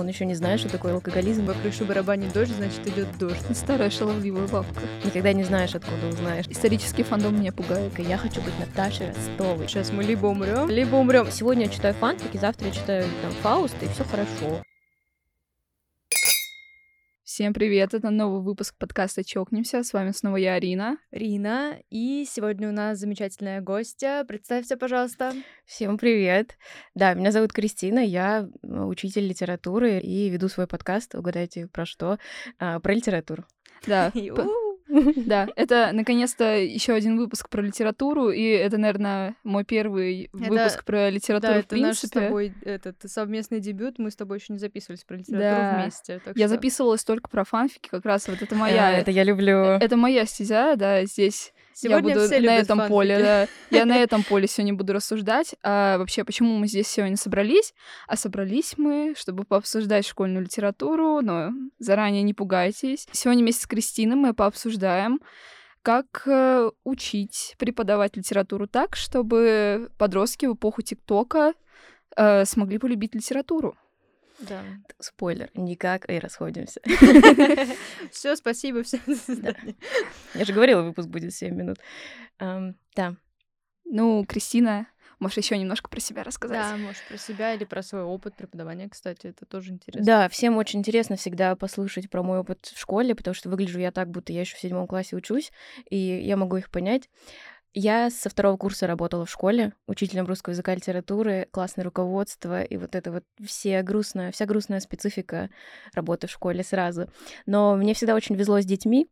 Он 0.00 0.08
еще 0.08 0.24
не 0.24 0.34
знает, 0.34 0.60
что 0.60 0.70
такое 0.70 0.94
алкоголизм. 0.94 1.46
По 1.46 1.52
крышу 1.52 1.84
барабанит 1.84 2.32
дождь, 2.32 2.52
значит 2.52 2.86
идет 2.88 3.06
дождь. 3.18 3.44
Старая 3.54 3.90
шаловливая 3.90 4.48
бабка. 4.48 4.80
Никогда 5.04 5.34
не 5.34 5.44
знаешь, 5.44 5.74
откуда 5.74 6.08
узнаешь. 6.08 6.46
Исторический 6.48 7.02
фандом 7.02 7.38
меня 7.38 7.52
пугает. 7.52 7.92
Я 7.98 8.16
хочу 8.16 8.40
быть 8.40 8.58
Наташей 8.58 9.08
Ростовой. 9.08 9.68
Сейчас 9.68 9.92
мы 9.92 10.02
либо 10.02 10.26
умрем, 10.26 10.70
либо 10.70 10.96
умрем. 10.96 11.30
Сегодня 11.30 11.64
я 11.64 11.70
читаю 11.70 11.92
фанфики, 11.92 12.38
завтра 12.38 12.68
я 12.68 12.72
читаю 12.72 13.04
там 13.20 13.32
Фауст, 13.42 13.76
и 13.82 13.88
все 13.88 14.04
хорошо. 14.04 14.62
Всем 17.32 17.54
привет, 17.54 17.94
это 17.94 18.10
новый 18.10 18.42
выпуск 18.42 18.74
подкаста 18.76 19.22
«Чокнемся». 19.22 19.84
С 19.84 19.92
вами 19.92 20.10
снова 20.10 20.34
я, 20.34 20.54
Арина. 20.54 20.98
Рина, 21.12 21.78
и 21.88 22.26
сегодня 22.28 22.68
у 22.68 22.72
нас 22.72 22.98
замечательная 22.98 23.60
гостья. 23.60 24.24
Представься, 24.26 24.76
пожалуйста. 24.76 25.32
Всем 25.64 25.96
привет. 25.96 26.58
Да, 26.96 27.14
меня 27.14 27.30
зовут 27.30 27.52
Кристина, 27.52 28.00
я 28.00 28.48
учитель 28.62 29.28
литературы 29.28 30.00
и 30.00 30.28
веду 30.28 30.48
свой 30.48 30.66
подкаст, 30.66 31.14
угадайте, 31.14 31.68
про 31.68 31.86
что? 31.86 32.18
А, 32.58 32.80
про 32.80 32.94
литературу. 32.94 33.44
Да. 33.86 34.10
Да, 35.30 35.48
это 35.56 35.90
наконец-то 35.92 36.58
еще 36.58 36.92
один 36.94 37.16
выпуск 37.16 37.48
про 37.48 37.62
литературу, 37.62 38.30
и 38.30 38.42
это, 38.42 38.78
наверное, 38.78 39.36
мой 39.44 39.64
первый 39.64 40.30
это, 40.32 40.50
выпуск 40.50 40.84
про 40.84 41.10
литературу 41.10 41.54
да, 41.54 41.62
в 41.62 41.66
принципе. 41.66 41.86
наш 41.86 41.98
с 41.98 42.10
тобой 42.28 42.54
этот 42.64 42.96
совместный 43.06 43.60
дебют, 43.60 43.98
мы 43.98 44.10
с 44.10 44.16
тобой 44.16 44.38
еще 44.38 44.52
не 44.52 44.58
записывались 44.58 45.04
про 45.04 45.16
литературу 45.16 45.82
вместе. 45.82 46.20
я 46.34 46.48
записывалась 46.48 47.04
только 47.04 47.28
про 47.28 47.44
фанфики, 47.44 47.88
как 47.88 48.04
раз 48.04 48.28
вот 48.28 48.42
это 48.42 48.54
моя. 48.54 48.98
Это 48.98 49.10
я 49.10 49.24
люблю. 49.24 49.56
Это 49.56 49.96
моя 49.96 50.26
стезя, 50.26 50.76
да, 50.76 51.04
здесь 51.04 51.52
Сегодня 51.74 52.10
я 52.10 52.14
буду 52.14 52.26
все 52.26 52.40
на 52.40 52.56
этом 52.56 52.78
фанфики. 52.78 52.92
поле, 52.92 53.18
да. 53.22 53.48
Я 53.70 53.84
на 53.84 53.96
этом 53.96 54.22
поле 54.22 54.46
сегодня 54.46 54.74
буду 54.74 54.92
рассуждать. 54.92 55.54
А 55.62 55.98
вообще, 55.98 56.24
почему 56.24 56.56
мы 56.58 56.66
здесь 56.66 56.88
сегодня 56.88 57.16
собрались? 57.16 57.74
А 58.06 58.16
собрались 58.16 58.74
мы, 58.76 59.14
чтобы 59.16 59.44
пообсуждать 59.44 60.06
школьную 60.06 60.44
литературу, 60.44 61.20
но 61.22 61.50
заранее 61.78 62.22
не 62.22 62.34
пугайтесь. 62.34 63.06
Сегодня 63.12 63.42
вместе 63.42 63.62
с 63.62 63.66
Кристиной 63.66 64.16
мы 64.16 64.34
пообсуждаем, 64.34 65.20
как 65.82 66.22
э, 66.26 66.70
учить 66.84 67.54
преподавать 67.58 68.16
литературу 68.16 68.66
так, 68.66 68.96
чтобы 68.96 69.90
подростки 69.98 70.46
в 70.46 70.54
эпоху 70.54 70.82
ТикТока 70.82 71.54
э, 72.16 72.44
смогли 72.44 72.78
полюбить 72.78 73.14
литературу. 73.14 73.76
Да. 74.48 74.64
Спойлер, 74.98 75.50
никак 75.54 76.08
и 76.10 76.18
расходимся. 76.18 76.80
Все, 78.10 78.36
спасибо, 78.36 78.82
все. 78.82 78.98
Я 80.34 80.44
же 80.44 80.52
говорила, 80.52 80.82
выпуск 80.82 81.08
будет 81.08 81.34
7 81.34 81.54
минут. 81.54 81.78
Да. 82.38 83.16
Ну, 83.84 84.24
Кристина, 84.24 84.86
можешь 85.18 85.38
еще 85.38 85.58
немножко 85.58 85.90
про 85.90 86.00
себя 86.00 86.22
рассказать? 86.22 86.58
Да, 86.58 86.76
можешь 86.76 87.02
про 87.08 87.18
себя 87.18 87.54
или 87.54 87.64
про 87.64 87.82
свой 87.82 88.02
опыт 88.02 88.36
преподавания, 88.36 88.88
кстати, 88.88 89.26
это 89.26 89.46
тоже 89.46 89.72
интересно. 89.72 90.06
Да, 90.06 90.28
всем 90.28 90.56
очень 90.56 90.78
интересно 90.78 91.16
всегда 91.16 91.56
послушать 91.56 92.08
про 92.08 92.22
мой 92.22 92.38
опыт 92.38 92.66
в 92.66 92.78
школе, 92.78 93.14
потому 93.14 93.34
что 93.34 93.50
выгляжу 93.50 93.80
я 93.80 93.90
так, 93.90 94.08
будто 94.08 94.32
я 94.32 94.40
еще 94.40 94.56
в 94.56 94.60
седьмом 94.60 94.86
классе 94.86 95.16
учусь, 95.16 95.52
и 95.88 95.96
я 95.96 96.36
могу 96.36 96.56
их 96.56 96.70
понять. 96.70 97.10
Я 97.72 98.10
со 98.10 98.28
второго 98.28 98.56
курса 98.56 98.88
работала 98.88 99.24
в 99.24 99.30
школе, 99.30 99.74
учителем 99.86 100.26
русского 100.26 100.52
языка 100.52 100.72
и 100.72 100.76
литературы, 100.76 101.46
классное 101.52 101.84
руководство 101.84 102.62
и 102.62 102.76
вот 102.76 102.96
это 102.96 103.12
вот 103.12 103.24
все 103.44 103.82
грустная, 103.82 104.32
вся 104.32 104.44
грустная 104.44 104.80
специфика 104.80 105.50
работы 105.92 106.26
в 106.26 106.32
школе 106.32 106.64
сразу. 106.64 107.08
Но 107.46 107.76
мне 107.76 107.94
всегда 107.94 108.16
очень 108.16 108.34
везло 108.34 108.60
с 108.60 108.64
детьми, 108.64 109.08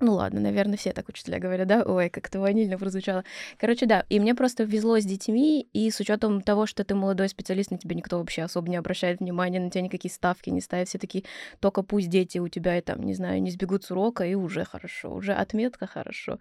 ну 0.00 0.14
ладно, 0.14 0.40
наверное, 0.40 0.76
все 0.76 0.92
так 0.92 1.08
учителя 1.08 1.38
говорят, 1.38 1.68
да? 1.68 1.82
Ой, 1.82 2.10
как 2.10 2.26
это 2.26 2.40
ванильно 2.40 2.78
прозвучало. 2.78 3.24
Короче, 3.58 3.86
да, 3.86 4.04
и 4.08 4.18
мне 4.18 4.34
просто 4.34 4.64
везло 4.64 4.98
с 4.98 5.04
детьми, 5.04 5.68
и 5.72 5.90
с 5.90 6.00
учетом 6.00 6.42
того, 6.42 6.66
что 6.66 6.84
ты 6.84 6.94
молодой 6.94 7.28
специалист, 7.28 7.70
на 7.70 7.78
тебя 7.78 7.94
никто 7.94 8.18
вообще 8.18 8.42
особо 8.42 8.68
не 8.68 8.76
обращает 8.76 9.20
внимания, 9.20 9.60
на 9.60 9.70
тебя 9.70 9.82
никакие 9.82 10.12
ставки 10.12 10.50
не 10.50 10.60
ставят, 10.60 10.88
все 10.88 10.98
такие, 10.98 11.24
только 11.60 11.82
пусть 11.82 12.08
дети 12.08 12.38
у 12.38 12.48
тебя, 12.48 12.78
и 12.78 12.80
там, 12.80 13.02
не 13.02 13.14
знаю, 13.14 13.40
не 13.40 13.50
сбегут 13.50 13.84
с 13.84 13.90
урока, 13.90 14.24
и 14.24 14.34
уже 14.34 14.64
хорошо, 14.64 15.14
уже 15.14 15.32
отметка 15.32 15.86
хорошо. 15.86 16.38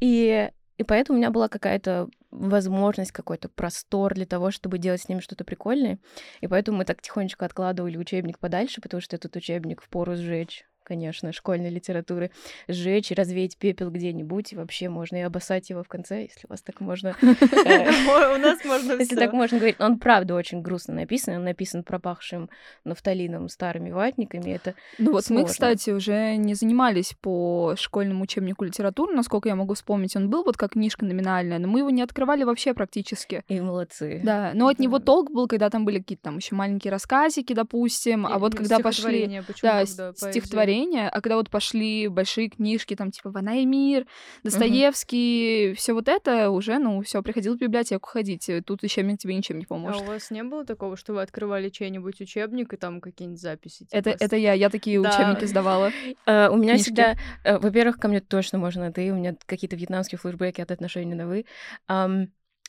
И 0.00 0.50
и 0.78 0.84
поэтому 0.84 1.16
у 1.16 1.20
меня 1.20 1.30
была 1.30 1.48
какая-то 1.48 2.08
возможность, 2.30 3.12
какой-то 3.12 3.48
простор 3.48 4.14
для 4.14 4.26
того, 4.26 4.50
чтобы 4.50 4.78
делать 4.78 5.02
с 5.02 5.08
ними 5.08 5.20
что-то 5.20 5.44
прикольное. 5.44 5.98
И 6.40 6.48
поэтому 6.48 6.78
мы 6.78 6.84
так 6.84 7.00
тихонечко 7.02 7.44
откладывали 7.44 7.96
учебник 7.96 8.38
подальше, 8.38 8.80
потому 8.80 9.00
что 9.00 9.14
этот 9.14 9.36
учебник 9.36 9.82
в 9.82 9.88
пору 9.88 10.16
сжечь 10.16 10.64
конечно, 10.92 11.32
школьной 11.32 11.70
литературы, 11.70 12.30
сжечь 12.68 13.10
и 13.12 13.14
развеять 13.14 13.56
пепел 13.56 13.90
где-нибудь, 13.90 14.52
и 14.52 14.56
вообще 14.56 14.90
можно 14.90 15.16
и 15.16 15.20
обоссать 15.20 15.70
его 15.70 15.82
в 15.82 15.88
конце, 15.88 16.24
если 16.24 16.46
у 16.46 16.50
вас 16.50 16.60
так 16.60 16.80
можно. 16.80 17.16
У 17.22 18.38
нас 18.38 18.62
можно 18.62 18.92
Если 18.92 19.16
так 19.16 19.32
можно 19.32 19.56
говорить. 19.56 19.76
Он 19.78 19.98
правда 19.98 20.34
очень 20.34 20.60
грустно 20.60 20.92
написан, 20.92 21.36
он 21.36 21.44
написан 21.44 21.82
пропахшим 21.82 22.50
нафталином 22.84 23.48
старыми 23.48 23.90
ватниками, 23.90 24.50
это 24.50 24.74
Ну 24.98 25.12
вот 25.12 25.30
мы, 25.30 25.46
кстати, 25.46 25.88
уже 25.88 26.36
не 26.36 26.52
занимались 26.52 27.14
по 27.22 27.74
школьному 27.78 28.24
учебнику 28.24 28.64
литературы, 28.64 29.14
насколько 29.14 29.48
я 29.48 29.56
могу 29.56 29.72
вспомнить, 29.72 30.14
он 30.14 30.28
был 30.28 30.44
вот 30.44 30.58
как 30.58 30.72
книжка 30.72 31.06
номинальная, 31.06 31.58
но 31.58 31.68
мы 31.68 31.78
его 31.78 31.88
не 31.88 32.02
открывали 32.02 32.44
вообще 32.44 32.74
практически. 32.74 33.44
И 33.48 33.58
молодцы. 33.60 34.20
Да, 34.22 34.50
но 34.52 34.68
от 34.68 34.78
него 34.78 34.98
толк 34.98 35.30
был, 35.30 35.48
когда 35.48 35.70
там 35.70 35.86
были 35.86 36.00
какие-то 36.00 36.24
там 36.24 36.36
еще 36.36 36.54
маленькие 36.54 36.90
рассказики, 36.90 37.54
допустим, 37.54 38.26
а 38.26 38.38
вот 38.38 38.54
когда 38.54 38.78
пошли... 38.78 39.40
Да, 39.62 39.86
стихотворение 39.86 40.81
стихотворения, 40.82 41.08
а 41.08 41.20
когда 41.20 41.36
вот 41.36 41.50
пошли 41.50 42.08
большие 42.08 42.48
книжки, 42.48 42.94
там, 42.96 43.10
типа 43.10 43.30
«Война 43.30 43.56
и 43.56 43.64
мир», 43.64 44.06
Достоевский, 44.42 45.70
угу. 45.70 45.76
все 45.76 45.92
вот 45.92 46.08
это 46.08 46.50
уже, 46.50 46.78
ну, 46.78 47.02
все 47.02 47.22
приходил 47.22 47.56
в 47.56 47.58
библиотеку 47.58 48.08
ходить. 48.08 48.50
Тут 48.66 48.82
учебник 48.82 49.18
тебе 49.18 49.34
ничем 49.34 49.58
не 49.58 49.66
поможет. 49.66 50.00
А 50.00 50.04
у 50.04 50.06
вас 50.06 50.30
не 50.30 50.42
было 50.42 50.64
такого, 50.64 50.96
что 50.96 51.14
вы 51.14 51.22
открывали 51.22 51.68
чей-нибудь 51.68 52.20
учебник 52.20 52.72
и 52.72 52.76
там 52.76 53.00
какие-нибудь 53.00 53.40
записи? 53.40 53.84
Типа... 53.84 53.96
Это, 53.96 54.10
это 54.10 54.36
я, 54.36 54.52
я 54.52 54.70
такие 54.70 55.00
да. 55.00 55.10
учебники 55.10 55.44
сдавала. 55.46 55.90
Uh, 56.26 56.48
у 56.52 56.56
меня 56.56 56.76
всегда, 56.76 57.16
uh, 57.44 57.58
во-первых, 57.58 57.98
ко 57.98 58.08
мне 58.08 58.20
точно 58.20 58.58
можно 58.58 58.92
ты, 58.92 59.12
у 59.12 59.16
меня 59.16 59.36
какие-то 59.46 59.76
вьетнамские 59.76 60.18
флешбеки 60.18 60.60
от 60.60 60.70
отношений 60.70 61.14
на 61.14 61.26
вы. 61.26 61.44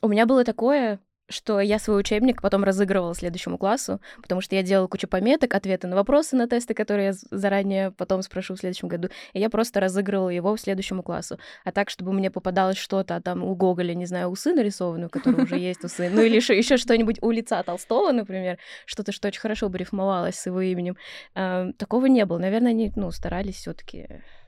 У 0.01 0.09
меня 0.09 0.25
было 0.25 0.43
такое, 0.43 0.99
что 1.29 1.59
я 1.61 1.79
свой 1.79 1.99
учебник 1.99 2.41
потом 2.41 2.63
разыгрывала 2.63 3.15
следующему 3.15 3.57
классу, 3.57 4.01
потому 4.21 4.41
что 4.41 4.55
я 4.55 4.63
делала 4.63 4.87
кучу 4.87 5.07
пометок, 5.07 5.53
ответы 5.53 5.87
на 5.87 5.95
вопросы 5.95 6.35
на 6.35 6.47
тесты, 6.47 6.73
которые 6.73 7.07
я 7.07 7.13
заранее 7.31 7.91
потом 7.91 8.21
спрошу 8.21 8.55
в 8.55 8.59
следующем 8.59 8.89
году, 8.89 9.09
и 9.31 9.39
я 9.39 9.49
просто 9.49 9.79
разыгрывала 9.79 10.29
его 10.29 10.55
в 10.55 10.59
следующему 10.59 11.01
классу. 11.01 11.39
А 11.63 11.71
так, 11.71 11.89
чтобы 11.89 12.13
мне 12.13 12.29
попадалось 12.29 12.77
что-то 12.77 13.19
там 13.21 13.43
у 13.43 13.55
Гоголя, 13.55 13.93
не 13.93 14.05
знаю, 14.05 14.27
усы 14.29 14.53
нарисованы, 14.53 15.07
у 15.07 15.09
которого 15.09 15.43
уже 15.43 15.57
есть 15.57 15.83
усы, 15.83 16.09
ну 16.09 16.21
или 16.21 16.35
еще 16.35 16.77
что-нибудь 16.77 17.19
у 17.21 17.31
лица 17.31 17.63
Толстого, 17.63 18.11
например, 18.11 18.59
что-то, 18.85 19.11
что 19.11 19.29
очень 19.29 19.41
хорошо 19.41 19.69
бы 19.69 19.77
рифмовалось 19.77 20.35
с 20.35 20.45
его 20.45 20.61
именем. 20.61 20.97
Такого 21.33 22.07
не 22.07 22.25
было. 22.25 22.37
Наверное, 22.37 22.71
они, 22.71 22.91
ну, 22.95 23.11
старались 23.11 23.55
все 23.55 23.73
таки 23.73 24.07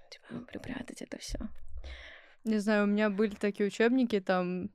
типа, 0.09 0.41
припрятать 0.51 1.01
это 1.01 1.17
все. 1.19 1.39
Не 2.43 2.59
знаю, 2.59 2.83
у 2.83 2.87
меня 2.87 3.09
были 3.09 3.33
такие 3.33 3.67
учебники, 3.67 4.19
там 4.19 4.69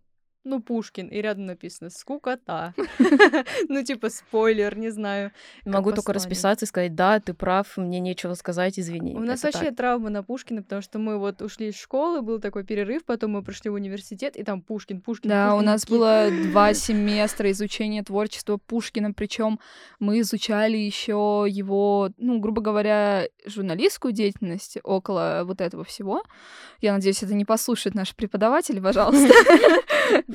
ну, 0.45 0.61
Пушкин, 0.61 1.09
и 1.09 1.21
рядом 1.21 1.47
написано 1.47 1.91
«скукота». 1.91 2.75
Ну, 3.69 3.83
типа, 3.83 4.09
спойлер, 4.11 4.77
не 4.77 4.91
знаю. 4.91 5.33
Могу 5.65 5.93
только 5.93 6.13
расписаться 6.13 6.65
и 6.65 6.69
сказать, 6.69 6.95
да, 6.95 7.21
ты 7.21 7.35
прав, 7.35 7.77
мне 7.77 8.01
нечего 8.01 8.35
сказать, 8.35 8.79
извини. 8.79 9.15
У 9.15 9.21
нас 9.21 9.43
вообще 9.43 9.71
травма 9.71 10.11
на 10.11 10.23
Пушкина, 10.23 10.63
потому 10.63 10.83
что 10.83 10.99
мы 10.99 11.19
вот 11.19 11.43
ушли 11.43 11.69
из 11.69 11.77
школы, 11.77 12.23
был 12.23 12.41
такой 12.41 12.65
перерыв, 12.65 13.05
потом 13.05 13.33
мы 13.33 13.43
пришли 13.43 13.71
в 13.71 13.75
университет, 13.75 14.37
и 14.37 14.43
там 14.43 14.63
Пушкин, 14.63 15.01
Пушкин, 15.01 15.31
Да, 15.31 15.55
у 15.55 15.61
нас 15.61 15.87
было 15.87 16.29
два 16.31 16.75
семестра 16.75 17.51
изучения 17.51 18.03
творчества 18.03 18.57
Пушкина, 18.57 19.13
причем 19.13 19.61
мы 19.99 20.21
изучали 20.21 20.77
еще 20.77 21.47
его, 21.49 22.11
ну, 22.19 22.39
грубо 22.39 22.63
говоря, 22.63 23.27
журналистскую 23.47 24.13
деятельность 24.13 24.79
около 24.83 25.43
вот 25.45 25.61
этого 25.61 25.85
всего. 25.85 26.23
Я 26.81 26.93
надеюсь, 26.93 27.23
это 27.23 27.35
не 27.35 27.45
послушает 27.45 27.95
наш 27.95 28.15
преподаватель, 28.15 28.81
пожалуйста. 28.81 29.33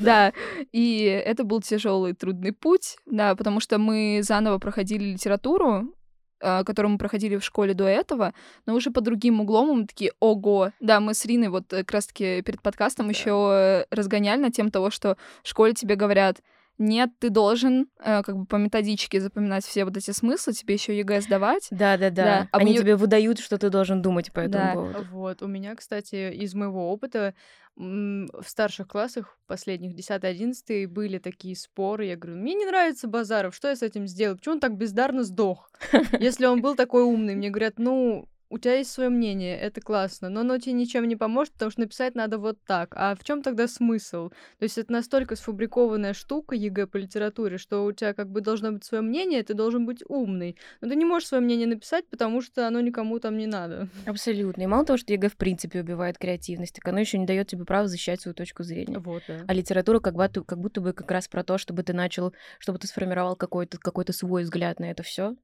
Да, 0.01 0.33
и 0.71 1.03
это 1.03 1.43
был 1.43 1.61
тяжелый, 1.61 2.13
трудный 2.13 2.51
путь, 2.51 2.97
да, 3.05 3.35
потому 3.35 3.59
что 3.59 3.77
мы 3.77 4.21
заново 4.23 4.57
проходили 4.57 5.13
литературу, 5.13 5.93
а, 6.41 6.63
которую 6.63 6.93
мы 6.93 6.97
проходили 6.97 7.37
в 7.37 7.43
школе 7.43 7.73
до 7.73 7.85
этого, 7.85 8.33
но 8.65 8.75
уже 8.75 8.91
по 8.91 9.01
другим 9.01 9.39
углом 9.41 9.79
мы 9.79 9.87
такие, 9.87 10.11
ого, 10.19 10.71
да, 10.79 10.99
мы 10.99 11.13
с 11.13 11.25
Риной 11.25 11.47
вот 11.47 11.65
как 11.69 11.91
раз-таки 11.91 12.41
перед 12.41 12.61
подкастом 12.61 13.07
да. 13.07 13.11
еще 13.13 13.85
разгоняли 13.89 14.41
на 14.41 14.51
тем 14.51 14.69
того, 14.69 14.89
что 14.89 15.17
в 15.43 15.47
школе 15.47 15.73
тебе 15.73 15.95
говорят, 15.95 16.41
нет, 16.77 17.11
ты 17.19 17.29
должен 17.29 17.87
э, 17.99 18.21
как 18.23 18.35
бы 18.35 18.45
по 18.45 18.57
методичке 18.57 19.21
запоминать 19.21 19.65
все 19.65 19.85
вот 19.85 19.95
эти 19.95 20.11
смыслы, 20.11 20.53
тебе 20.53 20.73
еще 20.73 20.97
ЕГЭ 20.97 21.21
сдавать. 21.21 21.67
Да, 21.71 21.97
да, 21.97 22.09
да. 22.09 22.49
А 22.51 22.57
Они 22.57 22.71
мне... 22.71 22.81
тебе 22.81 22.95
выдают, 22.95 23.39
что 23.39 23.57
ты 23.57 23.69
должен 23.69 24.01
думать 24.01 24.31
по 24.33 24.41
этому 24.41 24.63
да. 24.63 24.73
поводу. 24.73 25.07
Вот, 25.11 25.41
у 25.41 25.47
меня, 25.47 25.75
кстати, 25.75 26.33
из 26.33 26.53
моего 26.53 26.91
опыта 26.91 27.33
в 27.77 28.43
старших 28.45 28.87
классах, 28.87 29.37
последних 29.47 29.95
10-11, 29.95 30.87
были 30.87 31.17
такие 31.17 31.55
споры. 31.55 32.05
Я 32.05 32.15
говорю, 32.15 32.39
мне 32.39 32.53
не 32.53 32.65
нравится 32.65 33.07
Базаров, 33.07 33.53
что 33.53 33.67
я 33.67 33.75
с 33.75 33.81
этим 33.81 34.07
сделаю? 34.07 34.37
Почему 34.37 34.55
он 34.55 34.59
так 34.61 34.77
бездарно 34.77 35.23
сдох? 35.23 35.69
Если 36.19 36.45
он 36.45 36.61
был 36.61 36.75
такой 36.75 37.03
умный. 37.03 37.35
Мне 37.35 37.49
говорят, 37.49 37.73
ну, 37.77 38.29
у 38.49 38.57
тебя 38.57 38.75
есть 38.75 38.91
свое 38.91 39.09
мнение, 39.09 39.59
это 39.59 39.81
классно, 39.81 40.29
но 40.29 40.41
оно 40.41 40.57
тебе 40.57 40.73
ничем 40.73 41.07
не 41.07 41.15
поможет, 41.15 41.53
потому 41.53 41.71
что 41.71 41.81
написать 41.81 42.15
надо 42.15 42.37
вот 42.37 42.57
так. 42.65 42.93
А 42.95 43.15
в 43.15 43.23
чем 43.23 43.41
тогда 43.41 43.67
смысл? 43.67 44.29
То 44.29 44.63
есть 44.63 44.77
это 44.77 44.91
настолько 44.91 45.35
сфабрикованная 45.35 46.13
штука 46.13 46.55
ЕГЭ 46.55 46.87
по 46.87 46.97
литературе, 46.97 47.57
что 47.57 47.85
у 47.85 47.91
тебя 47.91 48.13
как 48.13 48.29
бы 48.29 48.41
должно 48.41 48.71
быть 48.71 48.83
свое 48.83 49.01
мнение, 49.01 49.43
ты 49.43 49.53
должен 49.53 49.85
быть 49.85 50.03
умный. 50.07 50.57
Но 50.81 50.89
ты 50.89 50.95
не 50.95 51.05
можешь 51.05 51.27
свое 51.27 51.43
мнение 51.43 51.67
написать, 51.67 52.07
потому 52.07 52.41
что 52.41 52.67
оно 52.67 52.81
никому 52.81 53.19
там 53.19 53.37
не 53.37 53.47
надо. 53.47 53.89
Абсолютно. 54.05 54.61
И 54.61 54.67
мало 54.67 54.85
того, 54.85 54.97
что 54.97 55.13
ЕГЭ 55.13 55.29
в 55.29 55.37
принципе 55.37 55.81
убивает 55.81 56.17
креативность, 56.17 56.75
так 56.75 56.87
оно 56.87 56.99
еще 56.99 57.17
не 57.17 57.25
дает 57.25 57.47
тебе 57.47 57.65
права 57.65 57.87
защищать 57.87 58.21
свою 58.21 58.35
точку 58.35 58.63
зрения. 58.63 58.99
Вот, 58.99 59.23
да. 59.27 59.43
А 59.47 59.53
литература 59.53 59.99
как 59.99 60.15
будто, 60.15 60.43
как 60.43 60.59
будто 60.59 60.81
бы 60.81 60.93
как 60.93 61.09
раз 61.11 61.27
про 61.27 61.43
то, 61.43 61.57
чтобы 61.57 61.83
ты 61.83 61.93
начал, 61.93 62.33
чтобы 62.59 62.79
ты 62.79 62.87
сформировал 62.87 63.35
какой-то 63.35 63.77
какой 63.77 64.05
свой 64.11 64.43
взгляд 64.43 64.79
на 64.79 64.91
это 64.91 65.03
все. 65.03 65.35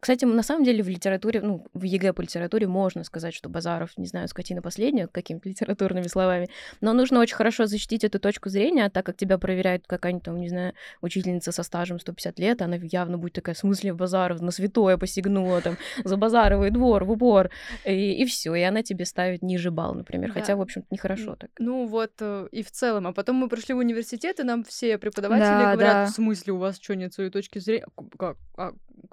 Кстати, 0.00 0.24
на 0.24 0.42
самом 0.42 0.64
деле 0.64 0.82
в 0.82 0.88
литературе, 0.88 1.40
ну, 1.40 1.66
в 1.74 1.82
ЕГЭ 1.82 2.12
по 2.12 2.20
литературе 2.20 2.66
можно 2.66 3.04
сказать, 3.04 3.34
что 3.34 3.48
Базаров, 3.48 3.96
не 3.96 4.06
знаю, 4.06 4.28
скотина 4.28 4.62
последняя, 4.62 5.08
какими-то 5.08 5.48
литературными 5.48 6.06
словами, 6.06 6.48
но 6.80 6.92
нужно 6.92 7.20
очень 7.20 7.36
хорошо 7.36 7.66
защитить 7.66 8.04
эту 8.04 8.18
точку 8.18 8.48
зрения, 8.48 8.86
а 8.86 8.90
так 8.90 9.06
как 9.06 9.16
тебя 9.16 9.38
проверяет 9.38 9.86
какая-нибудь 9.86 10.24
там, 10.24 10.40
не 10.40 10.48
знаю, 10.48 10.74
учительница 11.00 11.52
со 11.52 11.62
стажем 11.62 11.98
150 11.98 12.38
лет, 12.38 12.62
она 12.62 12.76
явно 12.76 13.18
будет 13.18 13.32
такая, 13.32 13.54
в 13.54 13.58
смысле, 13.58 13.94
Базаров 13.94 14.40
на 14.40 14.50
святое 14.50 14.96
посягнула, 14.96 15.60
там, 15.60 15.76
за 16.04 16.16
Базаровый 16.16 16.70
двор 16.70 17.04
в 17.04 17.10
упор, 17.10 17.50
и, 17.84 18.22
и 18.22 18.24
все, 18.26 18.54
и 18.54 18.62
она 18.62 18.82
тебе 18.82 19.04
ставит 19.04 19.42
ниже 19.42 19.70
балл, 19.70 19.94
например, 19.94 20.28
да. 20.28 20.40
хотя, 20.40 20.56
в 20.56 20.60
общем-то, 20.60 20.86
нехорошо 20.90 21.36
так. 21.36 21.50
Ну 21.58 21.86
вот, 21.86 22.12
э, 22.20 22.48
и 22.52 22.62
в 22.62 22.70
целом, 22.70 23.06
а 23.06 23.12
потом 23.12 23.36
мы 23.36 23.48
пришли 23.48 23.74
в 23.74 23.78
университет, 23.78 24.40
и 24.40 24.42
нам 24.42 24.64
все 24.64 24.98
преподаватели 24.98 25.44
да, 25.44 25.72
говорят, 25.72 25.92
да. 25.92 26.06
в 26.06 26.10
смысле, 26.10 26.52
у 26.52 26.58
вас 26.58 26.78
что, 26.80 26.94
нет 26.94 27.14
своей 27.14 27.30
точки 27.30 27.58
зрения? 27.58 27.86
Как? 28.18 28.36
А, 28.56 28.72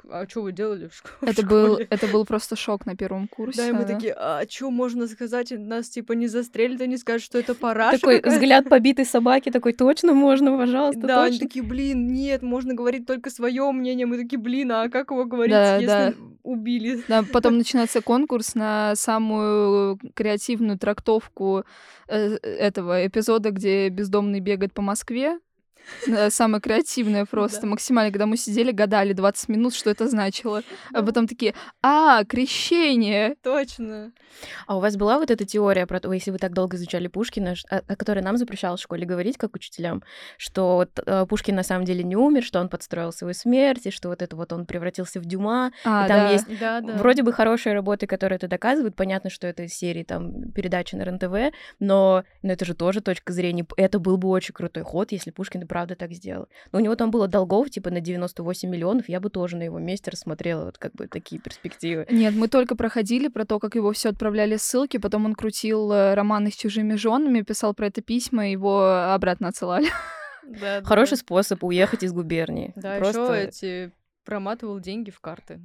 а 0.10 0.28
что 0.28 0.42
вы 0.42 0.52
делали 0.76 0.90
в 0.90 0.96
школе? 0.96 1.16
Это 1.32 1.46
был, 1.46 1.80
это 1.90 2.08
был 2.08 2.26
просто 2.26 2.56
шок 2.56 2.86
на 2.86 2.96
первом 2.96 3.28
курсе. 3.28 3.62
Да, 3.62 3.70
и 3.70 3.72
мы 3.72 3.86
такие, 3.86 4.14
а 4.14 4.44
что 4.48 4.72
можно 4.72 5.08
сказать? 5.08 5.52
Нас 5.52 5.90
типа 5.90 6.14
не 6.14 6.28
застрелят, 6.28 6.82
они 6.82 6.98
скажут, 6.98 7.26
что 7.26 7.40
это 7.40 7.56
параша 7.56 8.00
Такой 8.00 8.22
взгляд 8.22 8.70
побитой 8.70 9.06
собаки, 9.06 9.52
такой, 9.52 9.74
точно 9.74 10.14
можно, 10.14 10.58
пожалуйста, 10.58 11.02
Да, 11.02 11.24
они 11.24 11.40
такие, 11.40 11.64
блин, 11.64 12.08
нет, 12.08 12.42
можно 12.42 12.74
говорить 12.74 13.06
только 13.06 13.30
свое 13.30 13.72
мнение. 13.72 14.06
Мы 14.06 14.18
такие, 14.18 14.40
блин, 14.40 14.72
а 14.72 14.90
как 14.90 15.12
его 15.12 15.26
говорить, 15.26 15.56
если 15.56 16.16
убили? 16.44 17.04
Да, 17.08 17.24
потом 17.32 17.58
начинается 17.58 18.02
конкурс 18.02 18.56
на 18.56 18.96
самую 18.96 20.00
креативную 20.14 20.78
трактовку 20.78 21.64
э, 22.08 22.38
этого 22.42 23.06
эпизода, 23.06 23.52
где 23.52 23.90
бездомный 23.90 24.40
бегает 24.40 24.74
по 24.74 24.82
Москве. 24.82 25.40
Э, 26.08 26.30
Самое 26.30 26.62
креативное 26.62 27.26
просто, 27.30 27.62
Да. 27.62 27.68
максимально, 27.68 28.12
когда 28.12 28.26
мы 28.26 28.38
сидели, 28.38 28.72
гадали 28.72 29.14
20 29.14 29.50
минут, 29.50 29.74
что 29.74 29.90
это 29.90 30.08
значило. 30.08 30.64
А 30.94 31.04
потом 31.04 31.28
такие, 31.28 31.54
а, 31.82 32.24
крещение. 32.26 33.36
Точно. 33.44 34.12
А 34.68 34.78
у 34.78 34.80
вас 34.80 34.98
была 34.98 35.18
вот 35.20 35.32
эта 35.32 35.46
теория 35.46 35.86
про 35.86 36.00
то, 36.00 36.12
если 36.12 36.32
вы 36.32 36.38
так 36.38 36.54
долго 36.54 36.78
изучали 36.78 37.08
Пушкина, 37.08 37.56
ш- 37.56 37.68
о, 37.70 37.82
о 37.88 37.96
которой 37.96 38.22
нам 38.22 38.38
запрещал 38.38 38.78
в 38.78 38.80
школе 38.82 39.06
говорить, 39.06 39.38
как 39.38 39.56
учителям, 39.56 40.04
что 40.38 40.76
вот, 40.76 40.90
э, 41.06 41.26
Пушкин 41.28 41.56
на 41.56 41.64
самом 41.64 41.86
деле 41.86 42.04
не 42.04 42.16
умер, 42.16 42.44
что 42.44 42.60
он 42.60 42.70
подстроил 42.70 43.12
свою 43.12 43.34
смерть, 43.34 43.86
и 43.86 43.92
что 43.92 44.10
вот 44.10 44.22
это 44.22 44.36
вот 44.36 44.52
он 44.54 44.66
превратился 44.66 45.20
в 45.20 45.26
Дюма. 45.26 45.72
А, 45.84 46.06
И 46.06 46.08
там 46.08 46.18
да. 46.20 46.32
есть 46.32 46.60
Да, 46.60 46.82
да. 46.82 46.94
Вроде 46.94 47.24
бы 47.24 47.32
хорошие 47.34 47.74
работы, 47.74 48.08
которые 48.08 48.38
это 48.38 48.48
доказывают. 48.48 48.96
Понятно, 48.96 49.30
что 49.30 49.48
это 49.48 49.64
из 49.64 49.74
серии 49.74 50.04
там 50.04 50.52
передачи 50.52 50.96
на 50.96 51.06
РНТВ, 51.06 51.56
но, 51.80 52.24
но 52.42 52.52
это 52.54 52.66
же 52.66 52.74
тоже 52.74 53.02
точка 53.02 53.32
зрения. 53.34 53.66
Это 53.78 54.00
был 54.00 54.18
бы 54.18 54.28
очень 54.30 54.54
крутой 54.54 54.84
ход, 54.84 55.12
если 55.12 55.32
Пушкин 55.32 55.62
правда 55.76 55.96
так 55.98 56.14
сделал. 56.14 56.48
Но 56.72 56.80
у 56.80 56.82
него 56.82 56.96
там 56.96 57.12
было 57.12 57.28
долгов 57.28 57.70
типа 57.70 57.90
на 57.90 58.00
98 58.00 58.70
миллионов, 58.70 59.10
я 59.10 59.20
бы 59.20 59.30
тоже 59.30 59.58
на 59.58 59.64
его 59.64 59.78
месте 59.78 60.10
рассмотрела 60.10 60.64
вот 60.64 60.78
как 60.78 60.94
бы 60.94 61.10
такие 61.10 61.42
перспективы. 61.42 62.08
Нет, 62.10 62.34
мы 62.34 62.48
только 62.48 62.78
проходили 62.78 63.28
про 63.28 63.44
то, 63.44 63.60
как 63.60 63.76
его 63.76 63.92
все 63.92 64.08
отправляли 64.08 64.56
ссылки, 64.56 64.96
потом 64.96 65.26
он 65.26 65.36
крутил 65.36 65.92
э, 65.92 66.14
романы 66.14 66.50
с 66.50 66.56
чужими 66.56 66.96
женами, 66.96 67.42
писал 67.42 67.74
про 67.74 67.88
это 67.88 68.02
письма, 68.02 68.50
его 68.50 68.86
обратно 69.14 69.50
отсылали. 69.50 69.90
Да, 70.48 70.80
да. 70.80 70.86
Хороший 70.86 71.18
способ 71.18 71.62
уехать 71.66 72.04
из 72.04 72.14
губернии. 72.14 72.72
Да, 72.78 72.98
Просто... 73.00 73.34
еще 73.34 73.48
эти 73.48 73.92
проматывал 74.24 74.80
деньги 74.80 75.10
в 75.10 75.20
карты. 75.20 75.60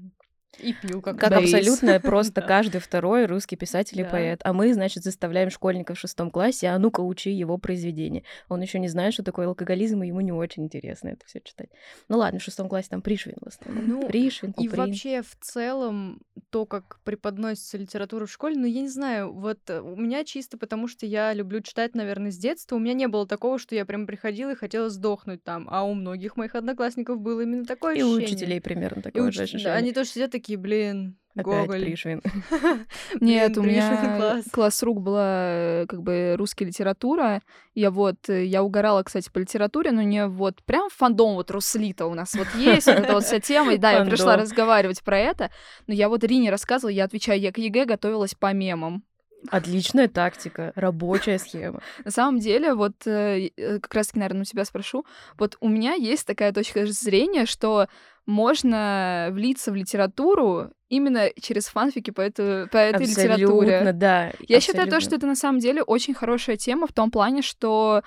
И 0.58 0.72
пил, 0.74 1.00
как, 1.00 1.16
Как 1.18 1.30
Бейс. 1.30 1.54
абсолютно 1.54 2.00
просто 2.00 2.42
каждый 2.42 2.80
второй 2.80 3.26
русский 3.26 3.56
писатель 3.56 4.00
и 4.00 4.02
Да. 4.02 4.10
поэт. 4.10 4.40
А 4.44 4.52
мы, 4.52 4.74
значит, 4.74 5.04
заставляем 5.04 5.48
школьников 5.48 5.96
в 5.96 6.00
шестом 6.00 6.30
классе, 6.30 6.66
а 6.68 6.78
ну-ка 6.78 7.00
учи 7.00 7.30
его 7.30 7.56
произведение. 7.56 8.24
Он 8.48 8.60
еще 8.60 8.78
не 8.80 8.88
знает, 8.88 9.14
что 9.14 9.22
такое 9.22 9.46
алкоголизм, 9.46 10.02
и 10.02 10.08
ему 10.08 10.20
не 10.20 10.32
очень 10.32 10.64
интересно 10.64 11.10
это 11.10 11.24
все 11.24 11.40
читать. 11.40 11.68
Ну 12.08 12.18
ладно, 12.18 12.40
в 12.40 12.42
шестом 12.42 12.68
классе 12.68 12.88
там 12.90 13.00
Пришвин 13.00 13.36
в 13.40 13.46
основном. 13.46 13.88
Ну, 13.88 14.08
Пришвин, 14.08 14.50
И 14.50 14.66
Куприн. 14.66 14.86
вообще 14.86 15.22
в 15.22 15.36
целом 15.40 16.20
то, 16.50 16.66
как 16.66 16.98
преподносится 17.04 17.78
литература 17.78 18.26
в 18.26 18.30
школе, 18.32 18.56
ну 18.58 18.66
я 18.66 18.80
не 18.82 18.88
знаю, 18.88 19.32
вот 19.32 19.58
э, 19.70 19.80
у 19.80 19.94
меня 19.96 20.24
чисто 20.24 20.58
потому, 20.58 20.88
что 20.88 21.06
я 21.06 21.32
люблю 21.32 21.60
читать, 21.60 21.94
наверное, 21.94 22.32
с 22.32 22.36
детства, 22.36 22.74
у 22.74 22.80
меня 22.80 22.92
не 22.94 23.06
было 23.06 23.26
такого, 23.26 23.58
что 23.58 23.74
я 23.76 23.84
прям 23.84 24.06
приходила 24.06 24.50
и 24.50 24.54
хотела 24.56 24.90
сдохнуть 24.90 25.44
там, 25.44 25.68
а 25.70 25.84
у 25.84 25.94
многих 25.94 26.36
моих 26.36 26.56
одноклассников 26.56 27.20
было 27.20 27.42
именно 27.42 27.64
такое 27.64 27.94
И 27.94 28.02
у 28.02 28.16
ощущение. 28.16 28.26
учителей 28.26 28.60
примерно 28.60 28.98
И 28.98 29.02
такое 29.02 29.28
уч- 29.28 29.32
же 29.32 29.38
да, 29.38 29.44
ощущение. 29.44 29.72
они 29.74 29.92
тоже 29.92 30.10
сидят 30.10 30.32
такие, 30.40 30.58
блин, 30.58 31.16
Опять 31.34 31.44
Гоголь. 31.44 31.84
Пришвин. 31.84 32.22
Нет, 33.20 33.56
у 33.56 33.62
меня 33.62 34.42
класс. 34.52 34.82
рук 34.82 35.00
была 35.00 35.52
э, 35.52 35.86
как 35.88 36.02
бы 36.02 36.34
русская 36.36 36.64
литература. 36.64 37.40
Я 37.74 37.90
вот, 37.92 38.28
э, 38.28 38.44
я 38.46 38.64
угорала, 38.64 39.04
кстати, 39.04 39.30
по 39.30 39.38
литературе, 39.38 39.92
но 39.92 40.02
не 40.02 40.26
вот 40.26 40.62
прям 40.64 40.88
фандом 40.90 41.34
вот 41.34 41.50
Руслита 41.52 42.06
у 42.06 42.14
нас 42.14 42.34
вот 42.34 42.48
есть, 42.56 42.86
вот 42.86 42.96
эта 42.96 43.12
вот 43.12 43.24
вся 43.24 43.38
тема. 43.38 43.74
И 43.74 43.78
да, 43.78 43.92
я 43.92 44.04
пришла 44.04 44.36
разговаривать 44.36 45.02
про 45.02 45.18
это, 45.18 45.50
но 45.86 45.94
я 45.94 46.08
вот 46.08 46.24
Рине 46.24 46.50
рассказывала, 46.50 46.90
я 46.90 47.04
отвечаю, 47.04 47.40
я 47.40 47.52
к 47.52 47.58
ЕГЭ 47.58 47.84
готовилась 47.84 48.34
по 48.34 48.52
мемам. 48.52 49.04
Отличная 49.48 50.08
тактика, 50.08 50.72
рабочая 50.74 51.38
схема. 51.38 51.80
На 52.04 52.10
самом 52.10 52.38
деле, 52.40 52.74
вот 52.74 53.06
э, 53.06 53.50
э, 53.56 53.78
как 53.80 53.94
раз-таки, 53.94 54.18
наверное, 54.18 54.42
у 54.42 54.44
тебя 54.44 54.64
спрошу. 54.64 55.04
Вот 55.38 55.56
у 55.60 55.68
меня 55.68 55.94
есть 55.94 56.26
такая 56.26 56.52
точка 56.52 56.86
зрения, 56.86 57.46
что 57.46 57.88
можно 58.26 59.28
влиться 59.32 59.72
в 59.72 59.74
литературу 59.74 60.70
именно 60.88 61.30
через 61.40 61.66
фанфики 61.66 62.10
по, 62.10 62.20
эту, 62.20 62.68
по 62.70 62.76
этой 62.76 63.06
Абсолютно, 63.06 63.36
литературе. 63.36 63.92
да. 63.92 64.32
Я 64.46 64.60
считаю 64.60 64.88
то, 64.88 64.96
абсолютно. 64.96 65.00
что 65.00 65.16
это 65.16 65.26
на 65.26 65.36
самом 65.36 65.58
деле 65.58 65.82
очень 65.82 66.14
хорошая 66.14 66.56
тема 66.56 66.86
в 66.86 66.92
том 66.92 67.10
плане, 67.10 67.42
что 67.42 68.02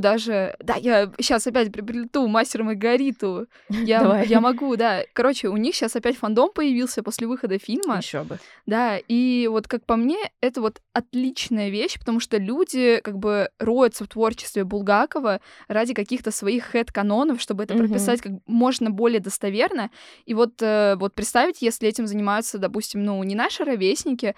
даже... 0.00 0.56
Да, 0.60 0.74
я 0.76 1.12
сейчас 1.18 1.46
опять 1.46 1.72
приплету 1.72 2.26
мастер 2.26 2.62
Маргариту. 2.62 3.46
Я, 3.68 4.00
Давай. 4.00 4.26
я 4.26 4.40
могу, 4.40 4.76
да. 4.76 5.02
Короче, 5.12 5.48
у 5.48 5.56
них 5.56 5.74
сейчас 5.74 5.96
опять 5.96 6.16
фандом 6.16 6.50
появился 6.54 7.02
после 7.02 7.26
выхода 7.26 7.58
фильма. 7.58 7.98
Еще 7.98 8.22
бы. 8.22 8.38
Да, 8.66 8.98
и 9.08 9.48
вот 9.50 9.68
как 9.68 9.84
по 9.84 9.96
мне, 9.96 10.18
это 10.40 10.60
вот 10.60 10.80
отличная 10.92 11.68
вещь, 11.68 11.98
потому 11.98 12.20
что 12.20 12.38
люди 12.38 13.00
как 13.02 13.18
бы 13.18 13.50
роются 13.58 14.04
в 14.04 14.08
творчестве 14.08 14.64
Булгакова 14.64 15.40
ради 15.68 15.94
каких-то 15.94 16.30
своих 16.30 16.64
хэт-канонов, 16.72 17.40
чтобы 17.40 17.64
это 17.64 17.74
Мгм. 17.74 17.86
прописать 17.88 18.20
как 18.22 18.32
можно 18.46 18.90
более 18.90 19.20
достоверно. 19.20 19.90
И 20.24 20.34
вот, 20.34 20.60
э, 20.60 20.96
вот 20.96 21.14
представить, 21.14 21.62
если 21.62 21.88
этим 21.88 22.06
занимаются, 22.06 22.58
допустим, 22.58 23.04
ну, 23.04 23.22
не 23.24 23.34
наши 23.34 23.64
ровесники, 23.64 24.34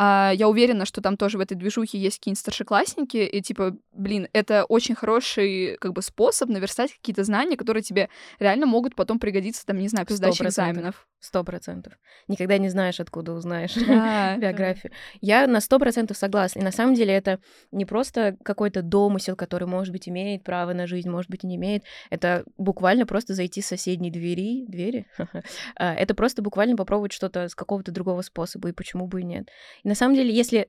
а 0.00 0.30
я 0.32 0.48
уверена, 0.48 0.84
что 0.84 1.00
там 1.00 1.16
тоже 1.16 1.38
в 1.38 1.40
этой 1.40 1.56
движухе 1.56 1.98
есть 1.98 2.18
какие-нибудь 2.18 2.38
старшеклассники, 2.38 3.16
и 3.16 3.42
типа, 3.42 3.76
блин, 3.92 4.28
это 4.32 4.64
очень 4.64 4.94
хороший 4.94 5.76
как 5.80 5.92
бы 5.92 6.02
способ 6.02 6.48
наверстать 6.48 6.92
какие-то 6.92 7.24
знания, 7.24 7.56
которые 7.56 7.82
тебе 7.82 8.08
реально 8.38 8.66
могут 8.66 8.94
потом 8.94 9.18
пригодиться, 9.18 9.66
там, 9.66 9.78
не 9.78 9.88
знаю, 9.88 10.06
при 10.06 10.14
сдаче 10.14 10.44
100%. 10.44 10.48
экзаменов. 10.48 11.08
Сто 11.20 11.42
процентов. 11.42 11.94
Никогда 12.28 12.58
не 12.58 12.68
знаешь, 12.68 13.00
откуда 13.00 13.32
узнаешь 13.32 13.74
Да. 13.88 14.36
биографию. 14.36 14.92
Я 15.20 15.48
на 15.48 15.60
сто 15.60 15.78
процентов 15.80 16.16
согласна. 16.16 16.60
И 16.60 16.62
на 16.62 16.70
самом 16.70 16.94
деле 16.94 17.12
это 17.12 17.40
не 17.72 17.84
просто 17.84 18.36
какой-то 18.44 18.82
домысел, 18.82 19.34
который, 19.34 19.66
может 19.66 19.92
быть, 19.92 20.08
имеет 20.08 20.44
право 20.44 20.72
на 20.74 20.86
жизнь, 20.86 21.10
может 21.10 21.28
быть, 21.28 21.42
и 21.42 21.46
не 21.48 21.56
имеет. 21.56 21.82
Это 22.10 22.44
буквально 22.56 23.04
просто 23.04 23.34
зайти 23.34 23.62
с 23.62 23.66
соседней 23.66 24.10
двери, 24.10 24.64
двери. 24.66 25.06
А, 25.76 25.94
Это 25.94 26.14
просто 26.14 26.40
буквально 26.40 26.76
попробовать 26.76 27.12
что-то 27.12 27.48
с 27.48 27.54
какого-то 27.54 27.90
другого 27.90 28.22
способа, 28.22 28.68
и 28.68 28.72
почему 28.72 29.06
бы 29.08 29.20
и 29.20 29.24
нет. 29.24 29.48
И 29.82 29.88
на 29.88 29.94
самом 29.94 30.14
деле, 30.14 30.32
если, 30.34 30.68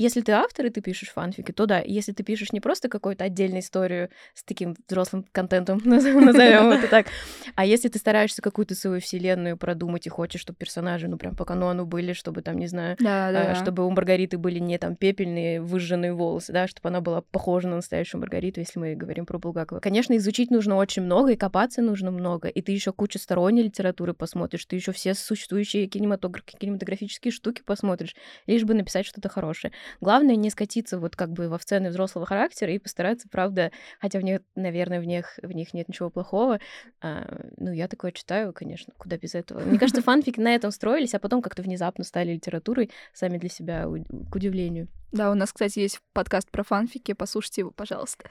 если 0.00 0.22
ты 0.22 0.32
автор 0.32 0.66
и 0.66 0.70
ты 0.70 0.80
пишешь 0.80 1.10
фанфики, 1.10 1.52
то 1.52 1.66
да. 1.66 1.80
Если 1.84 2.12
ты 2.12 2.22
пишешь 2.22 2.52
не 2.52 2.60
просто 2.60 2.88
какую-то 2.88 3.24
отдельную 3.24 3.60
историю 3.60 4.08
с 4.34 4.42
таким 4.42 4.74
взрослым 4.88 5.26
контентом, 5.32 5.78
назовем 5.84 6.72
это 6.72 6.88
так, 6.88 7.06
а 7.54 7.66
если 7.66 7.88
ты 7.88 7.98
стараешься 7.98 8.40
какую-то 8.40 8.74
свою 8.74 9.00
вселенную 9.00 9.56
продумать 9.56 10.06
и 10.06 10.10
хочешь, 10.10 10.40
чтобы 10.40 10.56
персонажи, 10.56 11.06
ну, 11.06 11.18
прям 11.18 11.36
по 11.36 11.44
канону 11.44 11.84
были, 11.84 12.14
чтобы 12.14 12.40
там, 12.40 12.58
не 12.58 12.66
знаю, 12.66 12.96
Да, 12.98 13.30
да, 13.30 13.52
э, 13.52 13.54
чтобы 13.54 13.86
у 13.86 13.90
Маргариты 13.90 14.38
были 14.38 14.58
не 14.58 14.78
там 14.78 14.96
пепельные 14.96 15.60
выжженные 15.60 16.14
волосы, 16.14 16.52
да, 16.52 16.66
чтобы 16.66 16.88
она 16.88 17.00
была 17.00 17.20
похожа 17.20 17.68
на 17.68 17.76
настоящую 17.76 18.20
Маргариту, 18.20 18.60
если 18.60 18.78
мы 18.78 18.94
говорим 18.94 19.26
про 19.26 19.38
Булгакова. 19.38 19.80
Конечно, 19.80 20.16
изучить 20.16 20.50
нужно 20.50 20.76
очень 20.76 21.02
много, 21.02 21.32
и 21.32 21.36
копаться 21.36 21.82
нужно 21.82 22.10
много, 22.10 22.48
и 22.48 22.62
ты 22.62 22.72
еще 22.72 22.92
кучу 22.92 23.18
сторонней 23.18 23.62
литературы 23.62 24.14
посмотришь, 24.14 24.64
ты 24.64 24.76
еще 24.76 24.92
все 24.92 25.14
существующие 25.14 25.86
кинематограф- 25.86 26.44
кинематографические 26.58 27.32
штуки 27.32 27.62
посмотришь, 27.64 28.14
лишь 28.46 28.64
бы 28.64 28.74
написать 28.74 29.06
что-то 29.06 29.28
хорошее. 29.28 29.72
Главное 30.00 30.36
не 30.36 30.50
скатиться 30.50 30.98
вот 30.98 31.16
как 31.16 31.30
бы 31.32 31.48
во 31.48 31.58
сцены 31.58 31.90
взрослого 31.90 32.26
характера 32.26 32.72
и 32.72 32.78
постараться, 32.78 33.28
правда, 33.30 33.70
хотя 34.00 34.18
в 34.18 34.22
них, 34.22 34.40
наверное, 34.54 35.00
в 35.00 35.04
них, 35.04 35.38
в 35.42 35.52
них 35.52 35.74
нет 35.74 35.88
ничего 35.88 36.10
плохого, 36.10 36.60
а, 37.00 37.50
ну, 37.56 37.72
я 37.72 37.88
такое 37.88 38.12
читаю, 38.12 38.52
конечно, 38.52 38.92
куда 38.96 39.16
без 39.16 39.34
этого. 39.34 39.60
Мне 39.60 39.78
кажется, 39.78 40.02
фанфики 40.02 40.40
на 40.40 40.54
этом 40.54 40.70
строились, 40.70 41.14
а 41.14 41.18
потом 41.18 41.42
как-то 41.42 41.62
внезапно 41.62 42.04
стали 42.04 42.32
литературой 42.32 42.90
сами 43.12 43.38
для 43.38 43.48
себя, 43.48 43.86
к 44.30 44.34
удивлению. 44.34 44.88
Да, 45.12 45.32
у 45.32 45.34
нас, 45.34 45.52
кстати, 45.52 45.80
есть 45.80 46.00
подкаст 46.12 46.48
про 46.50 46.62
фанфики, 46.62 47.14
послушайте 47.14 47.62
его, 47.62 47.72
пожалуйста. 47.72 48.30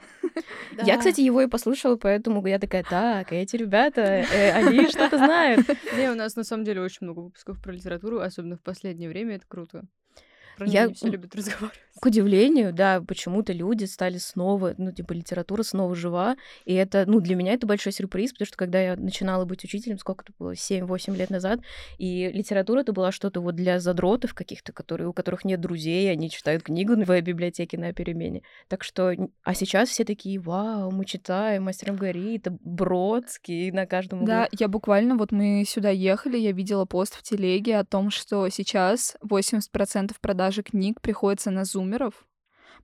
Да. 0.76 0.82
Я, 0.86 0.96
кстати, 0.96 1.20
его 1.20 1.42
и 1.42 1.46
послушала, 1.46 1.96
поэтому 1.96 2.44
я 2.46 2.58
такая, 2.58 2.84
так, 2.84 3.32
эти 3.32 3.56
ребята, 3.56 4.00
э, 4.00 4.52
они 4.52 4.88
что-то 4.88 5.18
знают. 5.18 5.68
Не, 5.96 6.10
у 6.10 6.14
нас 6.14 6.36
на 6.36 6.44
самом 6.44 6.64
деле 6.64 6.80
очень 6.80 6.98
много 7.02 7.20
выпусков 7.20 7.60
про 7.60 7.72
литературу, 7.72 8.20
особенно 8.20 8.56
в 8.56 8.62
последнее 8.62 9.10
время, 9.10 9.36
это 9.36 9.44
круто. 9.46 9.84
Про 10.60 10.68
я 10.68 10.92
все 10.92 11.08
любят 11.08 11.34
разговаривать. 11.34 11.80
К 12.00 12.06
удивлению, 12.06 12.72
да, 12.72 13.02
почему-то 13.06 13.52
люди 13.52 13.84
стали 13.84 14.18
снова, 14.18 14.74
ну, 14.78 14.92
типа, 14.92 15.12
литература 15.12 15.62
снова 15.62 15.94
жива. 15.94 16.36
И 16.64 16.74
это, 16.74 17.04
ну, 17.06 17.20
для 17.20 17.34
меня 17.34 17.52
это 17.52 17.66
большой 17.66 17.92
сюрприз, 17.92 18.32
потому 18.32 18.46
что 18.46 18.56
когда 18.56 18.80
я 18.80 18.96
начинала 18.96 19.44
быть 19.44 19.64
учителем, 19.64 19.98
сколько 19.98 20.24
это 20.24 20.32
было, 20.38 20.52
7-8 20.52 21.16
лет 21.16 21.30
назад, 21.30 21.60
и 21.98 22.30
литература 22.32 22.80
это 22.80 22.92
была 22.92 23.10
что-то 23.12 23.40
вот 23.40 23.54
для 23.54 23.80
задротов 23.80 24.34
каких-то, 24.34 24.72
которые, 24.72 25.08
у 25.08 25.12
которых 25.12 25.44
нет 25.44 25.60
друзей, 25.60 26.10
они 26.10 26.30
читают 26.30 26.62
книгу 26.62 26.94
в 26.94 27.20
библиотеке 27.22 27.78
на 27.78 27.92
перемене. 27.92 28.42
Так 28.68 28.84
что, 28.84 29.14
а 29.42 29.54
сейчас 29.54 29.88
все 29.88 30.04
такие, 30.04 30.38
вау, 30.38 30.90
мы 30.90 31.04
читаем 31.04 31.64
Мастер 31.64 31.92
Маргарита, 31.92 32.56
Бродский 32.60 33.70
на 33.72 33.86
каждом 33.86 34.20
углу. 34.20 34.28
Да, 34.28 34.48
я 34.58 34.68
буквально, 34.68 35.16
вот 35.16 35.32
мы 35.32 35.64
сюда 35.66 35.90
ехали, 35.90 36.38
я 36.38 36.52
видела 36.52 36.84
пост 36.84 37.14
в 37.14 37.22
телеге 37.22 37.78
о 37.78 37.84
том, 37.84 38.10
что 38.10 38.48
сейчас 38.48 39.16
80% 39.22 40.14
продажи 40.50 40.62
книг 40.64 41.00
приходится 41.00 41.52
на 41.52 41.64
зумеров, 41.64 42.26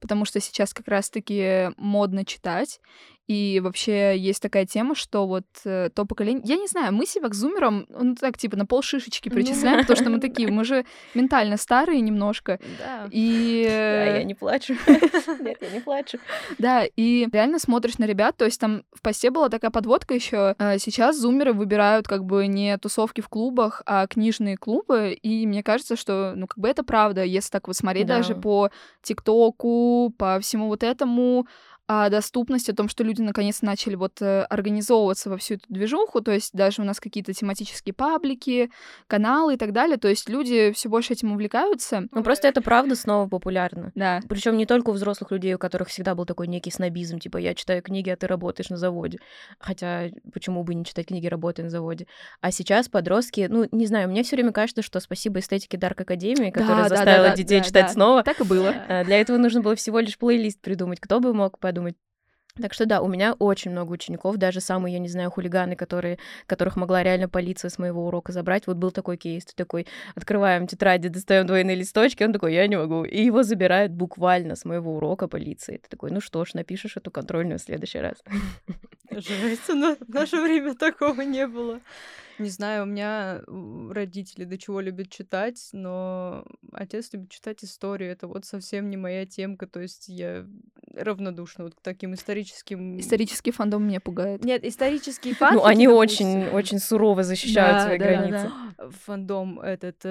потому 0.01 0.25
что 0.25 0.41
сейчас 0.41 0.73
как 0.73 0.87
раз-таки 0.87 1.71
модно 1.77 2.25
читать, 2.25 2.81
и 3.27 3.61
вообще 3.63 4.17
есть 4.17 4.41
такая 4.41 4.67
тема, 4.67 4.95
что 4.95 5.27
вот 5.27 5.47
э, 5.65 5.91
то 5.93 6.05
поколение... 6.05 6.43
Я 6.45 6.57
не 6.57 6.69
знаю, 6.69 6.93
мы 6.93 7.07
себя 7.07 7.29
к 7.29 7.35
зумерам, 7.35 7.87
ну 7.89 8.15
так, 8.15 8.39
типа, 8.39 8.57
на 8.57 8.67
пол 8.67 8.83
шишечки 8.83 9.29
ну 9.29 9.35
причисляем, 9.35 9.81
потому 9.81 9.97
что 9.97 10.11
мы 10.11 10.21
такие, 10.21 10.51
мы 10.51 10.65
же 10.65 10.85
ментально 11.15 11.57
старые 11.57 12.01
немножко. 12.01 12.61
Да. 12.79 13.09
И... 13.11 13.65
Да, 13.67 14.05
я 14.19 14.23
не 14.25 14.35
плачу. 14.35 14.75
Нет, 14.87 15.59
я 15.61 15.71
не 15.71 15.81
плачу. 15.81 16.19
Да, 16.59 16.85
и 16.85 17.29
реально 17.33 17.59
смотришь 17.59 17.99
на 17.99 18.05
ребят, 18.05 18.37
то 18.37 18.45
есть 18.45 18.61
там 18.61 18.85
в 18.93 19.03
посте 19.03 19.31
была 19.31 19.49
такая 19.49 19.71
подводка 19.71 20.15
еще. 20.15 20.55
Э, 20.59 20.79
сейчас 20.79 21.19
зумеры 21.19 21.53
выбирают 21.53 22.07
как 22.07 22.25
бы 22.25 22.47
не 22.47 22.79
тусовки 22.79 23.21
в 23.21 23.29
клубах, 23.29 23.83
а 23.87 24.07
книжные 24.07 24.57
клубы, 24.57 25.19
и 25.21 25.47
мне 25.47 25.63
кажется, 25.65 25.97
что, 25.97 26.35
ну, 26.37 26.47
как 26.47 26.59
бы 26.59 26.69
это 26.69 26.85
правда, 26.85 27.25
если 27.25 27.51
так 27.51 27.67
вот 27.67 27.77
смотреть 27.77 28.07
Да. 28.07 28.19
даже 28.19 28.35
по 28.37 28.71
ТикТоку, 29.03 30.15
по 30.17 30.39
всему 30.41 30.69
вот 30.69 30.83
этому, 30.83 31.47
о 31.87 32.09
доступности, 32.09 32.73
о 32.73 32.75
том, 32.75 32.89
что 32.89 33.05
люди 33.05 33.23
наконец 33.23 33.63
начали 33.63 33.95
вот 33.95 34.21
э, 34.21 34.43
организовываться 34.43 35.31
во 35.31 35.37
всю 35.37 35.55
эту 35.55 35.65
движуху, 35.69 36.21
то 36.21 36.33
есть 36.33 36.53
даже 36.53 36.83
у 36.83 36.85
нас 36.85 36.99
какие-то 36.99 37.33
тематические 37.33 37.93
паблики, 37.95 38.71
каналы 39.07 39.55
и 39.55 39.57
так 39.57 39.73
далее, 39.73 39.97
то 39.97 40.09
есть 40.09 40.29
люди 40.29 40.73
все 40.73 40.89
больше 40.89 41.13
этим 41.13 41.33
увлекаются. 41.33 42.09
Ну 42.11 42.23
просто 42.25 42.49
это 42.49 42.61
правда 42.61 42.97
снова 42.97 43.29
популярно. 43.29 43.93
Да. 43.95 44.21
Причем 44.29 44.57
не 44.57 44.67
только 44.67 44.91
у 44.91 44.93
взрослых 44.93 45.31
людей, 45.31 45.55
у 45.55 45.59
которых 45.59 45.89
всегда 45.89 46.15
был 46.15 46.25
такой 46.25 46.49
некий 46.49 46.71
снобизм, 46.71 47.19
типа 47.19 47.37
я 47.39 47.55
читаю 47.55 47.83
книги, 47.83 48.11
а 48.11 48.17
ты 48.17 48.27
работаешь 48.27 48.69
на 48.69 48.77
заводе. 48.77 49.19
Хотя 49.59 50.09
почему 50.33 50.65
бы 50.65 50.75
не 50.75 50.85
читать 50.85 51.07
книги, 51.07 51.27
работая 51.29 51.65
на 51.65 51.71
заводе? 51.71 52.07
А 52.41 52.51
сейчас 52.51 52.89
подростки, 52.89 53.47
ну 53.49 53.69
не 53.71 53.87
знаю, 53.87 54.09
мне 54.09 54.25
все 54.25 54.37
время 54.37 54.53
кажется, 54.53 54.83
что 54.83 54.99
спасибо 54.99 55.39
эстетике 55.39 55.79
Дарк 55.79 56.01
Академии, 56.01 56.51
которая 56.51 56.89
да, 56.89 56.89
заставила 56.89 57.25
да, 57.25 57.31
да, 57.31 57.37
детей 57.37 57.61
да, 57.61 57.65
читать 57.65 57.87
да. 57.87 57.93
снова. 57.93 58.23
Так 58.25 58.41
и 58.41 58.45
было. 58.45 58.75
А, 58.89 59.05
Для 59.05 59.21
этого 59.21 59.37
нужно 59.37 59.61
было 59.61 59.77
всего 59.77 60.01
лишь 60.01 60.19
плейлист 60.19 60.61
придумать. 60.61 61.01
Кто 61.01 61.21
бы 61.21 61.33
мог 61.33 61.59
подумать? 61.77 61.97
Так 62.63 62.73
что 62.73 62.87
да, 62.87 63.03
у 63.03 63.09
меня 63.09 63.35
очень 63.35 63.71
много 63.71 63.93
учеников, 63.93 64.39
даже 64.39 64.63
самые, 64.63 64.95
я 64.95 64.99
не 64.99 65.09
знаю, 65.09 65.31
хулиганы, 65.31 65.77
которые, 65.77 66.19
которых 66.47 66.77
могла 66.77 67.03
реально 67.03 67.29
полиция 67.29 67.69
с 67.69 67.79
моего 67.79 68.07
урока 68.07 68.33
забрать. 68.33 68.67
Вот 68.67 68.79
был 68.79 68.91
такой 68.91 69.19
кейс, 69.19 69.45
ты 69.45 69.53
такой, 69.55 69.87
открываем 70.15 70.67
тетради, 70.67 71.09
достаем 71.09 71.47
двойные 71.47 71.77
листочки, 71.77 72.25
он 72.25 72.33
такой, 72.33 72.55
я 72.55 72.67
не 72.67 72.79
могу. 72.79 73.05
И 73.05 73.23
его 73.23 73.43
забирают 73.43 73.93
буквально 73.93 74.57
с 74.57 74.65
моего 74.65 74.97
урока 74.97 75.29
полиции. 75.29 75.77
Ты 75.83 75.91
такой, 75.91 76.11
ну 76.11 76.23
что 76.23 76.47
ж, 76.47 76.55
напишешь 76.55 76.97
эту 76.97 77.11
контрольную 77.11 77.59
в 77.59 77.63
следующий 77.63 77.99
раз. 77.99 78.25
Жесть, 79.11 79.69
но 79.69 79.95
в 79.97 80.09
наше 80.09 80.41
время 80.41 80.75
такого 80.75 81.21
не 81.21 81.47
было. 81.47 81.81
Не 82.39 82.51
знаю, 82.51 82.83
у 82.83 82.87
меня 82.87 83.43
родители 83.91 84.45
до 84.45 84.59
чего 84.59 84.81
любят 84.81 85.11
читать, 85.11 85.69
но 85.73 86.45
отец 86.73 87.11
любит 87.13 87.31
читать 87.31 87.65
историю. 87.65 88.13
Это 88.13 88.27
вот 88.27 88.45
совсем 88.45 88.91
не 88.91 88.97
моя 88.97 89.27
темка, 89.27 89.67
то 89.67 89.81
есть 89.81 90.09
я 90.09 90.47
равнодушна 90.95 91.65
вот 91.65 91.75
к 91.75 91.81
таким 91.81 92.15
историческим... 92.15 92.99
Исторический 92.99 93.53
фандом 93.53 93.87
меня 93.87 94.01
пугает. 94.01 94.45
Нет, 94.45 94.65
исторические 94.65 95.35
фанфики, 95.35 95.61
Ну, 95.63 95.67
они 95.67 95.89
очень, 95.89 96.49
очень 96.49 96.79
сурово 96.79 97.23
защищают 97.23 97.83
свои 97.83 97.99
границы. 97.99 98.51
Фандом 99.05 99.61
этот... 99.61 100.05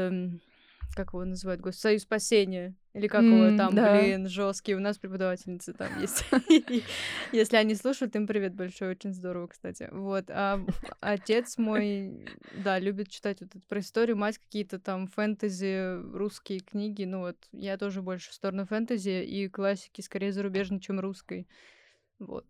как 0.95 1.09
его 1.13 1.25
называют, 1.25 1.61
господи, 1.61 1.81
Союз 1.81 2.01
спасения. 2.03 2.75
Или 2.93 3.07
как 3.07 3.23
М, 3.23 3.33
его 3.33 3.57
там, 3.57 3.75
да. 3.75 3.99
блин, 4.01 4.29
жесткий. 4.29 4.73
У 4.73 4.79
нас 4.79 4.97
преподавательницы 4.97 5.73
там 5.73 5.99
есть. 5.99 6.23
Если 7.33 7.57
они 7.57 7.75
слушают, 7.75 8.15
им 8.15 8.25
привет 8.25 8.55
большой, 8.55 8.91
очень 8.91 9.13
здорово, 9.13 9.47
кстати. 9.47 9.89
Вот. 9.91 10.29
А 10.29 10.61
отец 11.01 11.57
мой, 11.57 12.25
да, 12.53 12.79
любит 12.79 13.09
читать 13.09 13.41
вот 13.41 13.49
это 13.49 13.59
про 13.67 13.81
историю, 13.81 14.15
мать 14.15 14.37
какие-то 14.37 14.79
там 14.79 15.07
фэнтези, 15.07 16.15
русские 16.15 16.61
книги. 16.61 17.03
Ну 17.03 17.19
вот, 17.19 17.37
я 17.51 17.77
тоже 17.77 18.01
больше 18.01 18.31
в 18.31 18.33
сторону 18.33 18.65
фэнтези 18.65 19.23
и 19.25 19.49
классики, 19.49 19.99
скорее 19.99 20.31
зарубежной, 20.31 20.79
чем 20.79 21.01
русской. 21.01 21.47
Вот. 22.19 22.45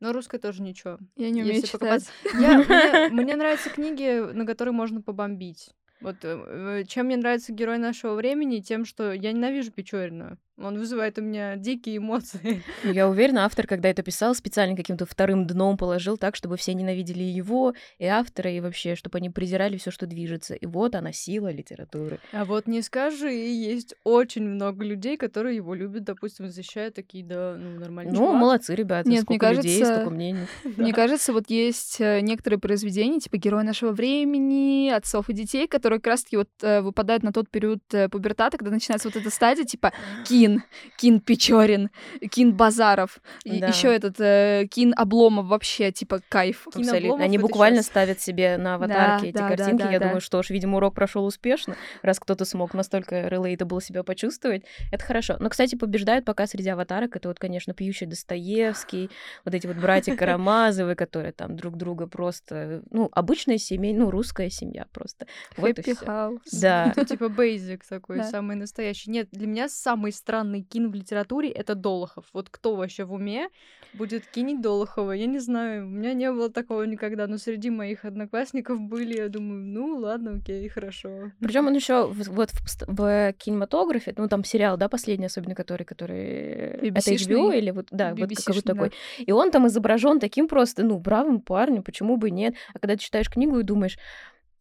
Но 0.00 0.12
русская 0.12 0.38
тоже 0.38 0.62
ничего. 0.62 0.98
Я 1.14 1.30
не 1.30 1.42
умею 1.42 1.54
Если 1.54 1.68
читать. 1.68 1.80
покопаться. 1.80 2.10
Я, 2.38 2.58
мне, 2.58 3.08
мне 3.24 3.36
нравятся 3.36 3.70
книги, 3.70 4.32
на 4.32 4.44
которые 4.44 4.74
можно 4.74 5.00
побомбить. 5.00 5.70
Вот 6.00 6.24
э, 6.24 6.80
э, 6.80 6.84
чем 6.84 7.06
мне 7.06 7.16
нравится 7.16 7.52
герой 7.52 7.78
нашего 7.78 8.14
времени, 8.14 8.60
тем, 8.60 8.84
что 8.84 9.12
я 9.12 9.32
ненавижу 9.32 9.72
Печорина. 9.72 10.38
Он 10.58 10.78
вызывает 10.78 11.18
у 11.18 11.22
меня 11.22 11.56
дикие 11.56 11.98
эмоции. 11.98 12.62
Ну, 12.84 12.92
Я 12.92 13.08
уверена, 13.08 13.44
автор, 13.44 13.66
когда 13.66 13.88
это 13.88 14.02
писал, 14.02 14.34
специально 14.34 14.76
каким-то 14.76 15.06
вторым 15.06 15.46
дном 15.46 15.76
положил 15.76 16.16
так, 16.16 16.36
чтобы 16.36 16.56
все 16.56 16.72
ненавидели 16.74 17.22
его, 17.22 17.74
и 17.98 18.06
автора, 18.06 18.50
и 18.50 18.60
вообще, 18.60 18.94
чтобы 18.94 19.18
они 19.18 19.28
презирали 19.30 19.76
все, 19.76 19.90
что 19.90 20.06
движется. 20.06 20.54
И 20.54 20.66
вот 20.66 20.94
она 20.94 21.12
сила 21.12 21.50
литературы. 21.50 22.20
А 22.32 22.44
вот 22.44 22.66
не 22.66 22.82
скажи, 22.82 23.30
есть 23.32 23.94
очень 24.04 24.44
много 24.44 24.84
людей, 24.84 25.16
которые 25.16 25.56
его 25.56 25.74
любят, 25.74 26.04
допустим, 26.04 26.48
защищают 26.48 26.94
такие, 26.94 27.24
да, 27.24 27.56
ну, 27.58 27.80
нормально. 27.80 28.12
Ну, 28.12 28.32
молодцы, 28.32 28.74
ребята. 28.74 29.08
Нет, 29.08 29.22
сколько 29.22 29.46
мне 29.46 29.56
людей, 29.56 29.78
кажется, 29.78 29.94
столько 29.94 30.14
мнений. 30.14 30.46
Мне 30.76 30.92
кажется, 30.92 31.32
вот 31.32 31.44
есть 31.48 32.00
э, 32.00 32.20
некоторые 32.20 32.60
произведения, 32.60 33.20
типа 33.20 33.36
«Герой 33.36 33.64
нашего 33.64 33.92
времени», 33.92 34.90
«Отцов 34.90 35.28
и 35.28 35.32
детей», 35.32 35.66
которые 35.66 35.98
как 36.00 36.12
раз-таки 36.12 36.36
вот 36.36 36.48
э, 36.62 36.80
выпадают 36.80 37.22
на 37.22 37.32
тот 37.32 37.50
период 37.50 37.80
э, 37.92 38.08
пубертата, 38.08 38.56
когда 38.58 38.70
начинается 38.70 39.08
вот 39.08 39.16
эта 39.16 39.30
стадия, 39.30 39.64
типа 39.64 39.92
Кин, 40.46 40.62
Кин 40.96 41.20
Печорин, 41.20 41.90
Кин 42.30 42.54
Базаров, 42.56 43.20
Да. 43.44 43.68
еще 43.68 43.94
этот 43.94 44.20
э, 44.20 44.66
Кин 44.70 44.94
Обломов 44.96 45.46
вообще, 45.46 45.92
типа 45.92 46.20
кайф. 46.28 46.66
Кин 46.72 46.82
Абсолютно. 46.82 46.98
Обломов 46.98 47.20
Они 47.24 47.38
буквально 47.38 47.78
щас. 47.78 47.86
ставят 47.86 48.20
себе 48.20 48.56
на 48.56 48.74
аватарке 48.76 49.22
Да, 49.22 49.28
эти 49.28 49.34
да, 49.34 49.48
да, 49.48 49.56
картинки. 49.56 49.82
да, 49.82 49.90
Я 49.90 49.98
да. 49.98 50.06
думаю, 50.06 50.20
что 50.20 50.42
ж, 50.42 50.50
видимо, 50.50 50.76
урок 50.78 50.94
прошел 50.94 51.24
успешно, 51.24 51.76
раз 52.02 52.18
кто-то 52.20 52.44
смог 52.44 52.74
настолько 52.74 53.28
relatable 53.28 53.82
себя 53.82 54.02
почувствовать. 54.02 54.62
Это 54.92 55.04
хорошо. 55.04 55.36
Но, 55.40 55.48
кстати, 55.50 55.74
побеждают 55.76 56.24
пока 56.24 56.46
среди 56.46 56.68
аватарок. 56.70 57.16
Это 57.16 57.28
вот, 57.28 57.38
конечно, 57.38 57.74
пьющий 57.74 58.06
Достоевский, 58.06 59.10
вот 59.44 59.54
эти 59.54 59.66
вот 59.66 59.76
братья 59.76 60.14
Карамазовы, 60.16 60.94
которые 60.94 61.32
там 61.32 61.56
друг 61.56 61.76
друга 61.76 62.06
просто... 62.06 62.82
Ну, 62.90 63.08
обычная 63.12 63.58
семья, 63.58 63.96
ну, 63.96 64.10
русская 64.10 64.50
семья 64.50 64.86
просто. 64.92 65.26
Вот 65.56 65.70
и 65.70 65.82
Хэппи 65.82 65.94
всё. 65.94 66.06
хаус. 66.06 66.40
Да. 66.60 66.92
Это 66.96 67.04
типа 67.04 67.28
бейзик 67.28 67.84
такой, 67.84 68.18
Да. 68.18 68.24
самый 68.24 68.56
настоящий. 68.56 69.10
Нет, 69.10 69.28
для 69.32 69.46
меня 69.46 69.68
самый 69.68 70.12
странный 70.12 70.35
кин 70.68 70.90
в 70.90 70.94
литературе— 70.94 71.48
это 71.50 71.74
Долохов. 71.74 72.24
Вот 72.32 72.48
кто 72.50 72.74
вообще 72.76 73.04
в 73.04 73.12
уме 73.12 73.48
будет 73.94 74.26
кинить 74.26 74.60
Долохова? 74.60 75.12
Я 75.12 75.26
не 75.26 75.38
знаю, 75.38 75.86
у 75.86 75.88
меня 75.88 76.14
не 76.14 76.30
было 76.30 76.50
такого 76.50 76.82
никогда, 76.82 77.26
но 77.26 77.38
среди 77.38 77.70
моих 77.70 78.04
одноклассников 78.04 78.80
были, 78.80 79.16
я 79.16 79.28
думаю, 79.28 79.64
ну 79.64 79.98
ладно, 79.98 80.36
окей, 80.36 80.68
хорошо. 80.68 81.32
Причем 81.40 81.66
он 81.66 81.74
еще 81.74 82.06
вот 82.06 82.50
в, 82.50 82.86
в 82.86 83.32
кинематографе, 83.38 84.14
ну 84.16 84.28
там 84.28 84.44
сериал, 84.44 84.76
да, 84.76 84.88
последний, 84.88 85.26
особенно 85.26 85.54
который, 85.54 85.84
который 85.84 86.88
это. 86.88 87.10
HBO 87.12 87.56
или 87.56 87.70
вот 87.70 87.88
да, 87.90 88.14
вот 88.14 88.28
какой-то 88.28 88.62
да. 88.66 88.72
такой. 88.72 88.92
И 89.18 89.32
он 89.32 89.50
там 89.50 89.66
изображен 89.66 90.20
таким 90.20 90.48
просто, 90.48 90.82
ну 90.82 90.98
бравым 90.98 91.40
парнем, 91.40 91.82
почему 91.82 92.16
бы 92.16 92.28
и 92.28 92.32
нет? 92.32 92.54
А 92.74 92.78
когда 92.78 92.94
ты 92.94 93.00
читаешь 93.00 93.30
книгу 93.30 93.58
и 93.58 93.62
думаешь, 93.62 93.98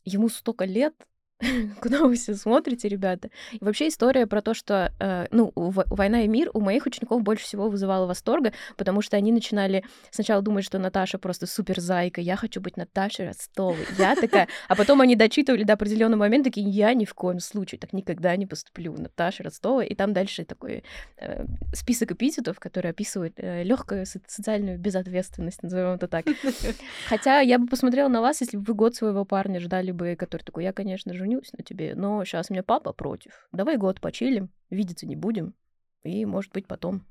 ему 0.06 0.30
столько 0.30 0.66
лет, 0.66 0.94
куда 1.82 2.04
вы 2.04 2.16
все 2.16 2.36
смотрите, 2.36 2.88
ребята. 2.88 3.30
И 3.52 3.64
вообще 3.64 3.90
история 3.90 4.26
про 4.26 4.42
то, 4.42 4.54
что, 4.54 4.94
э, 5.00 5.28
ну, 5.32 5.52
«Война 5.56 6.22
и 6.24 6.28
мир» 6.28 6.50
у 6.54 6.62
моих 6.62 6.86
учеников 6.86 7.22
больше 7.24 7.44
всего 7.44 7.70
вызывала 7.70 8.06
восторга, 8.06 8.54
потому 8.78 9.02
что 9.02 9.18
они 9.18 9.32
начинали 9.32 9.84
сначала 10.12 10.42
думать, 10.42 10.64
что 10.64 10.80
Наташа 10.80 11.18
просто 11.18 11.46
супер 11.46 11.80
зайка, 11.82 12.22
я 12.22 12.38
хочу 12.38 12.62
быть 12.62 12.78
Наташей 12.78 13.28
Ростовой, 13.28 13.86
я 13.98 14.16
такая, 14.16 14.48
а 14.70 14.76
потом 14.76 15.02
они 15.02 15.16
дочитывали 15.16 15.64
до 15.64 15.74
определенного 15.74 16.22
момента, 16.22 16.50
такие, 16.50 16.70
я 16.70 16.94
ни 16.94 17.06
в 17.06 17.14
коем 17.14 17.40
случае 17.40 17.80
так 17.80 17.92
никогда 17.92 18.36
не 18.36 18.46
поступлю, 18.46 18.96
Наташа 18.98 19.44
Ростова, 19.44 19.84
и 19.84 19.94
там 19.94 20.14
дальше 20.14 20.46
такой 20.46 20.84
э, 21.18 21.46
список 21.74 22.12
эпитетов, 22.12 22.60
который 22.60 22.92
описывает 22.92 23.34
э, 23.38 23.64
легкую 23.64 24.06
социальную 24.06 24.80
безответственность, 24.80 25.64
назовем 25.64 25.96
это 25.96 26.08
так. 26.08 26.26
Хотя 27.10 27.42
я 27.42 27.60
бы 27.60 27.68
посмотрела 27.68 28.08
на 28.08 28.22
вас, 28.22 28.40
если 28.40 28.56
бы 28.56 28.64
вы 28.64 28.74
год 28.74 28.96
своего 28.96 29.26
парня 29.26 29.60
ждали 29.60 29.92
бы, 29.92 30.16
который 30.16 30.44
такой, 30.44 30.64
я, 30.64 30.72
конечно, 30.72 31.14
женюсь 31.26 31.52
на 31.58 31.64
тебе, 31.64 31.96
но 31.96 32.24
сейчас 32.24 32.50
мне 32.50 32.62
папа 32.62 32.94
против. 32.94 33.48
Давай 33.52 33.78
год 33.78 34.00
почилим, 34.00 34.52
видеться 34.70 35.08
не 35.08 35.16
будем, 35.16 35.56
и, 36.04 36.26
может 36.26 36.52
быть, 36.54 36.68
потом. 36.68 37.04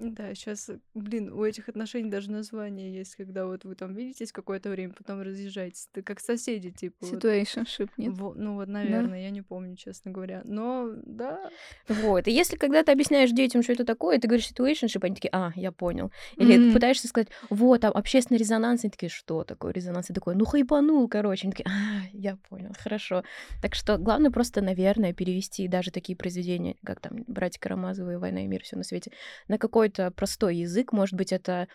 Да, 0.00 0.34
сейчас, 0.34 0.70
блин, 0.94 1.30
у 1.30 1.44
этих 1.44 1.68
отношений 1.68 2.10
даже 2.10 2.30
название 2.30 2.90
есть, 2.92 3.16
когда 3.16 3.44
вот 3.44 3.64
вы 3.64 3.74
там 3.74 3.92
видитесь 3.94 4.32
какое-то 4.32 4.70
время, 4.70 4.94
потом 4.94 5.20
разъезжаетесь. 5.20 5.88
Ты 5.92 6.02
как 6.02 6.20
соседи, 6.20 6.70
типа. 6.70 7.04
Situationship, 7.04 7.90
вот. 7.96 7.98
нет? 7.98 8.12
Во, 8.14 8.32
ну 8.32 8.54
вот, 8.54 8.68
наверное, 8.68 9.10
да? 9.10 9.16
я 9.16 9.30
не 9.30 9.42
помню, 9.42 9.76
честно 9.76 10.10
говоря. 10.10 10.40
Но, 10.44 10.90
да. 11.04 11.50
Вот. 11.86 12.28
И 12.28 12.32
если 12.32 12.56
когда 12.56 12.82
ты 12.82 12.92
объясняешь 12.92 13.30
детям, 13.30 13.62
что 13.62 13.74
это 13.74 13.84
такое, 13.84 14.18
ты 14.18 14.26
говоришь 14.26 14.50
situationship, 14.50 15.04
они 15.04 15.16
такие, 15.16 15.30
а, 15.32 15.52
я 15.54 15.70
понял. 15.70 16.10
Или 16.36 16.56
mm-hmm. 16.56 16.68
ты 16.68 16.72
пытаешься 16.72 17.06
сказать, 17.06 17.28
вот, 17.50 17.82
там 17.82 17.92
общественный 17.94 18.38
резонанс, 18.38 18.84
они 18.84 18.90
такие, 18.90 19.10
что 19.10 19.44
такое 19.44 19.74
резонанс? 19.74 20.08
И 20.08 20.14
такой, 20.14 20.34
ну 20.34 20.46
хайпанул, 20.46 21.06
короче. 21.08 21.42
Они 21.44 21.52
такие, 21.52 21.68
а, 21.68 22.06
я 22.14 22.38
понял, 22.48 22.72
хорошо. 22.78 23.22
Так 23.60 23.74
что 23.74 23.98
главное 23.98 24.30
просто, 24.30 24.62
наверное, 24.62 25.12
перевести 25.12 25.68
даже 25.68 25.90
такие 25.90 26.16
произведения, 26.16 26.76
как 26.84 27.00
там 27.00 27.24
«Братья 27.26 27.60
Карамазовы», 27.60 28.18
«Война 28.18 28.44
и 28.44 28.46
мир», 28.46 28.62
все 28.62 28.76
на 28.76 28.82
свете, 28.82 29.12
на 29.46 29.58
какой 29.58 29.89
какой-то 29.90 30.10
простой 30.14 30.56
язык, 30.56 30.92
может 30.92 31.14
быть, 31.14 31.32
это 31.32 31.68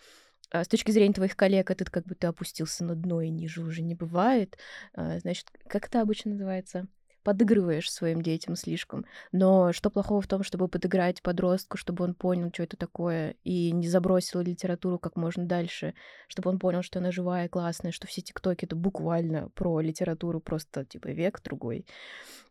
а, 0.52 0.64
с 0.64 0.68
точки 0.68 0.92
зрения 0.92 1.14
твоих 1.14 1.36
коллег, 1.36 1.72
это 1.72 1.86
как 1.86 2.04
ты 2.18 2.28
опустился 2.28 2.84
на 2.84 2.96
дно 2.96 3.22
и 3.22 3.30
ниже 3.30 3.62
уже 3.62 3.82
не 3.82 3.96
бывает. 3.96 4.58
А, 4.94 5.20
значит, 5.20 5.52
как 5.68 5.88
это 5.88 6.02
обычно 6.02 6.32
называется? 6.32 6.88
подыгрываешь 7.24 7.92
своим 7.92 8.22
детям 8.22 8.56
слишком. 8.56 9.04
Но 9.32 9.74
что 9.74 9.90
плохого 9.90 10.22
в 10.22 10.28
том, 10.28 10.44
чтобы 10.44 10.68
подыграть 10.68 11.24
подростку, 11.24 11.76
чтобы 11.76 12.04
он 12.04 12.14
понял, 12.14 12.52
что 12.54 12.62
это 12.62 12.78
такое, 12.78 13.34
и 13.44 13.72
не 13.72 13.88
забросил 13.88 14.42
литературу 14.42 15.00
как 15.00 15.16
можно 15.16 15.44
дальше, 15.44 15.96
чтобы 16.28 16.52
он 16.52 16.60
понял, 16.60 16.84
что 16.84 17.00
она 17.00 17.12
живая, 17.12 17.50
классная, 17.50 17.92
что 17.92 18.06
все 18.06 18.22
тиктоки— 18.22 18.66
это 18.66 18.76
буквально 18.76 19.50
про 19.56 19.80
литературу, 19.80 20.40
просто 20.40 20.86
типа 20.86 21.08
век 21.08 21.42
другой. 21.42 21.88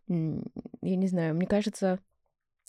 Я 0.08 0.96
не 0.96 1.06
знаю, 1.06 1.36
мне 1.36 1.46
кажется, 1.46 2.00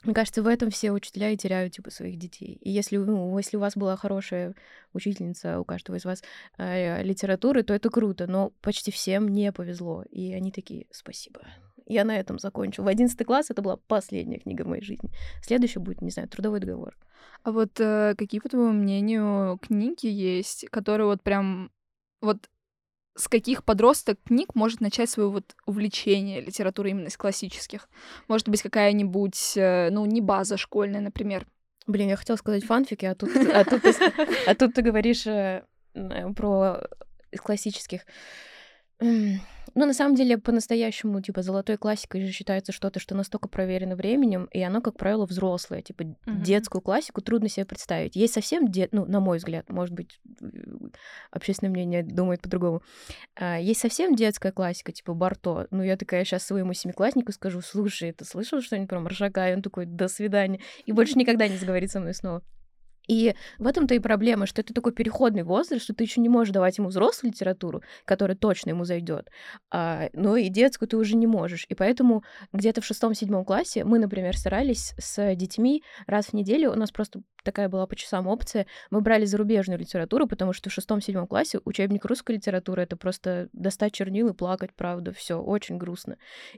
мне 0.04 0.14
кажется, 0.14 0.44
в 0.44 0.48
этом 0.48 0.70
все 0.70 0.92
учителя 0.92 1.32
и 1.32 1.38
теряют 1.38 1.74
типа 1.74 1.90
своих 1.90 2.18
детей. 2.18 2.60
И 2.62 2.70
если, 2.70 2.98
ну, 2.98 3.38
если 3.38 3.58
у 3.58 3.60
вас 3.60 3.76
была 3.76 3.96
хорошая 3.96 4.54
учительница, 4.94 5.60
у 5.60 5.66
каждого 5.66 5.96
из 5.96 6.06
вас 6.06 6.24
э, 6.58 7.02
литературы, 7.04 7.64
то 7.64 7.74
это 7.74 7.90
круто, 7.90 8.28
но 8.28 8.52
почти 8.62 8.92
всем 8.92 9.28
не 9.28 9.52
повезло. 9.52 10.04
И 10.12 10.34
они 10.34 10.52
такие, 10.52 10.86
спасибо. 10.92 11.42
Я 11.88 12.04
на 12.04 12.18
этом 12.18 12.40
закончу. 12.40 12.84
В 12.84 12.88
одиннадцатый 12.88 13.26
класс 13.26 13.50
это 13.50 13.62
была 13.62 13.78
последняя 13.78 14.40
книга 14.40 14.64
в 14.64 14.68
моей 14.68 14.84
жизни. 14.84 15.10
Следующая 15.42 15.80
будет, 15.80 16.02
не 16.02 16.10
знаю, 16.12 16.28
трудовой 16.30 16.60
договор. 16.60 16.98
А 17.44 17.52
вот 17.52 17.80
э, 17.80 18.16
какие, 18.18 18.42
по 18.42 18.50
твоему 18.50 18.74
мнению, 18.74 19.58
книги 19.60 20.08
есть, 20.08 20.68
которые 20.72 21.08
вот 21.08 21.22
прям 21.22 21.72
вот 22.22 22.50
с 23.16 23.28
каких 23.28 23.64
подросток 23.64 24.20
книг 24.26 24.56
может 24.56 24.82
начать 24.82 25.10
свое 25.10 25.30
вот 25.30 25.56
увлечение 25.66 26.42
литературой 26.42 26.92
именно 26.92 27.10
с 27.10 27.18
классических? 27.18 27.90
Может 28.28 28.50
быть, 28.50 28.62
какая-нибудь, 28.62 29.54
э, 29.56 29.90
ну, 29.90 30.06
не 30.06 30.22
база 30.22 30.58
школьная, 30.58 31.02
например? 31.02 31.48
Блин, 31.88 32.10
я 32.10 32.16
хотела 32.18 32.36
сказать 32.36 32.66
фанфики, 32.66 33.06
а 33.06 33.16
тут, 33.16 33.30
а 33.36 33.64
тут, 33.64 33.84
а 34.48 34.56
тут 34.56 34.74
ты 34.74 34.82
говоришь 34.82 35.26
э, 35.28 35.64
про 36.36 36.88
классических. 37.38 38.02
Ну, 39.00 39.86
на 39.86 39.94
самом 39.94 40.16
деле, 40.16 40.38
по-настоящему, 40.38 41.22
типа, 41.22 41.42
золотой 41.42 41.76
классикой 41.76 42.22
же 42.26 42.32
считается 42.32 42.72
что-то, 42.72 43.02
что 43.02 43.14
настолько 43.14 43.50
проверено 43.50 43.98
временем, 43.98 44.48
и 44.54 44.62
оно, 44.62 44.80
как 44.80 44.96
правило, 44.96 45.26
взрослое. 45.26 45.82
Типа, 45.82 46.04
mm-hmm. 46.04 46.42
детскую 46.44 46.82
классику 46.82 47.22
трудно 47.22 47.50
себе 47.50 47.66
представить. 47.66 48.16
Есть 48.16 48.36
совсем, 48.36 48.70
де... 48.70 48.88
ну, 48.94 49.06
на 49.06 49.20
мой 49.20 49.38
взгляд, 49.38 49.70
может 49.70 49.94
быть, 49.94 50.22
общественное 51.30 51.72
мнение 51.72 52.04
думает 52.04 52.42
по-другому. 52.42 52.84
А, 53.36 53.60
есть 53.60 53.82
совсем 53.82 54.16
детская 54.16 54.54
классика, 54.54 54.94
типа 54.94 55.14
Барто. 55.14 55.68
Ну, 55.72 55.84
я 55.84 55.98
такая 55.98 56.24
сейчас 56.24 56.46
своему 56.46 56.72
семикласснику 56.74 57.34
скажу, 57.34 57.60
слушай, 57.60 58.14
ты 58.14 58.24
слышал 58.24 58.62
что-нибудь 58.62 58.90
про 58.90 59.02
Маршака? 59.02 59.52
И 59.52 59.56
он 59.56 59.62
такой, 59.62 59.86
до 59.86 60.08
свидания. 60.08 60.62
И 60.86 60.94
больше 60.94 61.20
никогда 61.20 61.50
не 61.50 61.58
заговорит 61.58 61.92
со 61.92 62.00
мной 62.00 62.14
снова. 62.14 62.44
И 63.08 63.36
в 63.58 63.68
этом-то 63.68 63.94
и 63.96 64.00
проблема, 64.00 64.46
что 64.46 64.62
это 64.62 64.74
такой 64.74 64.94
переходный 64.94 65.44
возраст, 65.44 65.84
что 65.84 65.94
ты 65.94 66.04
еще 66.04 66.22
не 66.22 66.30
можешь 66.30 66.54
давать 66.54 66.78
ему 66.78 66.90
взрослую 66.90 67.32
литературу, 67.32 67.82
которая 68.06 68.38
точно 68.38 68.70
ему 68.70 68.86
зайдет, 68.86 69.30
а, 69.72 70.10
но 70.14 70.38
и 70.38 70.50
детскую 70.50 70.90
ты 70.90 70.98
уже 70.98 71.16
не 71.16 71.28
можешь. 71.28 71.66
И 71.70 71.76
поэтому 71.76 72.24
где-то 72.54 72.82
в 72.82 72.86
шестом-седьмом 72.86 73.46
классе 73.46 73.84
мы, 73.84 74.00
например, 74.00 74.38
старались 74.38 74.94
с 74.98 75.36
детьми 75.36 75.84
раз 76.08 76.28
в 76.28 76.34
неделю, 76.34 76.72
у 76.72 76.76
нас 76.76 76.92
просто 76.92 77.22
такая 77.46 77.70
была 77.70 77.88
по 77.88 77.96
часам 77.96 78.28
опция, 78.28 78.66
мы 78.90 79.00
брали 79.02 79.26
зарубежную 79.26 79.80
литературу, 79.80 80.28
потому 80.28 80.52
что 80.52 80.70
в 80.70 80.74
шестом-седьмом 80.74 81.28
классе 81.28 81.60
учебник 81.64 82.04
русской 82.06 82.34
литературы— 82.34 82.82
это 82.84 82.98
просто 82.98 83.50
достать 83.54 83.94
чернил 83.94 84.28
и 84.30 84.34
плакать, 84.34 84.72
правда, 84.76 85.14
все 85.14 85.40
очень 85.40 85.78
грустно. 85.78 86.18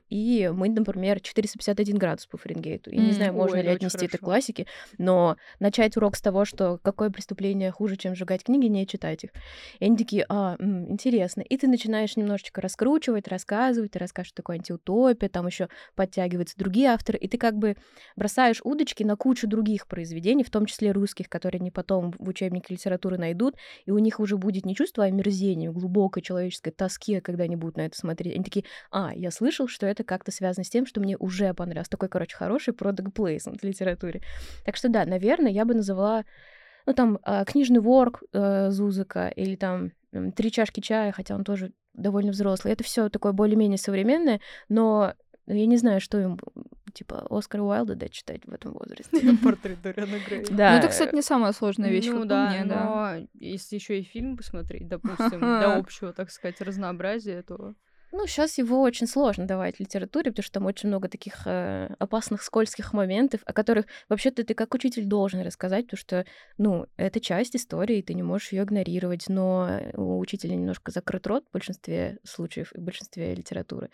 И 0.09 0.49
мы, 0.53 0.69
например, 0.69 1.19
451 1.19 1.97
градус 1.97 2.25
по 2.25 2.37
Фаренгейту. 2.37 2.91
Mm, 2.91 2.97
не 2.97 3.11
знаю, 3.11 3.33
можно 3.33 3.57
ой, 3.57 3.63
ли 3.63 3.69
отнести 3.69 4.05
это 4.05 4.17
к 4.17 4.21
классике, 4.21 4.65
но 4.97 5.37
начать 5.59 5.95
урок 5.97 6.15
с 6.15 6.21
того, 6.21 6.45
что 6.45 6.79
какое 6.81 7.09
преступление 7.09 7.71
хуже, 7.71 7.97
чем 7.97 8.15
сжигать 8.15 8.43
книги, 8.43 8.65
не 8.67 8.87
читать 8.87 9.25
их. 9.25 9.31
И 9.79 9.85
они 9.85 9.97
такие, 9.97 10.25
а, 10.29 10.55
м, 10.59 10.89
интересно. 10.91 11.41
И 11.41 11.57
ты 11.57 11.67
начинаешь 11.67 12.15
немножечко 12.15 12.61
раскручивать, 12.61 13.27
рассказывать, 13.27 13.91
ты 13.91 13.99
расскажешь, 13.99 14.29
что 14.29 14.37
такое 14.37 14.57
антиутопия, 14.57 15.29
там 15.29 15.47
еще 15.47 15.67
подтягиваются 15.95 16.57
другие 16.57 16.89
авторы, 16.89 17.17
и 17.17 17.27
ты 17.27 17.37
как 17.37 17.57
бы 17.57 17.75
бросаешь 18.15 18.61
удочки 18.63 19.03
на 19.03 19.15
кучу 19.15 19.47
других 19.47 19.87
произведений, 19.87 20.43
в 20.43 20.49
том 20.49 20.65
числе 20.65 20.76
числе 20.77 20.91
русских, 20.91 21.29
которые 21.29 21.59
они 21.59 21.71
потом 21.71 22.13
в 22.19 22.29
учебнике 22.29 22.73
литературы 22.73 23.17
найдут, 23.17 23.55
и 23.85 23.91
у 23.91 23.97
них 23.97 24.19
уже 24.19 24.37
будет 24.37 24.65
не 24.65 24.75
чувство 24.75 25.05
омерзения, 25.05 25.71
глубокой 25.71 26.21
человеческой 26.21 26.71
тоски, 26.71 27.19
когда 27.19 27.45
они 27.45 27.55
будут 27.55 27.77
на 27.77 27.81
это 27.81 27.97
смотреть. 27.97 28.35
Они 28.35 28.43
такие, 28.43 28.65
а, 28.91 29.11
я 29.15 29.31
слышал, 29.31 29.67
что 29.67 29.87
это 29.87 30.03
как-то 30.03 30.31
связано 30.31 30.63
с 30.63 30.69
тем, 30.69 30.85
что 30.85 31.01
мне 31.01 31.17
уже 31.17 31.53
понравилось. 31.53 31.89
Такой, 31.89 32.09
короче, 32.09 32.35
хороший 32.35 32.73
product 32.73 33.13
placement 33.13 33.59
в 33.59 33.63
литературе. 33.63 34.21
Так 34.65 34.75
что 34.75 34.89
да, 34.89 35.05
наверное, 35.05 35.51
я 35.51 35.65
бы 35.65 35.73
называла 35.73 36.23
ну, 36.85 36.93
там, 36.93 37.19
а, 37.23 37.43
книжный 37.43 37.81
ворк 37.81 38.23
э, 38.31 38.69
Зузыка 38.69 39.27
или 39.35 39.55
там 39.55 39.91
три 40.35 40.51
чашки 40.51 40.79
чая, 40.79 41.11
хотя 41.11 41.35
он 41.35 41.43
тоже 41.43 41.73
довольно 41.93 42.31
взрослый. 42.31 42.73
Это 42.73 42.83
все 42.83 43.09
такое 43.09 43.33
более-менее 43.33 43.77
современное, 43.77 44.39
но 44.69 45.13
я 45.47 45.65
не 45.65 45.77
знаю, 45.77 45.99
что 45.99 46.19
им 46.19 46.39
типа 46.93 47.25
Оскара 47.29 47.61
Уайлда 47.61 47.95
дать 47.95 48.11
читать 48.11 48.41
в 48.45 48.53
этом 48.53 48.73
возрасте. 48.73 49.37
Портрет 49.43 49.81
Дориана 49.81 50.19
Грея. 50.25 50.45
Да. 50.49 50.71
Ну, 50.71 50.77
это, 50.77 50.87
кстати, 50.87 51.15
не 51.15 51.21
самая 51.21 51.51
сложная 51.51 51.89
вещь, 51.89 52.07
ну, 52.07 52.25
да, 52.25 52.49
мне, 52.49 52.65
да. 52.65 52.83
Но 52.83 53.27
если 53.33 53.75
еще 53.75 53.99
и 53.99 54.03
фильм 54.03 54.37
посмотреть, 54.37 54.87
допустим, 54.87 55.39
для 55.39 55.75
общего, 55.75 56.13
так 56.13 56.31
сказать, 56.31 56.61
разнообразия, 56.61 57.41
то 57.41 57.75
ну, 58.13 58.25
сейчас 58.25 58.57
его 58.57 58.81
очень 58.81 59.05
сложно 59.05 59.45
давать 59.45 59.77
в 59.77 59.79
литературе, 59.81 60.31
потому 60.31 60.43
что 60.43 60.53
там 60.53 60.65
очень 60.65 60.87
много 60.87 61.09
таких 61.09 61.45
э, 61.45 61.93
опасных, 61.99 62.41
скользких 62.41 62.93
моментов, 62.93 63.41
о 63.45 63.51
которых 63.51 63.85
вообще-то 64.07 64.45
ты 64.45 64.53
как 64.53 64.73
учитель 64.73 65.05
должен 65.05 65.41
рассказать, 65.41 65.85
потому 65.87 65.99
что, 65.99 66.25
ну, 66.57 66.87
это 66.95 67.19
часть 67.19 67.55
истории, 67.55 68.01
ты 68.01 68.13
не 68.13 68.23
можешь 68.23 68.53
ее 68.53 68.63
игнорировать, 68.63 69.25
но 69.27 69.81
у 69.93 70.19
учителя 70.19 70.55
немножко 70.55 70.91
закрыт 70.91 71.27
рот 71.27 71.45
в 71.49 71.51
большинстве 71.51 72.19
случаев 72.23 72.71
и 72.73 72.79
в 72.79 72.83
большинстве 72.83 73.35
литературы 73.35 73.89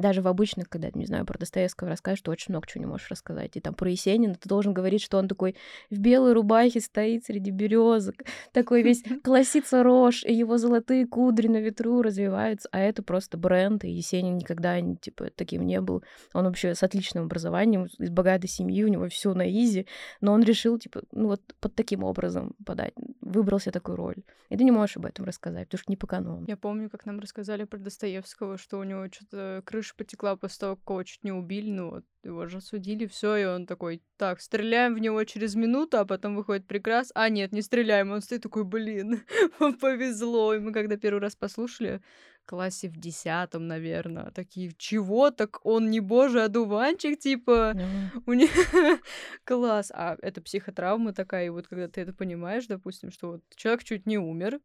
даже 0.00 0.22
в 0.22 0.28
обычных, 0.28 0.68
когда, 0.68 0.90
не 0.94 1.06
знаю, 1.06 1.24
про 1.26 1.38
Достоевского 1.38 1.90
расскажешь, 1.90 2.22
ты 2.22 2.30
очень 2.30 2.52
много 2.52 2.66
чего 2.66 2.80
не 2.84 2.86
можешь 2.86 3.10
рассказать. 3.10 3.56
И 3.56 3.60
там 3.60 3.74
про 3.74 3.90
Есенина 3.90 4.34
ты 4.34 4.48
должен 4.48 4.72
говорить, 4.72 5.02
что 5.02 5.18
он 5.18 5.28
такой 5.28 5.56
в 5.90 5.98
белой 5.98 6.32
рубахе 6.32 6.80
стоит 6.80 7.24
среди 7.24 7.50
березок, 7.50 8.16
такой 8.52 8.82
весь 8.82 9.02
колосится 9.22 9.82
рожь, 9.82 10.24
и 10.24 10.32
его 10.32 10.58
золотые 10.58 11.06
кудри 11.06 11.48
на 11.48 11.58
ветру 11.58 12.02
развиваются, 12.02 12.68
а 12.72 12.80
это 12.80 13.02
просто 13.02 13.36
бренд, 13.36 13.84
и 13.84 13.90
Есенин 13.90 14.36
никогда 14.36 14.80
типа 15.00 15.30
таким 15.36 15.66
не 15.66 15.80
был. 15.80 16.02
Он 16.32 16.44
вообще 16.44 16.74
с 16.74 16.82
отличным 16.82 17.24
образованием, 17.24 17.86
из 17.98 18.10
богатой 18.10 18.48
семьи, 18.48 18.82
у 18.84 18.88
него 18.88 19.08
все 19.08 19.34
на 19.34 19.50
изи, 19.50 19.86
но 20.20 20.32
он 20.32 20.42
решил, 20.42 20.78
типа, 20.78 21.02
ну 21.12 21.28
вот 21.28 21.42
под 21.60 21.74
таким 21.74 22.04
образом 22.04 22.54
подать, 22.64 22.94
выбрал 23.20 23.60
себе 23.60 23.72
такую 23.72 23.96
роль. 23.96 24.16
И 24.48 24.56
ты 24.56 24.64
не 24.64 24.72
можешь 24.72 24.96
об 24.96 25.06
этом 25.06 25.24
рассказать, 25.24 25.68
потому 25.68 25.80
что 25.80 25.92
не 25.92 25.96
по 25.96 26.06
канону. 26.06 26.44
Я 26.48 26.56
помню, 26.56 26.90
как 26.90 27.06
нам 27.06 27.20
рассказали 27.20 27.64
про 27.64 27.78
Достоевского, 27.78 28.58
что 28.58 28.78
у 28.78 28.82
него 28.82 29.06
что-то 29.12 29.62
крыша 29.64 29.89
крыша 29.90 29.94
потекла 29.96 30.36
после 30.36 30.58
того, 30.58 30.76
как 30.76 30.90
его 30.90 31.02
чуть 31.02 31.24
не 31.24 31.32
убили, 31.32 31.70
ну 31.70 31.90
вот, 31.90 32.04
его 32.22 32.46
же 32.46 32.60
судили, 32.60 33.06
все, 33.06 33.36
и 33.36 33.44
он 33.44 33.66
такой, 33.66 34.02
так, 34.16 34.40
стреляем 34.40 34.94
в 34.94 34.98
него 34.98 35.24
через 35.24 35.54
минуту, 35.54 35.98
а 35.98 36.04
потом 36.04 36.36
выходит 36.36 36.66
прекрас, 36.66 37.10
а 37.14 37.28
нет, 37.28 37.52
не 37.52 37.62
стреляем, 37.62 38.10
он 38.10 38.20
стоит 38.20 38.42
такой, 38.42 38.64
блин, 38.64 39.22
повезло, 39.80 40.54
и 40.54 40.58
мы 40.58 40.72
когда 40.72 40.96
первый 40.96 41.20
раз 41.20 41.36
послушали, 41.36 42.00
классе 42.46 42.88
в 42.88 42.96
десятом, 42.96 43.68
наверное. 43.68 44.32
Такие, 44.32 44.72
чего? 44.76 45.30
Так 45.30 45.64
он 45.64 45.88
не 45.88 46.00
божий 46.00 46.42
одуванчик, 46.42 47.16
типа, 47.16 47.76
у 48.26 48.32
них 48.32 48.50
класс. 49.44 49.92
А 49.94 50.16
это 50.20 50.40
психотравма 50.40 51.12
такая, 51.12 51.46
и 51.46 51.50
вот 51.50 51.68
когда 51.68 51.86
ты 51.86 52.00
это 52.00 52.12
понимаешь, 52.12 52.66
допустим, 52.66 53.12
что 53.12 53.28
вот 53.28 53.42
человек 53.54 53.84
чуть 53.84 54.06
не 54.06 54.18
умер, 54.18 54.58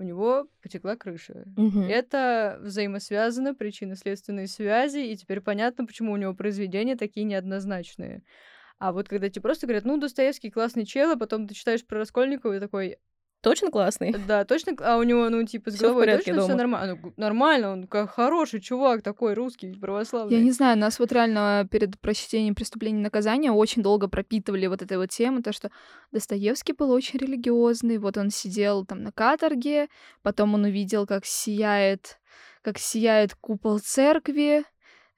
у 0.00 0.04
него 0.04 0.48
потекла 0.62 0.96
крыша. 0.96 1.46
мгм. 1.56 1.86
Это 1.86 2.58
взаимосвязано, 2.62 3.54
причинно-следственные 3.54 4.48
связи, 4.48 4.98
и 5.00 5.16
теперь 5.16 5.40
понятно, 5.40 5.86
почему 5.86 6.12
у 6.12 6.16
него 6.16 6.34
произведения 6.34 6.96
такие 6.96 7.24
неоднозначные. 7.24 8.22
А 8.78 8.92
вот 8.92 9.08
когда 9.08 9.28
тебе 9.30 9.42
просто 9.42 9.66
говорят, 9.66 9.84
ну, 9.84 9.98
Достоевский 9.98 10.50
классный 10.50 10.86
чел, 10.86 11.12
а 11.12 11.16
потом 11.16 11.46
ты 11.48 11.54
читаешь 11.54 11.86
про 11.86 11.98
Раскольникова 12.00 12.56
и 12.56 12.60
такой, 12.60 12.98
Точно 13.42 13.70
классный? 13.70 14.14
да, 14.26 14.44
точно, 14.44 14.74
а 14.80 14.98
у 14.98 15.02
него, 15.02 15.28
ну, 15.30 15.44
типа, 15.44 15.70
с 15.70 15.74
Всё 15.74 15.84
головой 15.84 16.02
порядке 16.02 16.32
точно 16.32 16.42
все 16.42 16.48
дома?» 16.48 16.58
нормально? 16.58 16.98
Ну, 17.02 17.12
нормально, 17.16 17.72
он 17.72 17.86
как 17.86 18.10
хороший 18.10 18.60
чувак 18.60 19.02
такой, 19.02 19.34
русский, 19.34 19.72
православный. 19.72 20.36
Я 20.36 20.42
не 20.42 20.50
знаю, 20.50 20.76
нас 20.78 20.98
вот 20.98 21.10
реально 21.12 21.66
перед 21.70 21.98
прочтением 22.00 22.54
преступления 22.54 23.00
и 23.00 23.02
наказания 23.02 23.50
очень 23.50 23.82
долго 23.82 24.08
пропитывали 24.08 24.66
вот 24.66 24.82
этой 24.82 24.98
вот 24.98 25.08
темы, 25.10 25.42
то, 25.42 25.52
что 25.52 25.70
Достоевский 26.12 26.74
был 26.74 26.90
очень 26.90 27.18
религиозный, 27.18 27.98
вот 27.98 28.18
он 28.18 28.30
сидел 28.30 28.84
там 28.84 29.02
на 29.02 29.12
каторге, 29.12 29.88
потом 30.22 30.54
он 30.54 30.64
увидел, 30.64 31.06
как 31.06 31.24
сияет, 31.24 32.18
как 32.62 32.78
сияет 32.78 33.34
купол 33.34 33.78
церкви, 33.78 34.64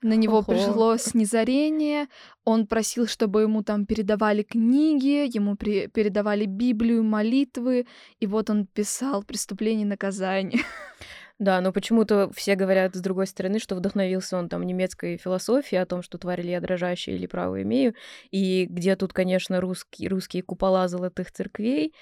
на 0.02 0.14
него 0.14 0.38
Ого. 0.38 0.44
пришло 0.44 0.96
снизарение, 0.96 2.08
он 2.44 2.66
просил, 2.66 3.06
чтобы 3.06 3.42
ему 3.42 3.62
там 3.62 3.86
передавали 3.86 4.42
книги, 4.42 5.28
ему 5.34 5.56
при- 5.56 5.86
передавали 5.86 6.44
Библию, 6.44 7.04
молитвы, 7.04 7.86
и 8.18 8.26
вот 8.26 8.50
он 8.50 8.66
писал 8.66 9.22
«Преступление 9.22 9.86
и 9.86 9.88
наказание». 9.88 10.60
Да, 11.38 11.60
но 11.60 11.72
почему-то 11.72 12.30
все 12.36 12.54
говорят 12.54 12.94
с 12.94 13.00
другой 13.00 13.26
стороны, 13.26 13.58
что 13.58 13.74
вдохновился 13.74 14.36
он 14.36 14.48
там 14.48 14.62
немецкой 14.62 15.16
философией 15.16 15.82
о 15.82 15.86
том, 15.86 16.00
что 16.00 16.16
тварь 16.16 16.42
ли 16.42 16.52
я 16.52 16.60
дрожащая 16.60 17.16
или 17.16 17.26
право 17.26 17.60
имею, 17.62 17.94
и 18.30 18.66
где 18.66 18.94
тут, 18.94 19.12
конечно, 19.12 19.60
русские, 19.60 20.08
русские 20.08 20.44
купола 20.44 20.86
золотых 20.86 21.32
церквей, 21.32 21.94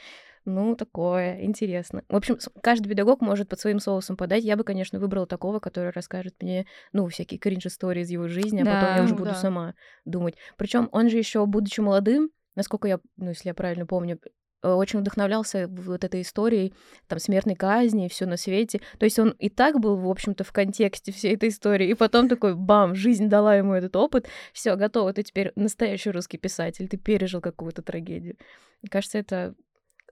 ну, 0.45 0.75
такое, 0.75 1.43
интересно. 1.43 2.03
В 2.09 2.17
общем, 2.17 2.39
каждый 2.63 2.89
педагог 2.89 3.21
может 3.21 3.49
под 3.49 3.61
своим 3.61 3.79
соусом 3.79 4.17
подать. 4.17 4.45
Я 4.45 4.57
бы, 4.57 4.65
конечно, 4.65 4.99
выбрала 4.99 5.27
такого, 5.27 5.61
который 5.61 5.91
расскажет 5.91 6.35
мне, 6.41 6.67
ну, 6.93 7.07
всякие 7.09 7.39
кринж-истории 7.39 8.03
из 8.03 8.11
его 8.11 8.29
жизни, 8.29 8.61
а 8.63 8.65
потом 8.65 8.81
Да. 8.81 8.97
я 8.97 9.03
уже 9.03 9.13
Ну 9.13 9.19
буду 9.19 9.31
да. 9.31 9.37
сама 9.37 9.75
думать. 10.05 10.37
Причем 10.57 10.89
он 10.93 11.11
же 11.11 11.19
еще, 11.19 11.45
будучи 11.47 11.81
молодым, 11.81 12.31
насколько 12.57 12.89
я, 12.89 13.01
ну, 13.17 13.29
если 13.29 13.49
я 13.49 13.55
правильно 13.55 13.87
помню, 13.87 14.19
э, 14.63 14.69
очень 14.71 14.99
вдохновлялся 15.01 15.69
вот 15.69 16.05
этой 16.05 16.21
историей 16.23 16.75
там 17.07 17.19
смертной 17.19 17.55
казни 17.55 18.07
и 18.07 18.09
все 18.11 18.27
на 18.27 18.37
свете. 18.37 18.81
То 18.99 19.05
есть 19.05 19.19
он 19.19 19.31
и 19.39 19.49
так 19.49 19.81
был, 19.81 19.97
в 19.97 20.09
общем-то, 20.09 20.45
в 20.45 20.53
контексте 20.53 21.13
всей 21.13 21.35
этой 21.35 21.49
истории, 21.51 21.89
и 21.89 21.95
потом 21.95 22.29
такой, 22.29 22.55
бам, 22.55 22.95
жизнь 22.95 23.29
дала 23.29 23.55
ему 23.57 23.73
этот 23.73 23.97
опыт, 23.97 24.29
все, 24.53 24.77
готово, 24.77 25.13
ты 25.15 25.23
теперь 25.23 25.53
настоящий 25.57 26.11
русский 26.11 26.37
писатель, 26.39 26.89
ты 26.89 26.97
пережил 26.99 27.41
какую-то 27.41 27.81
трагедию. 27.83 28.37
Мне 28.83 28.91
кажется, 28.91 29.19
это 29.19 29.55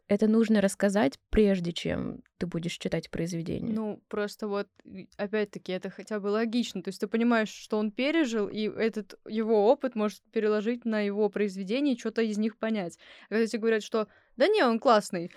это 0.08 0.26
нужно 0.26 0.60
рассказать, 0.60 1.18
прежде 1.28 1.72
чем 1.72 2.22
ты 2.38 2.46
будешь 2.46 2.78
читать 2.78 3.10
произведение. 3.10 3.74
Ну, 3.74 4.02
просто 4.08 4.48
вот, 4.48 4.66
опять-таки, 5.16 5.72
это 5.72 5.90
хотя 5.90 6.18
бы 6.18 6.28
логично. 6.28 6.82
То 6.82 6.88
есть 6.88 7.00
ты 7.00 7.06
понимаешь, 7.06 7.50
что 7.50 7.78
он 7.78 7.90
пережил, 7.90 8.48
и 8.48 8.68
этот 8.68 9.18
его 9.28 9.70
опыт 9.70 9.94
может 9.94 10.22
переложить 10.32 10.86
на 10.86 11.00
его 11.00 11.28
произведение 11.28 11.94
и 11.94 11.98
что-то 11.98 12.22
из 12.22 12.38
них 12.38 12.56
понять. 12.56 12.98
А 13.26 13.34
когда 13.34 13.46
тебе 13.46 13.60
говорят, 13.60 13.82
что 13.82 14.08
да 14.36 14.48
не, 14.48 14.64
он 14.64 14.78
классный, 14.80 15.30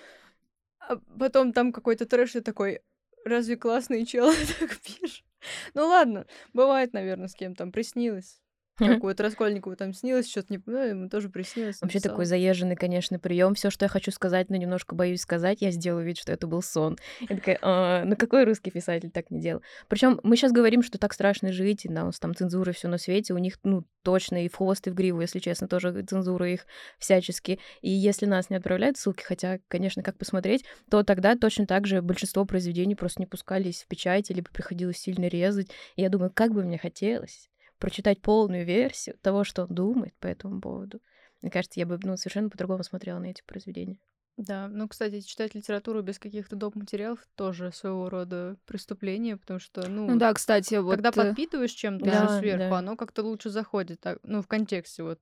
а 0.80 0.98
потом 1.20 1.52
там 1.52 1.74
какой-то 1.74 2.06
трэш, 2.06 2.38
и 2.38 2.40
такой, 2.40 2.82
разве 3.26 3.58
классный 3.58 4.06
чел 4.06 4.32
так 4.60 4.78
пишет? 4.82 5.26
Ну 5.74 5.88
ладно, 5.88 6.28
бывает, 6.54 6.94
наверное, 6.94 7.28
с 7.28 7.36
кем 7.36 7.56
там 7.56 7.72
приснилось. 7.72 8.40
Как 8.88 9.02
вот 9.04 9.20
Раскольникову 9.20 9.76
там 9.76 9.94
снилось, 9.94 10.30
что-то 10.30 10.54
не... 10.54 10.62
Ну, 10.66 10.78
ему 10.78 11.10
тоже 11.10 11.30
приснилось. 11.30 11.82
Вообще 11.82 11.98
написал. 11.98 12.12
такой 12.12 12.26
заезженный, 12.26 12.76
конечно, 12.76 13.20
прием. 13.20 13.54
Все, 13.56 13.70
что 13.70 13.86
я 13.86 13.90
хочу 13.90 14.12
сказать, 14.12 14.50
но 14.50 14.56
немножко 14.56 14.96
боюсь 14.96 15.22
сказать, 15.22 15.62
я 15.62 15.72
сделаю 15.72 16.06
вид, 16.06 16.18
что 16.18 16.32
это 16.32 16.48
был 16.48 16.62
сон. 16.62 16.98
Я 17.22 17.36
такая, 17.36 17.60
«А, 17.62 18.04
ну 18.06 18.16
какой 18.16 18.44
русский 18.44 18.72
писатель 18.72 19.12
так 19.12 19.30
не 19.32 19.40
делал? 19.40 19.62
Причем 19.88 20.20
мы 20.24 20.36
сейчас 20.36 20.52
говорим, 20.52 20.84
что 20.84 20.98
так 20.98 21.14
страшно 21.14 21.52
жить, 21.52 21.86
и 21.86 21.90
да, 21.90 22.04
у 22.04 22.06
нас 22.08 22.20
там 22.20 22.36
цензура 22.36 22.72
все 22.72 22.88
на 22.88 22.98
свете, 22.98 23.34
у 23.34 23.38
них, 23.38 23.58
ну, 23.64 23.86
точно 24.04 24.46
и 24.46 24.50
в 24.50 24.56
хвост, 24.56 24.88
и 24.88 24.90
в 24.90 24.96
гриву, 24.96 25.22
если 25.22 25.40
честно, 25.40 25.68
тоже 25.68 26.02
цензура 26.04 26.50
их 26.50 26.66
всячески. 26.98 27.60
И 27.82 27.90
если 27.90 28.26
нас 28.26 28.50
не 28.50 28.56
отправляют 28.56 28.98
ссылки, 28.98 29.24
хотя, 29.24 29.60
конечно, 29.68 30.04
как 30.04 30.18
посмотреть, 30.18 30.66
то 30.90 31.04
тогда 31.04 31.36
точно 31.36 31.68
так 31.68 31.88
же 31.88 32.02
большинство 32.02 32.46
произведений 32.46 32.96
просто 32.96 33.22
не 33.22 33.26
пускались 33.28 33.84
в 33.84 33.88
печать, 33.88 34.30
либо 34.30 34.50
приходилось 34.52 34.98
сильно 34.98 35.28
резать. 35.28 35.70
И 35.96 36.02
я 36.02 36.10
думаю, 36.10 36.32
как 36.34 36.54
бы 36.54 36.64
мне 36.64 36.78
хотелось 36.78 37.51
прочитать 37.82 38.22
полную 38.22 38.64
версию 38.64 39.18
того, 39.22 39.44
что 39.44 39.64
он 39.64 39.76
думает 39.76 40.14
по 40.20 40.28
этому 40.28 40.62
поводу. 40.62 41.02
Мне 41.42 41.52
кажется, 41.52 41.80
я 41.80 41.86
бы 41.86 42.00
ну, 42.04 42.16
совершенно 42.16 42.50
по-другому 42.50 42.84
смотрела 42.84 43.20
на 43.20 43.26
эти 43.26 43.42
произведения. 43.46 43.98
Да, 44.38 44.68
ну, 44.68 44.88
кстати, 44.88 45.20
читать 45.22 45.56
литературу 45.56 46.02
без 46.02 46.18
каких-то 46.18 46.56
доп. 46.56 46.76
материалов 46.76 47.20
тоже 47.36 47.72
своего 47.74 48.10
рода 48.10 48.56
преступление, 48.66 49.36
потому 49.36 49.60
что, 49.60 49.88
ну, 49.90 50.08
Ну 50.08 50.18
да, 50.18 50.34
кстати, 50.34 50.76
вот... 50.76 50.96
когда 50.96 51.10
э, 51.10 51.12
подпитываешь 51.12 51.72
чем-то 51.72 52.06
Да, 52.06 52.40
сверху, 52.40 52.70
да. 52.70 52.78
оно 52.78 52.96
как-то 52.96 53.24
лучше 53.24 53.50
заходит, 53.50 54.00
так, 54.00 54.20
ну, 54.24 54.42
в 54.42 54.48
контексте, 54.48 55.04
вот, 55.04 55.20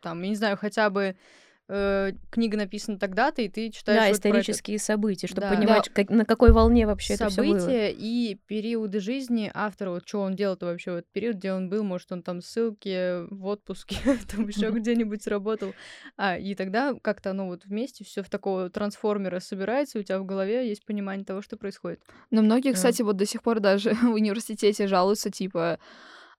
там, 0.00 0.22
я 0.22 0.28
не 0.30 0.34
знаю, 0.34 0.56
хотя 0.56 0.90
бы 0.90 1.16
э, 1.72 2.12
книга 2.30 2.56
написана 2.56 2.98
тогда-то, 2.98 3.42
и 3.42 3.48
ты 3.48 3.70
читаешь 3.70 4.02
да, 4.02 4.08
вот 4.08 4.20
про 4.22 4.28
этот 4.28 4.40
исторические 4.40 4.78
события, 4.80 5.26
чтобы 5.28 5.42
Да. 5.42 5.54
понимать, 5.54 5.88
как- 5.90 6.10
на 6.10 6.24
какой 6.24 6.50
волне 6.52 6.86
вообще 6.86 7.14
это 7.14 7.28
все 7.28 7.42
было. 7.42 7.58
события 7.58 7.90
и 7.92 8.34
периоды 8.46 8.98
жизни 8.98 9.50
автора, 9.54 9.90
вот 9.90 10.08
что 10.08 10.20
он 10.20 10.34
делал-то 10.34 10.66
вообще 10.66 10.90
в 10.90 10.94
этот 10.96 11.10
период, 11.12 11.36
где 11.36 11.52
он 11.52 11.68
был, 11.68 11.84
может, 11.84 12.10
он 12.10 12.22
там 12.22 12.40
в 12.40 12.44
ссылке, 12.44 13.20
в 13.30 13.46
отпуске, 13.46 13.94
там 14.36 14.48
еще 14.48 14.70
где-нибудь 14.70 15.26
работал. 15.28 15.74
А, 16.16 16.36
и 16.36 16.54
тогда 16.56 16.94
как-то 17.00 17.30
оно 17.30 17.46
вот 17.46 17.64
вместе 17.66 18.04
все 18.04 18.22
в 18.22 18.28
такого 18.28 18.68
трансформера 18.70 19.38
собирается, 19.38 19.98
у 19.98 20.02
тебя 20.02 20.18
в 20.18 20.26
голове 20.26 20.68
есть 20.68 20.84
понимание 20.84 21.24
того, 21.24 21.40
что 21.42 21.56
происходит. 21.56 22.00
Но 22.30 22.42
многие, 22.42 22.70
Да. 22.70 22.74
кстати, 22.74 23.02
вот 23.02 23.16
до 23.16 23.26
сих 23.26 23.42
пор 23.42 23.60
даже 23.60 23.90
в 24.02 24.14
университете 24.14 24.86
жалуются, 24.88 25.30
типа, 25.30 25.78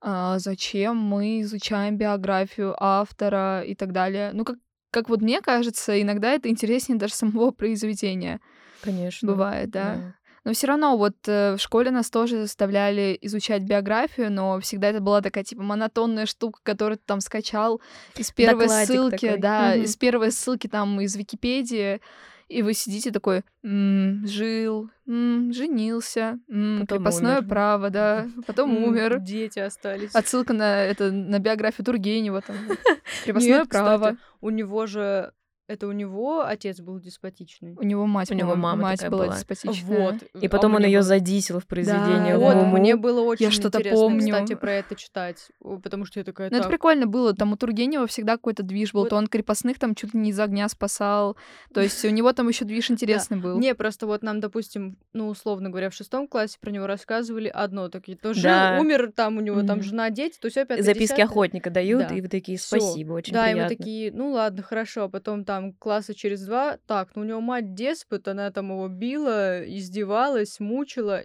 «А 0.04 0.40
зачем 0.40 0.98
мы 0.98 1.42
изучаем 1.42 1.96
биографию 1.96 2.76
автора 2.80 3.62
и 3.62 3.76
так 3.76 3.92
далее. 3.92 4.32
Ну, 4.34 4.44
как, 4.44 4.58
как 4.92 5.10
вот 5.10 5.22
мне 5.22 5.42
кажется, 5.42 6.00
иногда 6.02 6.32
это 6.34 6.50
интереснее 6.50 7.00
даже 7.00 7.14
самого 7.14 7.52
произведения. 7.52 8.40
Конечно. 8.82 9.28
Бывает, 9.28 9.70
да. 9.72 10.16
Но 10.44 10.54
все 10.54 10.66
равно 10.68 10.98
вот 10.98 11.16
э, 11.28 11.54
в 11.56 11.60
школе 11.60 11.92
нас 11.92 12.10
тоже 12.10 12.42
заставляли 12.42 13.16
изучать 13.22 13.62
биографию, 13.62 14.32
но 14.32 14.60
всегда 14.60 14.88
это 14.90 15.00
была 15.00 15.22
такая 15.22 15.44
типа 15.44 15.62
монотонная 15.62 16.26
штука, 16.26 16.60
которую 16.64 16.98
ты 16.98 17.04
там 17.06 17.22
скачал 17.22 17.80
из 18.16 18.32
первой 18.32 18.66
Докладик 18.66 18.88
ссылки, 18.92 19.28
такой. 19.28 19.38
да, 19.40 19.74
Мгм. 19.76 19.84
из 19.84 19.96
первой 19.98 20.32
ссылки 20.32 20.66
там 20.68 21.00
из 21.00 21.16
Википедии, 21.16 22.02
и 22.52 22.62
вы 22.64 22.74
сидите 22.74 23.12
такой, 23.12 23.44
«М, 23.64 24.26
жил, 24.28 24.90
м, 25.08 25.54
женился, 25.54 26.40
м, 26.50 26.80
Потом 26.82 26.98
крепостное 27.00 27.40
умер. 27.40 27.48
право, 27.50 27.90
да, 27.90 28.28
потом 28.48 28.78
умер. 28.84 29.20
Дети 29.20 29.60
остались. 29.60 30.14
Отсылка 30.14 30.54
на 30.54 30.84
это 30.84 31.12
на 31.12 31.40
биографию 31.40 31.86
Тургенева 31.86 32.42
там. 32.42 32.56
Крепостное 33.26 33.60
Нет, 33.60 33.70
право. 33.70 34.18
у 34.42 34.50
него 34.50 34.86
же... 34.86 35.32
Это 35.72 35.88
у 35.88 35.92
него 35.92 36.42
отец 36.46 36.80
был 36.82 37.00
деспотичный. 37.00 37.76
У 37.78 37.84
него 37.84 38.06
мать, 38.06 38.30
У 38.32 38.34
него 38.34 38.56
мама 38.56 38.82
мать 38.84 38.98
такая 39.00 39.12
была 39.12 39.26
была. 39.26 39.36
деспотичная. 39.36 40.12
Вот. 40.12 40.16
И 40.42 40.48
А 40.48 40.50
потом 40.50 40.74
он 40.76 40.82
мне 40.82 40.90
ее 40.92 41.00
было- 41.00 41.04
задисел 41.08 41.60
в 41.60 41.66
произведении. 41.68 42.32
Да, 42.34 42.38
Вот, 42.40 42.56
Ого. 42.56 42.66
мне 42.78 42.96
было 42.96 43.22
очень 43.22 43.52
что-то 43.52 43.78
интересно, 43.80 44.02
помню. 44.02 44.20
кстати, 44.34 44.56
про 44.56 44.74
это 44.74 44.96
читать. 44.96 45.48
о, 45.62 45.78
Потому 45.78 46.06
что 46.06 46.20
я 46.20 46.24
такая, 46.24 46.50
Ну, 46.50 46.56
это 46.58 46.64
так, 46.64 46.72
прикольно 46.72 47.08
было. 47.08 47.34
Там 47.34 47.54
у 47.54 47.56
Тургенева 47.58 48.08
всегда 48.08 48.34
какой-то 48.34 48.64
движ 48.64 48.94
был. 48.94 49.02
Вот. 49.02 49.10
То 49.10 49.16
он 49.16 49.28
крепостных 49.28 49.80
там 49.80 49.96
чуть 49.96 50.14
ли 50.14 50.20
не 50.20 50.32
из 50.32 50.40
огня 50.40 50.68
спасал. 50.70 51.38
То 51.74 51.82
есть 51.82 52.04
у 52.06 52.10
него 52.10 52.34
там 52.34 52.48
еще 52.50 52.66
движ 52.66 52.90
интересный 52.92 53.38
был. 53.38 53.60
Не, 53.60 53.74
просто 53.76 54.08
вот 54.08 54.24
нам, 54.24 54.40
допустим, 54.40 54.98
ну, 55.14 55.28
условно 55.30 55.70
говоря, 55.70 55.90
в 55.90 55.94
шестом 55.94 56.28
классе 56.28 56.58
про 56.60 56.72
него 56.72 56.88
рассказывали 56.88 57.48
одно, 57.48 57.90
такие, 57.90 58.18
то 58.18 58.34
жил, 58.34 58.52
умер, 58.80 59.12
там 59.16 59.38
у 59.38 59.42
него 59.42 59.62
там 59.64 59.82
жена, 59.82 60.10
дети, 60.10 60.38
то 60.40 60.50
все 60.50 60.66
пятое, 60.66 60.84
Записки 60.84 61.22
охотника 61.22 61.70
дают, 61.70 62.08
Да. 62.10 62.16
и 62.16 62.22
вы 62.22 62.28
такие, 62.28 62.58
спасибо, 62.58 63.14
очень 63.14 63.34
да, 63.34 63.48
и 63.50 63.52
приятно. 63.54 63.72
мы 63.74 63.78
такие, 63.78 64.12
ну 64.12 64.32
ладно, 64.32 64.64
хорошо, 64.64 65.04
а 65.04 65.10
потом 65.10 65.46
там 65.46 65.61
класса 65.80 66.14
через 66.14 66.46
два, 66.46 66.78
так, 66.88 67.16
ну 67.16 67.22
у 67.22 67.26
него 67.26 67.42
мать 67.42 67.74
деспот, 67.74 68.28
она 68.28 68.52
там 68.52 68.70
его 68.72 68.88
била, 68.88 69.64
издевалась, 69.64 70.60
мучила. 70.60 71.24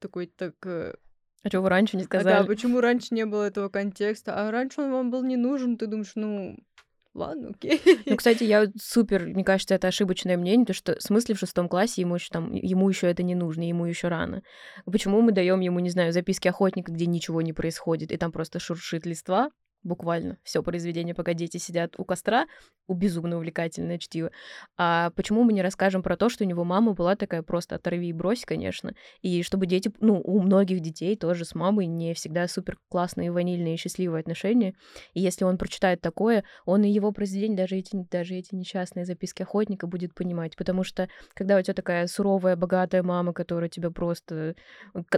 Такой, 0.00 0.26
так, 0.26 0.54
э, 0.64 0.94
А 1.42 1.50
чего 1.50 1.62
вы 1.62 1.68
раньше 1.68 1.96
не 1.96 2.04
а 2.04 2.06
да, 2.06 2.20
сказали? 2.20 2.46
почему 2.46 2.80
раньше 2.80 3.14
не 3.14 3.24
было 3.24 3.44
этого 3.44 3.68
контекста? 3.68 4.34
А 4.34 4.50
раньше 4.50 4.80
он 4.80 4.90
вам 4.92 5.10
был 5.10 5.22
не 5.22 5.36
нужен, 5.36 5.76
ты 5.76 5.86
думаешь, 5.86 6.12
ну, 6.16 6.56
ладно, 7.14 7.50
окей. 7.50 7.80
Ну, 8.06 8.16
кстати, 8.16 8.44
я 8.44 8.66
супер, 8.80 9.26
мне 9.26 9.44
кажется, 9.44 9.74
это 9.74 9.88
ошибочное 9.88 10.36
мнение, 10.36 10.66
то 10.66 10.72
что 10.72 10.96
в 10.96 11.02
смысле 11.02 11.34
в 11.34 11.38
шестом 11.38 11.68
классе 11.68 12.00
ему 12.02 12.16
еще 12.16 12.28
там, 12.32 12.52
ему 12.52 12.88
еще 12.88 13.08
это 13.08 13.22
не 13.22 13.34
нужно, 13.34 13.68
ему 13.68 13.86
еще 13.86 14.08
рано. 14.08 14.42
Почему 14.84 15.20
мы 15.20 15.32
даем 15.32 15.60
ему, 15.60 15.78
не 15.80 15.90
знаю, 15.90 16.12
записки 16.12 16.48
охотника, 16.48 16.92
где 16.92 17.06
ничего 17.06 17.42
не 17.42 17.52
происходит, 17.52 18.12
и 18.12 18.16
там 18.16 18.32
просто 18.32 18.58
шуршит 18.58 19.06
листва? 19.06 19.50
Буквально 19.86 20.38
все 20.42 20.62
произведение, 20.62 21.14
пока 21.14 21.34
дети 21.34 21.56
сидят 21.58 21.94
у 21.98 22.04
костра, 22.04 22.46
у 22.88 22.94
безумно 22.94 23.36
увлекательное 23.36 23.98
чтиво. 23.98 24.30
А 24.76 25.10
почему 25.10 25.42
мы 25.42 25.52
не 25.52 25.62
расскажем 25.62 26.02
про 26.02 26.16
то, 26.16 26.28
что 26.28 26.44
у 26.44 26.46
него 26.46 26.64
мама 26.64 26.92
была 26.92 27.16
такая 27.16 27.42
просто 27.42 27.76
оторви 27.76 28.08
и 28.08 28.12
брось, 28.12 28.44
конечно, 28.44 28.94
и 29.22 29.42
чтобы 29.42 29.66
дети, 29.66 29.90
ну, 30.00 30.20
у 30.22 30.40
многих 30.40 30.80
детей 30.80 31.16
тоже 31.16 31.44
с 31.44 31.54
мамой 31.54 31.86
не 31.86 32.14
всегда 32.14 32.46
супер 32.48 32.78
классные, 32.88 33.32
ванильные 33.32 33.74
и 33.74 33.78
счастливые 33.78 34.20
отношения, 34.20 34.74
и 35.14 35.20
если 35.20 35.44
он 35.44 35.58
прочитает 35.58 36.00
такое, 36.00 36.44
он 36.64 36.84
и 36.84 36.90
его 36.90 37.12
произведение, 37.12 37.56
даже 37.56 37.76
эти, 37.76 38.06
даже 38.10 38.34
эти 38.34 38.54
несчастные 38.54 39.04
записки 39.04 39.42
охотника 39.42 39.86
будет 39.86 40.14
понимать, 40.14 40.56
потому 40.56 40.84
что 40.84 41.08
когда 41.34 41.58
у 41.58 41.62
тебя 41.62 41.74
такая 41.74 42.06
суровая, 42.06 42.56
богатая 42.56 43.02
мама, 43.02 43.32
которая 43.32 43.68
тебя 43.68 43.90
просто, 43.90 44.54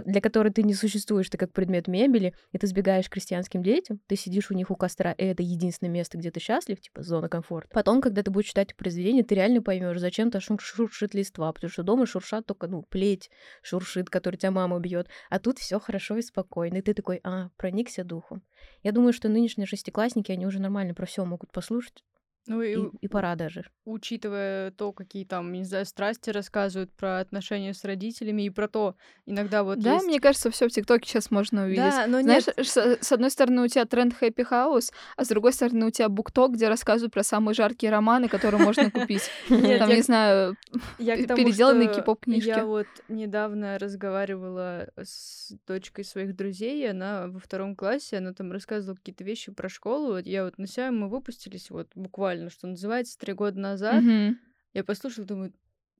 для 0.05 0.21
которой 0.21 0.51
ты 0.51 0.63
не 0.63 0.73
существуешь, 0.73 1.29
ты 1.29 1.37
как 1.37 1.53
предмет 1.53 1.87
мебели, 1.87 2.33
и 2.51 2.57
ты 2.57 2.67
сбегаешь 2.67 3.09
к 3.09 3.13
крестьянским 3.13 3.63
детям, 3.63 3.99
ты 4.07 4.15
сидишь 4.15 4.51
у 4.51 4.53
них 4.59 4.71
у 4.71 4.75
костра, 4.75 5.11
и 5.11 5.23
это 5.23 5.41
единственное 5.43 5.91
место, 5.91 6.17
где 6.17 6.31
ты 6.31 6.39
счастлив, 6.39 6.79
типа 6.79 7.01
зона 7.01 7.29
комфорта. 7.29 7.69
Потом, 7.73 8.01
когда 8.01 8.23
ты 8.23 8.31
будешь 8.31 8.49
читать 8.49 8.75
произведение, 8.75 9.23
ты 9.23 9.35
реально 9.35 9.61
поймешь, 9.61 9.99
зачем-то 9.99 10.39
шуршит 10.39 11.13
листва, 11.13 11.51
потому 11.51 11.71
что 11.71 11.83
дома 11.83 12.05
шуршат 12.05 12.45
только, 12.45 12.67
ну, 12.67 12.83
плеть 12.83 13.31
шуршит, 13.61 14.09
который 14.09 14.35
тебя 14.35 14.51
мама 14.51 14.79
бьет, 14.79 15.07
а 15.29 15.39
тут 15.39 15.59
все 15.59 15.79
хорошо 15.79 16.17
и 16.17 16.21
спокойно, 16.21 16.77
и 16.77 16.81
ты 16.81 16.93
такой, 16.93 17.19
а, 17.23 17.49
проникся 17.57 18.03
духом. 18.03 18.43
Я 18.83 18.91
думаю, 18.91 19.13
что 19.13 19.29
нынешние 19.29 19.67
шестиклассники, 19.67 20.31
они 20.31 20.45
уже 20.45 20.59
нормально 20.59 20.93
про 20.93 21.05
все 21.05 21.25
могут 21.25 21.51
послушать, 21.51 22.03
Ну 22.47 22.61
и, 22.61 22.75
и, 22.75 22.89
и 23.01 23.07
пора 23.07 23.35
даже. 23.35 23.65
учитывая 23.85 24.71
то, 24.71 24.91
какие 24.91 25.25
там, 25.25 25.51
не 25.51 25.63
знаю, 25.63 25.85
страсти 25.85 26.29
рассказывают 26.29 26.91
про 26.93 27.19
отношения 27.19 27.73
с 27.73 27.83
родителями 27.83 28.43
и 28.43 28.49
про 28.49 28.67
то, 28.67 28.95
иногда 29.25 29.63
вот 29.63 29.79
Да, 29.79 29.95
есть... 29.95 30.05
мне 30.05 30.19
кажется, 30.19 30.49
все 30.49 30.67
в 30.67 30.71
ТикТоке 30.71 31.07
сейчас 31.07 31.31
можно 31.31 31.65
увидеть. 31.65 31.83
Да, 31.83 32.07
но 32.07 32.21
Знаешь, 32.21 32.45
нет, 32.47 32.67
с, 32.67 32.97
с 33.01 33.11
одной 33.11 33.29
стороны 33.31 33.63
у 33.63 33.67
тебя 33.67 33.85
тренд 33.85 34.13
Happy 34.19 34.47
House, 34.49 34.91
а 35.15 35.25
с 35.25 35.27
другой 35.27 35.53
стороны 35.53 35.85
у 35.87 35.91
тебя 35.91 36.09
букток, 36.09 36.53
где 36.53 36.67
рассказывают 36.67 37.13
про 37.13 37.23
самые 37.23 37.53
жаркие 37.53 37.91
романы, 37.91 38.27
которые 38.27 38.63
можно 38.63 38.89
купить. 38.91 39.29
Там, 39.49 39.89
не 39.89 40.01
знаю, 40.01 40.55
переделанные 40.97 41.93
кей-поп 41.93 42.21
книжки. 42.21 42.47
Я 42.47 42.65
вот 42.65 42.87
недавно 43.07 43.77
разговаривала 43.79 44.89
с 44.97 45.53
дочкой 45.67 46.05
своих 46.05 46.35
друзей, 46.35 46.89
она 46.89 47.27
во 47.27 47.39
втором 47.39 47.75
классе, 47.75 48.17
она 48.17 48.33
там 48.33 48.51
рассказывала 48.51 48.95
какие-то 48.95 49.23
вещи 49.23 49.51
про 49.51 49.69
школу. 49.69 50.17
Я 50.17 50.45
вот 50.45 50.57
на 50.57 50.67
себя 50.67 50.91
мы 50.91 51.09
выпустились 51.09 51.69
вот 51.69 51.89
буквально, 51.95 52.38
что 52.49 52.67
называется, 52.67 53.17
три 53.17 53.33
года 53.33 53.59
назад. 53.59 54.01
Мгм. 54.01 54.39
Я 54.73 54.83
послушала, 54.83 55.25
думаю, 55.25 55.53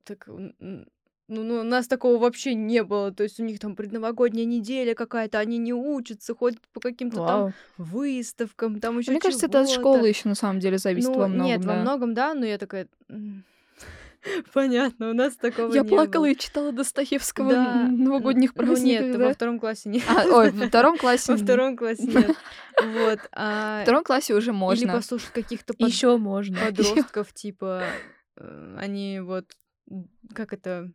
так 0.06 0.30
ну, 1.30 1.44
ну, 1.44 1.60
у 1.60 1.64
нас 1.64 1.88
такого 1.88 2.18
вообще 2.18 2.56
не 2.56 2.84
было. 2.84 3.12
То 3.12 3.24
есть 3.24 3.40
у 3.40 3.44
них 3.44 3.60
там 3.60 3.76
предновогодняя 3.76 4.46
неделя 4.46 4.96
какая-то, 4.96 5.38
они 5.38 5.60
не 5.60 5.74
учатся, 5.74 6.34
ходят 6.34 6.60
по 6.74 6.80
каким-то 6.80 7.26
там 7.26 7.54
выставкам, 7.78 8.80
там 8.80 8.98
еще 8.98 9.12
Мне 9.12 9.20
кажется, 9.20 9.46
это 9.46 9.62
от 9.62 9.70
школы 9.70 10.08
еще 10.08 10.28
на 10.28 10.36
самом 10.36 10.60
деле 10.60 10.80
зависит 10.80 11.10
Ну, 11.10 11.20
во 11.20 11.28
многом. 11.28 11.46
нет, 11.46 11.60
во 11.64 11.74
да. 11.76 11.82
многом, 11.82 12.14
да, 12.16 12.34
но 12.34 12.46
я 12.46 12.58
такая... 12.58 12.88
«М, 14.26 14.44
Понятно, 14.54 15.10
у 15.12 15.14
нас 15.14 15.36
такого 15.38 15.74
Я 15.74 15.82
не 15.82 15.88
плакала 15.88 16.24
было. 16.26 16.32
и 16.32 16.36
читала 16.38 16.72
Достоевского 16.72 17.52
Да, 17.54 17.88
новогодних 17.90 18.54
праздниках. 18.54 19.02
Ну 19.02 19.08
нет, 19.08 19.18
да. 19.18 19.26
во 19.28 19.34
втором 19.34 19.60
классе 19.60 19.90
нет. 19.90 20.04
А, 20.10 20.26
ой, 20.28 20.52
во 20.52 20.68
втором 20.68 20.98
классе. 20.98 21.32
Во 21.32 21.38
втором 21.38 21.78
классе 21.78 22.04
нет. 22.04 22.36
Вот. 22.82 23.20
а, 23.32 23.78
во 23.80 23.84
втором 23.84 24.04
классе 24.04 24.34
уже 24.36 24.52
Или 24.52 24.58
можно. 24.58 24.94
послушать 24.94 25.32
каких-то 25.32 25.74
Еще 25.78 26.18
можно. 26.18 26.58
подростков, 26.66 27.34
типа, 27.34 27.84
э, 28.38 28.76
они 28.78 29.20
вот, 29.22 29.46
как 30.34 30.54
это, 30.54 30.92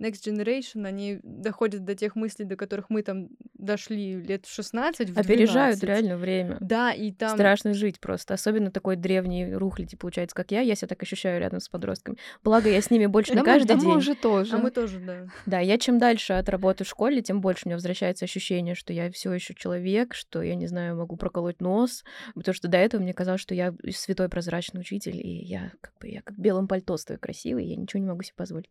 Next 0.00 0.24
Generation, 0.26 0.86
они 0.86 1.20
доходят 1.22 1.84
до 1.84 1.94
тех 1.94 2.14
мыслей, 2.14 2.44
до 2.44 2.56
которых 2.56 2.88
мы 2.88 3.02
там 3.02 3.28
дошли 3.54 4.14
лет 4.20 4.46
в 4.46 4.52
16, 4.52 5.10
в 5.10 5.18
Опережают 5.18 5.80
12. 5.80 5.82
реально 5.82 6.16
время. 6.16 6.56
Да, 6.60 6.92
и 6.92 7.12
там... 7.12 7.30
Страшно 7.30 7.74
жить 7.74 7.98
просто. 8.00 8.34
Особенно 8.34 8.70
такой 8.70 8.96
древний 8.96 9.52
рухляди, 9.52 9.96
получается, 9.96 10.36
как 10.36 10.52
я. 10.52 10.60
Я 10.60 10.76
себя 10.76 10.88
так 10.88 11.02
ощущаю 11.02 11.40
рядом 11.40 11.60
с 11.60 11.68
подростками. 11.68 12.16
Благо, 12.44 12.68
я 12.68 12.80
с 12.80 12.90
ними 12.90 13.06
больше 13.06 13.34
не 13.34 13.42
каждый 13.42 13.68
да 13.68 13.74
мы 13.76 13.80
день. 13.82 13.96
уже 13.96 14.14
тоже. 14.14 14.54
А 14.56 14.58
мы 14.58 14.70
тоже, 14.70 15.00
да. 15.00 15.26
Да, 15.46 15.58
я 15.60 15.78
чем 15.78 15.98
дальше 15.98 16.34
от 16.34 16.48
работы 16.48 16.84
в 16.84 16.88
школе, 16.88 17.20
тем 17.20 17.40
больше 17.40 17.62
у 17.64 17.68
меня 17.68 17.76
возвращается 17.76 18.24
ощущение, 18.24 18.74
что 18.74 18.92
я 18.92 19.10
все 19.10 19.32
еще 19.32 19.54
человек, 19.54 20.14
что 20.14 20.42
я, 20.42 20.54
не 20.54 20.66
знаю, 20.68 20.96
могу 20.96 21.16
проколоть 21.16 21.60
нос, 21.60 22.04
потому 22.34 22.54
что 22.54 22.68
до 22.68 22.78
этого 22.78 23.00
мне 23.02 23.14
казалось, 23.14 23.40
что 23.40 23.54
я 23.54 23.74
святой 23.90 24.28
прозрачный 24.28 24.80
учитель, 24.80 25.16
и 25.16 25.44
я 25.44 25.72
как 25.80 25.94
бы 26.00 26.08
я 26.08 26.22
как 26.22 26.36
в 26.36 26.40
белом 26.40 26.68
пальто 26.68 26.96
стою 26.96 27.18
красивый, 27.18 27.66
я 27.66 27.76
ничего 27.76 28.00
не 28.00 28.06
могу 28.06 28.22
себе 28.22 28.34
позволить. 28.36 28.70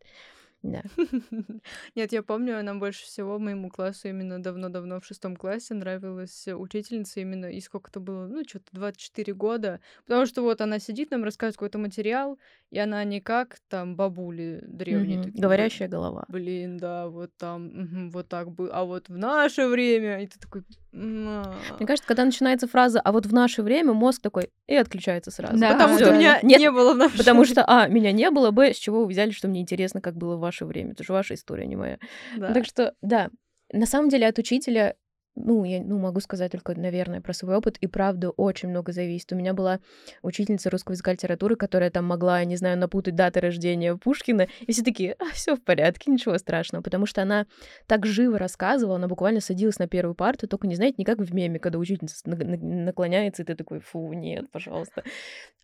Да. 0.62 0.82
Нет, 1.94 2.12
я 2.12 2.22
помню, 2.22 2.62
нам 2.64 2.80
больше 2.80 3.04
всего 3.04 3.38
моему 3.38 3.70
классу 3.70 4.08
именно 4.08 4.42
давно-давно 4.42 5.00
в 5.00 5.04
шестом 5.06 5.36
классе 5.36 5.74
нравилась 5.74 6.48
учительница 6.48 7.20
именно, 7.20 7.46
и 7.46 7.60
сколько 7.60 7.90
это 7.90 8.00
было, 8.00 8.26
ну, 8.26 8.42
что-то 8.46 8.66
24 8.72 9.34
года, 9.34 9.80
потому 10.06 10.26
что 10.26 10.42
вот 10.42 10.60
она 10.60 10.78
сидит, 10.80 11.10
нам 11.12 11.22
рассказывает 11.22 11.56
какой-то 11.56 11.78
материал, 11.78 12.38
и 12.70 12.78
она 12.78 13.04
не 13.04 13.20
как 13.20 13.58
там 13.68 13.94
бабули 13.96 14.60
древние. 14.66 15.18
Мгм. 15.18 15.26
такие, 15.26 15.42
Говорящая 15.42 15.88
голова. 15.88 16.24
Блин, 16.28 16.76
да, 16.76 17.08
вот 17.08 17.30
там, 17.38 17.66
мгм, 17.66 18.10
вот 18.10 18.28
так 18.28 18.50
бы, 18.50 18.68
а 18.72 18.84
вот 18.84 19.08
в 19.08 19.16
наше 19.16 19.68
время, 19.68 20.22
и 20.22 20.26
ты 20.26 20.38
такой... 20.40 20.62
«М, 20.92 21.28
а». 21.28 21.54
Мне 21.78 21.86
кажется, 21.86 22.08
когда 22.08 22.24
начинается 22.24 22.66
фраза 22.66 23.00
«а 23.00 23.12
вот 23.12 23.26
в 23.26 23.32
наше 23.32 23.62
время», 23.62 23.92
мозг 23.92 24.22
такой 24.22 24.50
и 24.66 24.74
отключается 24.74 25.30
сразу. 25.30 25.58
Да. 25.58 25.72
Потому 25.74 25.94
что 25.96 26.06
Всё. 26.06 26.14
у 26.14 26.16
меня 26.18 26.40
Нет, 26.42 26.58
не 26.58 26.70
было 26.70 26.94
в 26.94 26.96
наше 26.96 27.16
Потому 27.18 27.44
что, 27.44 27.62
а, 27.66 27.86
меня 27.88 28.10
не 28.12 28.30
было, 28.30 28.50
б, 28.50 28.72
с 28.72 28.76
чего 28.76 29.00
вы 29.00 29.06
взяли, 29.06 29.30
что 29.30 29.48
мне 29.48 29.60
интересно, 29.60 30.00
как 30.00 30.16
было 30.16 30.36
в 30.36 30.40
ваше 30.48 30.64
время. 30.64 30.92
Это 30.92 31.04
же 31.04 31.12
ваша 31.12 31.34
история, 31.34 31.66
не 31.66 31.76
моя. 31.76 31.98
Да. 32.36 32.52
Так 32.52 32.64
что, 32.64 32.94
да, 33.02 33.30
на 33.72 33.86
самом 33.86 34.08
деле 34.08 34.26
от 34.26 34.38
учителя, 34.38 34.96
ну, 35.44 35.64
я 35.64 35.82
ну, 35.82 35.98
могу 35.98 36.20
сказать 36.20 36.52
только, 36.52 36.78
наверное, 36.78 37.20
про 37.20 37.32
свой 37.32 37.56
опыт, 37.56 37.78
и 37.78 37.86
правда 37.86 38.30
очень 38.30 38.68
много 38.68 38.92
зависит. 38.92 39.32
У 39.32 39.36
меня 39.36 39.54
была 39.54 39.80
учительница 40.22 40.70
русского 40.70 40.92
языка 40.92 41.12
литературы, 41.12 41.56
которая 41.56 41.90
там 41.90 42.04
могла, 42.04 42.44
не 42.44 42.56
знаю, 42.56 42.78
напутать 42.78 43.14
даты 43.14 43.40
рождения 43.40 43.96
Пушкина, 43.96 44.48
и 44.60 44.72
все 44.72 44.82
такие, 44.82 45.14
а, 45.18 45.32
все 45.32 45.56
в 45.56 45.62
порядке, 45.62 46.10
ничего 46.10 46.36
страшного, 46.38 46.82
потому 46.82 47.06
что 47.06 47.22
она 47.22 47.46
так 47.86 48.06
живо 48.06 48.38
рассказывала, 48.38 48.96
она 48.96 49.08
буквально 49.08 49.40
садилась 49.40 49.78
на 49.78 49.88
первую 49.88 50.14
парту, 50.14 50.48
только 50.48 50.66
не 50.66 50.74
знаете, 50.74 50.96
не 50.98 51.04
как 51.04 51.18
в 51.18 51.34
меме, 51.34 51.58
когда 51.58 51.78
учительница 51.78 52.16
на- 52.28 52.36
на- 52.36 52.84
наклоняется, 52.84 53.42
и 53.42 53.46
ты 53.46 53.54
такой, 53.54 53.80
фу, 53.80 54.12
нет, 54.12 54.50
пожалуйста. 54.50 55.04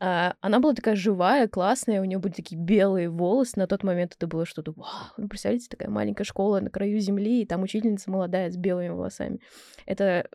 А, 0.00 0.34
она 0.40 0.60
была 0.60 0.74
такая 0.74 0.96
живая, 0.96 1.48
классная, 1.48 2.00
у 2.00 2.04
нее 2.04 2.18
были 2.18 2.32
такие 2.32 2.60
белые 2.60 3.08
волосы. 3.08 3.52
На 3.56 3.66
тот 3.66 3.84
момент 3.84 4.14
это 4.16 4.26
было 4.26 4.44
что-то, 4.44 4.72
вау, 4.72 4.88
ну, 5.16 5.28
представляете, 5.28 5.68
такая 5.70 5.88
маленькая 5.88 6.24
школа 6.24 6.60
на 6.60 6.70
краю 6.70 6.98
земли, 6.98 7.42
и 7.42 7.46
там 7.46 7.62
учительница 7.62 8.10
молодая 8.10 8.50
с 8.50 8.56
белыми 8.56 8.88
волосами. 8.88 9.40
Это 9.86 10.28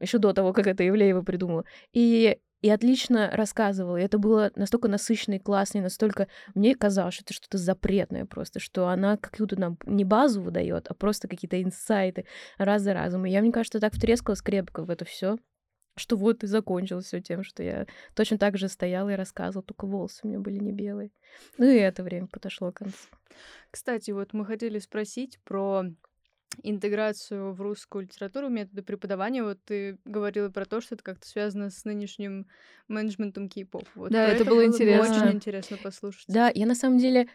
еще 0.00 0.18
до 0.18 0.32
того, 0.32 0.52
как 0.52 0.66
это 0.66 0.86
Ивлеева 0.86 1.22
придумала. 1.22 1.64
И 1.92 2.38
и 2.62 2.70
отлично 2.70 3.30
рассказывала. 3.32 3.96
И 3.96 4.02
это 4.02 4.18
было 4.18 4.50
настолько 4.56 4.88
насыщенно 4.88 5.34
и 5.34 5.38
классно, 5.38 5.78
и 5.78 5.82
настолько... 5.82 6.26
Мне 6.54 6.74
казалось, 6.74 7.14
что 7.14 7.24
это 7.24 7.34
что-то 7.34 7.58
запретное 7.58 8.24
просто, 8.24 8.60
что 8.60 8.88
она 8.88 9.16
какую-то 9.16 9.60
нам 9.60 9.78
не 9.84 10.04
базу 10.04 10.42
выдает, 10.42 10.88
а 10.88 10.94
просто 10.94 11.28
какие-то 11.28 11.62
инсайты 11.62 12.24
раз 12.58 12.82
за 12.82 12.94
разом. 12.94 13.26
И 13.26 13.30
я, 13.30 13.40
мне 13.42 13.52
кажется, 13.52 13.78
так 13.78 13.94
втрескалась 13.94 14.42
крепко 14.42 14.84
в 14.84 14.90
это 14.90 15.04
все, 15.04 15.36
что 15.96 16.16
вот 16.16 16.44
и 16.44 16.46
закончилось 16.46 17.06
все 17.06 17.20
тем, 17.20 17.44
что 17.44 17.62
я 17.62 17.86
точно 18.14 18.38
так 18.38 18.58
же 18.58 18.68
стояла 18.68 19.10
и 19.10 19.16
рассказывала, 19.16 19.62
только 19.62 19.86
волосы 19.86 20.20
у 20.24 20.28
меня 20.28 20.40
были 20.40 20.58
не 20.58 20.72
белые. 20.72 21.10
Ну 21.58 21.66
и 21.66 21.76
это 21.76 22.02
время 22.02 22.26
подошло 22.26 22.72
к 22.72 22.78
концу. 22.78 22.96
Кстати, 23.70 24.10
вот 24.10 24.32
мы 24.32 24.44
хотели 24.44 24.78
спросить 24.78 25.38
про 25.44 25.84
интеграцию 26.62 27.52
в 27.52 27.60
русскую 27.60 28.04
литературу, 28.04 28.48
методы 28.48 28.82
преподавания. 28.82 29.42
Вот 29.42 29.58
ты 29.64 29.98
говорила 30.04 30.48
про 30.50 30.64
то, 30.64 30.80
что 30.80 30.94
это 30.94 31.04
как-то 31.04 31.26
связано 31.26 31.70
с 31.70 31.84
нынешним 31.84 32.46
менеджментом 32.88 33.48
кей-поп. 33.48 33.84
Вот 33.94 34.10
Да, 34.10 34.26
про 34.26 34.34
это 34.34 34.44
было 34.44 34.56
бы 34.56 34.64
интересно. 34.66 35.26
Очень 35.26 35.36
интересно 35.36 35.76
послушать. 35.82 36.26
Да, 36.28 36.50
я 36.54 36.66
на 36.66 36.74
самом 36.74 36.98
деле 36.98 37.28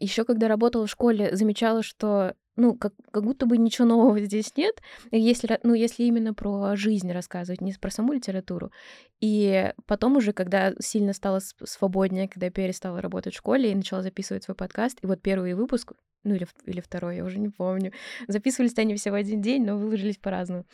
еще 0.00 0.24
когда 0.24 0.48
работала 0.48 0.86
в 0.86 0.90
школе, 0.90 1.34
замечала, 1.36 1.82
что 1.82 2.34
ну, 2.58 2.74
как, 2.74 2.92
как 3.12 3.22
будто 3.22 3.46
бы 3.46 3.56
ничего 3.56 3.86
нового 3.86 4.18
здесь 4.18 4.56
нет, 4.56 4.82
если, 5.12 5.60
ну, 5.62 5.74
если 5.74 6.02
именно 6.02 6.34
про 6.34 6.74
жизнь 6.74 7.10
рассказывать, 7.12 7.60
не 7.60 7.72
про 7.74 7.88
саму 7.88 8.12
литературу. 8.12 8.72
И 9.20 9.72
потом 9.86 10.16
уже, 10.16 10.32
когда 10.32 10.72
сильно 10.80 11.12
стало 11.12 11.38
свободнее, 11.62 12.28
когда 12.28 12.46
я 12.46 12.52
перестала 12.52 13.00
работать 13.00 13.32
в 13.32 13.38
школе 13.38 13.70
и 13.70 13.76
начала 13.76 14.02
записывать 14.02 14.42
свой 14.42 14.56
подкаст, 14.56 14.98
и 15.02 15.06
вот 15.06 15.22
первый 15.22 15.54
выпуск, 15.54 15.92
ну 16.24 16.34
или, 16.34 16.46
или 16.64 16.80
второй, 16.80 17.16
я 17.16 17.24
уже 17.24 17.38
не 17.38 17.48
помню, 17.48 17.92
записывались 18.26 18.76
они 18.78 18.94
все 18.94 19.10
в 19.10 19.14
один 19.14 19.40
день, 19.40 19.64
но 19.64 19.78
выложились 19.78 20.18
по-разному. 20.18 20.64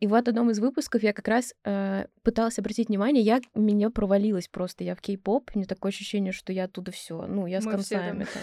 И 0.00 0.06
вот 0.06 0.26
в 0.26 0.28
одном 0.28 0.50
из 0.50 0.58
выпусков 0.58 1.02
я 1.02 1.12
как 1.12 1.28
раз 1.28 1.54
э, 1.64 2.06
пыталась 2.22 2.58
обратить 2.58 2.88
внимание, 2.88 3.22
я 3.22 3.40
меня 3.54 3.90
провалилась 3.90 4.48
просто, 4.48 4.84
я 4.84 4.94
в 4.94 5.00
кей-поп, 5.00 5.50
у 5.54 5.58
меня 5.58 5.66
такое 5.66 5.90
ощущение, 5.90 6.32
что 6.32 6.52
я 6.52 6.64
оттуда 6.64 6.92
все, 6.92 7.26
ну, 7.26 7.46
я 7.46 7.60
с 7.60 7.64
Мы 7.64 7.72
концами 7.72 8.24
там. 8.24 8.42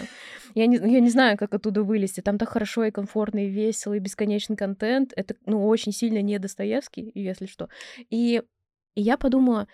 Я 0.54 0.66
не, 0.66 0.76
я 0.76 1.00
не 1.00 1.10
знаю, 1.10 1.36
как 1.38 1.54
оттуда 1.54 1.82
вылезти. 1.82 2.20
Там 2.20 2.38
так 2.38 2.48
хорошо 2.48 2.84
и 2.84 2.90
комфортно, 2.90 3.46
и 3.46 3.48
весело, 3.48 3.94
и 3.94 3.98
бесконечный 3.98 4.56
контент. 4.56 5.12
Это, 5.16 5.34
ну, 5.46 5.66
очень 5.66 5.92
сильно 5.92 6.20
не 6.22 6.38
Достоевский, 6.38 7.10
если 7.14 7.46
что. 7.46 7.68
И, 8.10 8.42
и 8.94 9.00
я 9.00 9.16
подумала, 9.16 9.68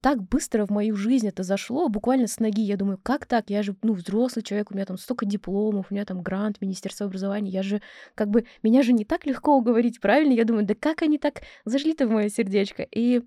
так 0.00 0.22
быстро 0.22 0.66
в 0.66 0.70
мою 0.70 0.96
жизнь 0.96 1.28
это 1.28 1.42
зашло, 1.42 1.88
буквально 1.88 2.26
с 2.26 2.38
ноги. 2.38 2.62
Я 2.62 2.76
думаю, 2.76 2.98
как 3.02 3.26
так? 3.26 3.50
Я 3.50 3.62
же, 3.62 3.76
ну, 3.82 3.92
взрослый 3.92 4.42
человек, 4.42 4.70
у 4.70 4.74
меня 4.74 4.86
там 4.86 4.98
столько 4.98 5.26
дипломов, 5.26 5.86
у 5.90 5.94
меня 5.94 6.04
там 6.04 6.22
грант, 6.22 6.60
Министерство 6.60 7.06
образования. 7.06 7.50
Я 7.50 7.62
же, 7.62 7.82
как 8.14 8.28
бы, 8.28 8.46
меня 8.62 8.82
же 8.82 8.92
не 8.92 9.04
так 9.04 9.26
легко 9.26 9.56
уговорить, 9.56 10.00
правильно? 10.00 10.32
Я 10.32 10.44
думаю, 10.44 10.66
да 10.66 10.74
как 10.74 11.02
они 11.02 11.18
так 11.18 11.42
зашли-то 11.64 12.06
в 12.06 12.10
мое 12.10 12.28
сердечко? 12.28 12.82
И 12.82 13.22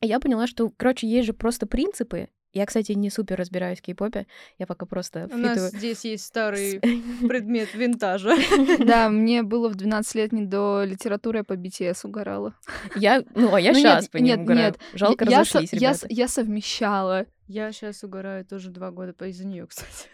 я 0.00 0.20
поняла, 0.20 0.46
что, 0.46 0.70
короче, 0.76 1.06
есть 1.06 1.26
же 1.26 1.32
просто 1.32 1.66
принципы, 1.66 2.28
я, 2.52 2.66
кстати, 2.66 2.92
не 2.92 3.10
супер 3.10 3.36
разбираюсь 3.36 3.78
в 3.78 3.82
кей-попе. 3.82 4.26
Я 4.58 4.66
пока 4.66 4.86
просто 4.86 5.28
У 5.32 5.36
нас 5.36 5.50
впитываю. 5.52 5.70
здесь 5.70 6.04
есть 6.04 6.24
старый 6.24 6.80
предмет 7.28 7.74
винтажа. 7.74 8.34
Да, 8.80 9.08
мне 9.10 9.42
было 9.42 9.68
в 9.68 9.74
12 9.76 10.14
лет 10.16 10.32
не 10.32 10.44
до 10.44 10.82
литературы, 10.84 11.38
я 11.38 11.44
по 11.44 11.54
BTS 11.54 12.00
угорала. 12.04 12.54
Я, 12.96 13.22
ну, 13.34 13.54
а 13.54 13.60
я 13.60 13.72
Ну, 13.72 13.78
сейчас 13.78 14.08
по 14.08 14.16
ним 14.16 14.26
нет, 14.26 14.38
угораю. 14.40 14.64
нет. 14.66 14.78
Жалко, 14.94 15.24
разошлись, 15.24 15.72
ребята. 15.72 16.06
я 16.08 16.28
совмещала. 16.28 17.26
Я 17.46 17.72
сейчас 17.72 18.04
угораю 18.04 18.44
тоже 18.44 18.70
два 18.70 18.90
года 18.90 19.12
по- 19.12 19.24
из-за 19.28 19.44
нее, 19.46 19.66
кстати. 19.66 20.08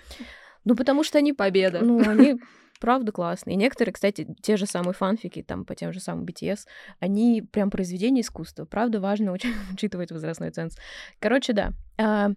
Ну, 0.64 0.74
потому 0.74 1.04
что 1.04 1.18
они, 1.18 1.32
Победа. 1.32 1.80
ну, 1.82 2.00
они 2.08 2.40
правда 2.78 3.12
классные. 3.12 3.54
И 3.54 3.58
некоторые, 3.58 3.92
кстати, 3.92 4.26
те 4.42 4.56
же 4.56 4.66
самые 4.66 4.94
фанфики, 4.94 5.42
там, 5.42 5.64
по 5.64 5.74
тем 5.74 5.92
же 5.92 6.00
самым 6.00 6.24
BTS, 6.24 6.66
они 7.00 7.42
прям 7.42 7.70
произведения 7.70 8.20
искусства. 8.20 8.64
Правда, 8.64 9.00
важно 9.00 9.30
уч- 9.30 9.46
учитывать 9.72 10.12
возрастной 10.12 10.50
ценз. 10.50 10.76
Короче, 11.18 11.52
да. 11.52 12.34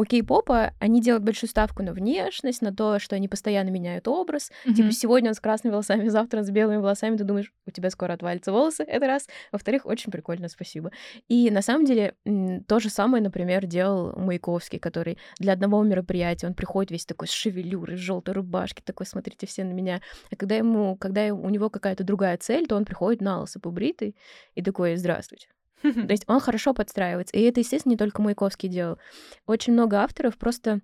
У 0.00 0.04
кей-попа 0.06 0.72
они 0.80 1.02
делают 1.02 1.24
большую 1.24 1.50
ставку 1.50 1.82
на 1.82 1.92
внешность, 1.92 2.62
на 2.62 2.74
то, 2.74 2.98
что 2.98 3.16
они 3.16 3.28
постоянно 3.28 3.68
меняют 3.68 4.08
образ. 4.08 4.50
Типа 4.64 4.84
Мгм. 4.84 4.92
сегодня 4.92 5.28
он 5.28 5.34
с 5.34 5.40
красными 5.40 5.72
волосами, 5.72 6.08
завтра 6.08 6.38
он 6.38 6.44
с 6.44 6.50
белыми 6.50 6.78
волосами. 6.78 7.18
Ты 7.18 7.24
думаешь, 7.24 7.52
у 7.66 7.70
тебя 7.70 7.90
скоро 7.90 8.14
отвалятся 8.14 8.50
волосы. 8.50 8.82
Это 8.84 9.06
раз. 9.06 9.28
Во-вторых, 9.52 9.84
очень 9.84 10.10
прикольно, 10.10 10.48
спасибо. 10.48 10.90
И 11.28 11.50
на 11.50 11.60
самом 11.60 11.84
деле 11.84 12.14
то 12.66 12.80
же 12.80 12.88
самое, 12.88 13.22
например, 13.22 13.66
делал 13.66 14.18
Маяковский, 14.18 14.78
который 14.78 15.18
для 15.38 15.52
одного 15.52 15.82
мероприятия 15.82 16.46
он 16.46 16.54
приходит 16.54 16.90
весь 16.90 17.04
такой 17.04 17.28
с 17.28 17.32
шевелюрой, 17.32 17.96
в 17.96 18.00
желтой 18.00 18.32
рубашке, 18.32 18.82
такой, 18.82 19.04
смотрите 19.04 19.46
все 19.46 19.64
на 19.64 19.72
меня. 19.72 20.00
А 20.30 20.36
когда 20.36 20.54
ему, 20.54 20.96
когда 20.96 21.26
у 21.26 21.50
него 21.50 21.68
какая-то 21.68 22.04
другая 22.04 22.38
цель, 22.38 22.66
то 22.66 22.74
он 22.76 22.86
приходит 22.86 23.20
на 23.20 23.40
лысо 23.40 23.60
побритый 23.60 24.16
и 24.54 24.62
такой, 24.62 24.96
здравствуйте. 24.96 25.48
То 25.82 26.10
есть 26.10 26.24
он 26.26 26.40
хорошо 26.40 26.74
подстраивается. 26.74 27.36
И 27.36 27.42
это, 27.42 27.60
естественно, 27.60 27.92
не 27.92 27.98
только 27.98 28.22
Маяковский 28.22 28.68
делал. 28.68 28.98
Очень 29.46 29.72
много 29.72 30.02
авторов 30.02 30.36
просто 30.38 30.80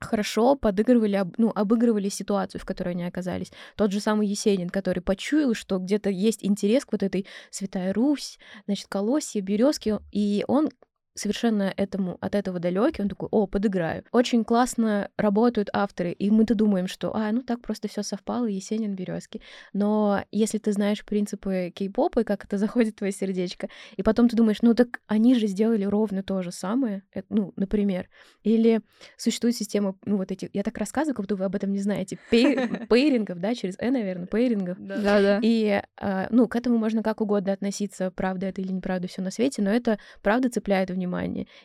хорошо 0.00 0.56
подыгрывали, 0.56 1.24
ну, 1.36 1.52
обыгрывали 1.54 2.08
ситуацию, 2.08 2.60
в 2.60 2.64
которой 2.64 2.90
они 2.90 3.04
оказались. 3.04 3.52
Тот 3.76 3.92
же 3.92 4.00
самый 4.00 4.26
Есенин, 4.26 4.70
который 4.70 5.00
почуял, 5.00 5.54
что 5.54 5.78
где-то 5.78 6.10
есть 6.10 6.44
интерес 6.44 6.84
к 6.84 6.92
вот 6.92 7.02
этой 7.02 7.26
Святая 7.50 7.92
Русь, 7.92 8.38
значит, 8.66 8.86
Колосье, 8.88 9.42
Березки, 9.42 9.98
и 10.10 10.44
он 10.48 10.70
совершенно 11.14 11.72
этому, 11.76 12.18
от 12.20 12.34
этого 12.34 12.58
далекий, 12.58 13.02
он 13.02 13.08
такой, 13.08 13.28
о, 13.30 13.46
подыграю. 13.46 14.04
Очень 14.12 14.44
классно 14.44 15.10
работают 15.16 15.68
авторы, 15.72 16.12
и 16.12 16.30
мы-то 16.30 16.54
думаем, 16.54 16.86
что, 16.86 17.14
а, 17.14 17.30
ну 17.32 17.42
так 17.42 17.60
просто 17.60 17.88
все 17.88 18.02
совпало, 18.02 18.46
Есенин, 18.46 18.94
Березки. 18.94 19.40
Но 19.72 20.24
если 20.30 20.58
ты 20.58 20.72
знаешь 20.72 21.04
принципы 21.04 21.72
кей-попа 21.74 22.20
и 22.20 22.24
как 22.24 22.44
это 22.44 22.58
заходит 22.58 22.94
в 22.94 22.98
твое 22.98 23.12
сердечко, 23.12 23.68
и 23.96 24.02
потом 24.02 24.28
ты 24.28 24.36
думаешь, 24.36 24.62
ну 24.62 24.74
так 24.74 25.00
они 25.06 25.34
же 25.34 25.46
сделали 25.46 25.84
ровно 25.84 26.22
то 26.22 26.42
же 26.42 26.52
самое, 26.52 27.02
э, 27.14 27.22
ну, 27.28 27.52
например. 27.56 28.08
Или 28.42 28.80
существует 29.16 29.56
система, 29.56 29.96
ну, 30.04 30.16
вот 30.16 30.30
эти, 30.30 30.48
я 30.52 30.62
так 30.62 30.78
рассказываю, 30.78 31.14
как 31.14 31.24
будто 31.24 31.36
вы 31.36 31.44
об 31.44 31.54
этом 31.54 31.72
не 31.72 31.80
знаете, 31.80 32.18
пей- 32.30 32.86
пейрингов, 32.88 33.40
да, 33.40 33.54
через 33.54 33.76
«э», 33.78 33.90
наверное, 33.90 34.26
пейрингов. 34.26 34.78
Да. 34.78 34.96
Да-да. 34.96 35.40
И, 35.42 35.82
а, 36.00 36.28
ну, 36.30 36.48
к 36.48 36.56
этому 36.56 36.78
можно 36.78 37.02
как 37.02 37.20
угодно 37.20 37.52
относиться, 37.52 38.10
правда 38.10 38.46
это 38.46 38.60
или 38.60 38.72
неправда 38.72 39.08
все 39.08 39.22
на 39.22 39.30
свете, 39.30 39.62
но 39.62 39.70
это 39.70 39.98
правда 40.22 40.48
цепляет 40.50 40.90
внимание. 40.90 41.09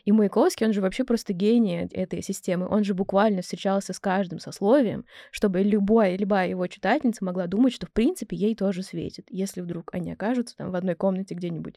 И 0.03 0.11
Маяковский, 0.11 0.65
он 0.65 0.73
же 0.73 0.81
вообще 0.81 1.03
просто 1.03 1.33
гений 1.33 1.87
этой 1.91 2.21
системы. 2.21 2.67
Он 2.67 2.83
же 2.83 2.93
буквально 2.93 3.41
встречался 3.41 3.93
с 3.93 3.99
каждым 3.99 4.39
сословием, 4.39 5.05
чтобы 5.31 5.61
любая, 5.61 6.17
любая 6.17 6.49
его 6.49 6.67
читательница 6.67 7.23
могла 7.23 7.47
думать, 7.47 7.73
что, 7.73 7.87
в 7.87 7.91
принципе, 7.91 8.35
ей 8.35 8.55
тоже 8.55 8.83
светит, 8.83 9.25
если 9.29 9.61
вдруг 9.61 9.93
они 9.93 10.11
окажутся 10.11 10.57
там 10.57 10.71
в 10.71 10.75
одной 10.75 10.95
комнате 10.95 11.35
где-нибудь. 11.35 11.75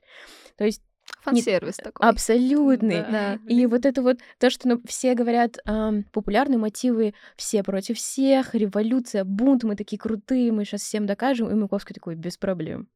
То 0.57 0.65
есть 0.65 0.83
Фан-сервис 1.23 1.77
такой. 1.77 2.07
абсолютный. 2.07 3.03
Да. 3.03 3.39
И 3.49 3.67
вот 3.67 3.87
это 3.87 4.03
вот 4.03 4.19
то, 4.39 4.51
что 4.51 4.69
ну, 4.69 4.81
все 4.87 5.15
говорят, 5.15 5.59
ам, 5.65 6.05
популярные 6.13 6.59
мотивы 6.59 7.15
все 7.37 7.63
против 7.63 7.99
всех, 7.99 8.55
революция, 8.55 9.25
бунт, 9.25 9.65
мы 9.65 9.77
такие 9.77 9.99
крутые, 9.99 10.53
мы 10.53 10.65
сейчас 10.65 10.83
всем 10.83 11.07
докажем, 11.07 11.49
и 11.51 11.55
Маяковский 11.55 11.95
такой, 11.95 12.15
без 12.15 12.37
проблем. 12.37 12.89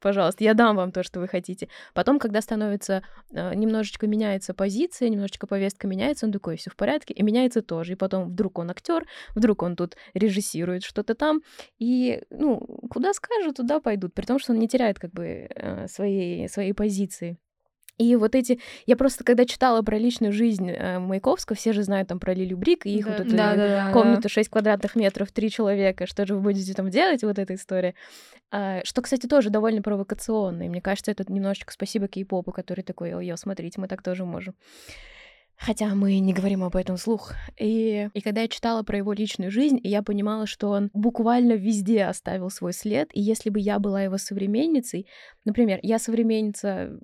Пожалуйста, 0.00 0.44
я 0.44 0.54
дам 0.54 0.76
вам 0.76 0.92
то, 0.92 1.02
что 1.02 1.20
вы 1.20 1.28
хотите. 1.28 1.68
Потом, 1.94 2.18
когда 2.18 2.40
становится, 2.40 3.02
э, 3.32 3.54
немножечко 3.54 4.06
меняется 4.06 4.54
позиция, 4.54 5.08
немножечко 5.08 5.46
повестка 5.46 5.86
меняется, 5.86 6.26
он 6.26 6.32
такой, 6.32 6.56
все 6.56 6.70
в 6.70 6.76
порядке, 6.76 7.14
и 7.14 7.22
меняется 7.22 7.62
тоже. 7.62 7.92
И 7.92 7.96
потом 7.96 8.28
вдруг 8.30 8.58
он 8.58 8.70
актер, 8.70 9.06
вдруг 9.34 9.62
он 9.62 9.76
тут 9.76 9.96
режиссирует 10.14 10.82
что-то 10.82 11.14
там, 11.14 11.42
и, 11.78 12.22
ну, 12.30 12.60
куда 12.90 13.12
скажут, 13.14 13.56
туда 13.56 13.80
пойдут, 13.80 14.14
при 14.14 14.24
том, 14.24 14.38
что 14.38 14.52
он 14.52 14.58
не 14.58 14.68
теряет 14.68 14.98
как 14.98 15.12
бы 15.12 15.48
э, 15.54 15.88
своей, 15.88 16.48
своей 16.48 16.72
позиции. 16.72 17.38
И 17.98 18.16
вот 18.16 18.34
эти... 18.34 18.60
Я 18.86 18.96
просто, 18.96 19.22
когда 19.22 19.44
читала 19.44 19.82
про 19.82 19.96
личную 19.98 20.32
жизнь 20.32 20.68
э, 20.68 20.98
Маяковского, 20.98 21.56
все 21.56 21.72
же 21.72 21.82
знают 21.84 22.08
там 22.08 22.18
про 22.18 22.34
Лилю 22.34 22.56
Брик 22.56 22.86
и 22.86 22.96
их 22.96 23.04
Да, 23.06 23.10
вот 23.12 23.20
эту 23.20 23.36
Да-да-да. 23.36 23.92
комнату 23.92 24.28
6 24.28 24.48
квадратных 24.48 24.96
метров, 24.96 25.30
три 25.30 25.50
человека, 25.50 26.06
что 26.06 26.26
же 26.26 26.34
вы 26.34 26.40
будете 26.40 26.74
там 26.74 26.90
делать, 26.90 27.22
вот 27.22 27.38
эта 27.38 27.54
история. 27.54 27.94
А, 28.50 28.80
Что, 28.84 29.02
кстати, 29.02 29.26
тоже 29.26 29.50
довольно 29.50 29.80
провокационно. 29.80 30.64
И 30.64 30.68
мне 30.68 30.80
кажется, 30.80 31.12
это 31.12 31.24
немножечко 31.30 31.72
спасибо 31.72 32.06
кей-попу, 32.08 32.52
который 32.52 32.82
такой, 32.82 33.14
ой, 33.14 33.32
смотрите, 33.36 33.80
мы 33.80 33.86
так 33.86 34.02
тоже 34.02 34.24
можем. 34.24 34.54
Хотя 35.56 35.94
мы 35.94 36.18
не 36.18 36.32
говорим 36.32 36.64
об 36.64 36.74
этом 36.74 36.96
вслух. 36.96 37.34
И, 37.58 38.08
и 38.12 38.20
когда 38.20 38.42
я 38.42 38.48
читала 38.48 38.82
про 38.82 38.98
его 38.98 39.12
личную 39.12 39.50
жизнь, 39.50 39.78
я 39.82 40.02
понимала, 40.02 40.46
что 40.46 40.70
он 40.70 40.90
буквально 40.92 41.52
везде 41.52 42.04
оставил 42.04 42.50
свой 42.50 42.72
след. 42.72 43.08
И 43.12 43.20
если 43.20 43.50
бы 43.50 43.60
я 43.60 43.78
была 43.78 44.02
его 44.02 44.18
современницей, 44.18 45.06
например, 45.44 45.78
я 45.82 45.98
современница 45.98 46.98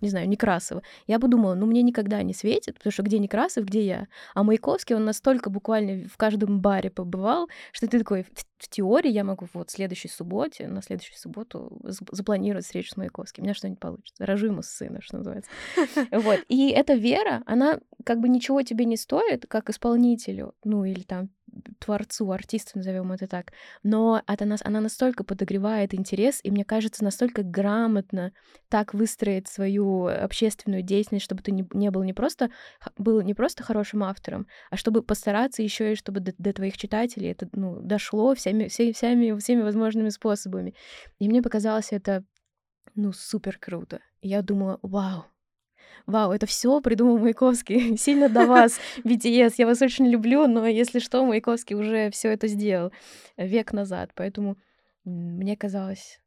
не 0.00 0.08
знаю, 0.08 0.28
Некрасова, 0.28 0.82
я 1.06 1.18
бы 1.18 1.28
думала, 1.28 1.54
ну, 1.54 1.66
мне 1.66 1.82
никогда 1.82 2.22
не 2.22 2.34
светит, 2.34 2.76
потому 2.76 2.92
что 2.92 3.02
где 3.02 3.18
Некрасов, 3.18 3.64
где 3.64 3.84
я? 3.84 4.08
А 4.34 4.42
Маяковский, 4.42 4.94
он 4.94 5.04
настолько 5.04 5.50
буквально 5.50 6.08
в 6.08 6.16
каждом 6.16 6.60
баре 6.60 6.90
побывал, 6.90 7.48
что 7.72 7.86
ты 7.86 7.98
такой, 7.98 8.22
в, 8.22 8.28
в 8.58 8.68
теории 8.68 9.10
я 9.10 9.24
могу 9.24 9.46
вот 9.52 9.70
в 9.70 9.72
следующей 9.72 10.08
субботе, 10.08 10.68
на 10.68 10.82
следующую 10.82 11.18
субботу 11.18 11.78
запланировать 11.82 12.64
встречу 12.64 12.92
с 12.92 12.96
Маяковским. 12.96 13.42
У 13.42 13.44
меня 13.44 13.54
что-нибудь 13.54 13.80
получится. 13.80 14.26
Рожу 14.26 14.46
ему 14.46 14.62
сына, 14.62 15.00
что 15.02 15.18
называется. 15.18 15.50
Вот. 16.10 16.40
И 16.48 16.70
эта 16.70 16.94
вера, 16.94 17.42
она 17.46 17.80
как 18.04 18.20
бы 18.20 18.28
ничего 18.28 18.62
тебе 18.62 18.84
не 18.84 18.96
стоит, 18.96 19.46
как 19.46 19.70
исполнителю, 19.70 20.54
ну, 20.64 20.84
или 20.84 21.02
там 21.02 21.30
творцу, 21.78 22.30
артисту, 22.30 22.72
назовем 22.78 23.12
это 23.12 23.26
так. 23.26 23.52
Но 23.82 24.22
это 24.26 24.44
нас, 24.44 24.60
она 24.64 24.80
настолько 24.80 25.24
подогревает 25.24 25.94
интерес, 25.94 26.40
и 26.42 26.50
мне 26.50 26.64
кажется, 26.64 27.04
настолько 27.04 27.42
грамотно 27.42 28.32
так 28.68 28.94
выстроить 28.94 29.48
свою 29.48 30.06
общественную 30.06 30.82
деятельность, 30.82 31.24
чтобы 31.24 31.42
ты 31.42 31.52
не, 31.52 31.66
не 31.72 31.90
был 31.90 32.02
не 32.02 32.12
просто 32.12 32.50
был 32.96 33.20
не 33.20 33.34
просто 33.34 33.62
хорошим 33.62 34.04
автором, 34.04 34.46
а 34.70 34.76
чтобы 34.76 35.02
постараться 35.02 35.62
еще 35.62 35.92
и 35.92 35.96
чтобы 35.96 36.20
до, 36.20 36.32
до 36.38 36.52
твоих 36.52 36.76
читателей 36.76 37.30
это 37.30 37.48
ну, 37.52 37.80
дошло 37.80 38.34
всеми, 38.34 38.68
все- 38.68 38.92
всеми, 38.92 39.38
всеми 39.38 39.62
возможными 39.62 40.08
способами. 40.08 40.74
И 41.18 41.28
мне 41.28 41.42
показалось 41.42 41.92
это 41.92 42.24
ну 42.94 43.12
супер 43.12 43.58
круто. 43.58 44.00
Я 44.20 44.42
думала, 44.42 44.78
вау, 44.82 45.26
Вау, 46.06 46.32
это 46.32 46.46
все 46.46 46.80
придумал 46.80 47.18
Маяковский. 47.18 47.96
Сильно 47.98 48.28
до 48.28 48.46
вас, 48.46 48.78
BTS. 49.04 49.54
Я 49.58 49.66
вас 49.66 49.82
очень 49.82 50.06
люблю, 50.06 50.46
но 50.46 50.66
если 50.66 50.98
что, 50.98 51.24
Маяковский 51.24 51.76
уже 51.76 52.10
все 52.10 52.32
это 52.32 52.46
сделал 52.46 52.92
век 53.36 53.72
назад. 53.72 54.10
Поэтому 54.14 54.56
мне 55.04 55.56
казалось, 55.56 56.20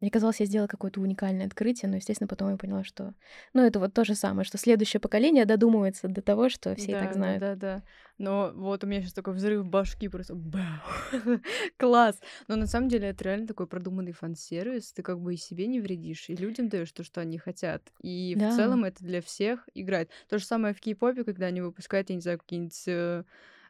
мне 0.00 0.10
казалось, 0.10 0.40
я 0.40 0.46
сделала 0.46 0.66
какое-то 0.68 1.00
уникальное 1.00 1.46
открытие, 1.46 1.90
но, 1.90 1.96
естественно, 1.96 2.28
потом 2.28 2.50
я 2.50 2.56
поняла, 2.56 2.84
что... 2.84 3.14
Ну, 3.52 3.62
это 3.62 3.78
вот 3.78 3.92
то 3.92 4.04
же 4.04 4.14
самое, 4.14 4.44
что 4.44 4.56
следующее 4.58 5.00
поколение 5.00 5.44
додумывается 5.44 6.08
до 6.08 6.22
того, 6.22 6.48
что 6.48 6.74
все 6.74 6.92
и 6.92 6.92
Да, 6.92 7.00
так 7.00 7.08
да, 7.08 7.14
знают. 7.14 7.40
Да, 7.40 7.54
да. 7.54 7.82
Но 8.18 8.52
вот 8.54 8.84
у 8.84 8.86
меня 8.86 9.00
сейчас 9.00 9.14
такой 9.14 9.34
взрыв 9.34 9.64
башки 9.64 10.08
просто. 10.08 10.34
Класс. 11.78 12.20
Но 12.48 12.56
на 12.56 12.66
самом 12.66 12.88
деле 12.88 13.08
это 13.08 13.24
реально 13.24 13.46
такой 13.46 13.66
продуманный 13.66 14.12
фан-сервис. 14.12 14.92
Ты 14.92 15.02
как 15.02 15.20
бы 15.20 15.34
и 15.34 15.36
себе 15.36 15.66
не 15.66 15.80
вредишь, 15.80 16.28
и 16.28 16.36
людям 16.36 16.68
даешь 16.68 16.92
то, 16.92 17.02
что 17.02 17.20
они 17.20 17.38
хотят. 17.38 17.82
И 18.02 18.34
Да. 18.38 18.50
в 18.50 18.56
целом 18.56 18.84
это 18.84 19.02
для 19.04 19.22
всех 19.22 19.68
играет. 19.74 20.10
То 20.28 20.38
же 20.38 20.44
самое 20.44 20.74
в 20.74 20.80
кей-попе, 20.80 21.24
когда 21.24 21.46
они 21.46 21.60
выпускают, 21.60 22.10
я 22.10 22.16
не 22.16 22.22
знаю, 22.22 22.38
какие-нибудь 22.38 22.84
э, 22.86 23.24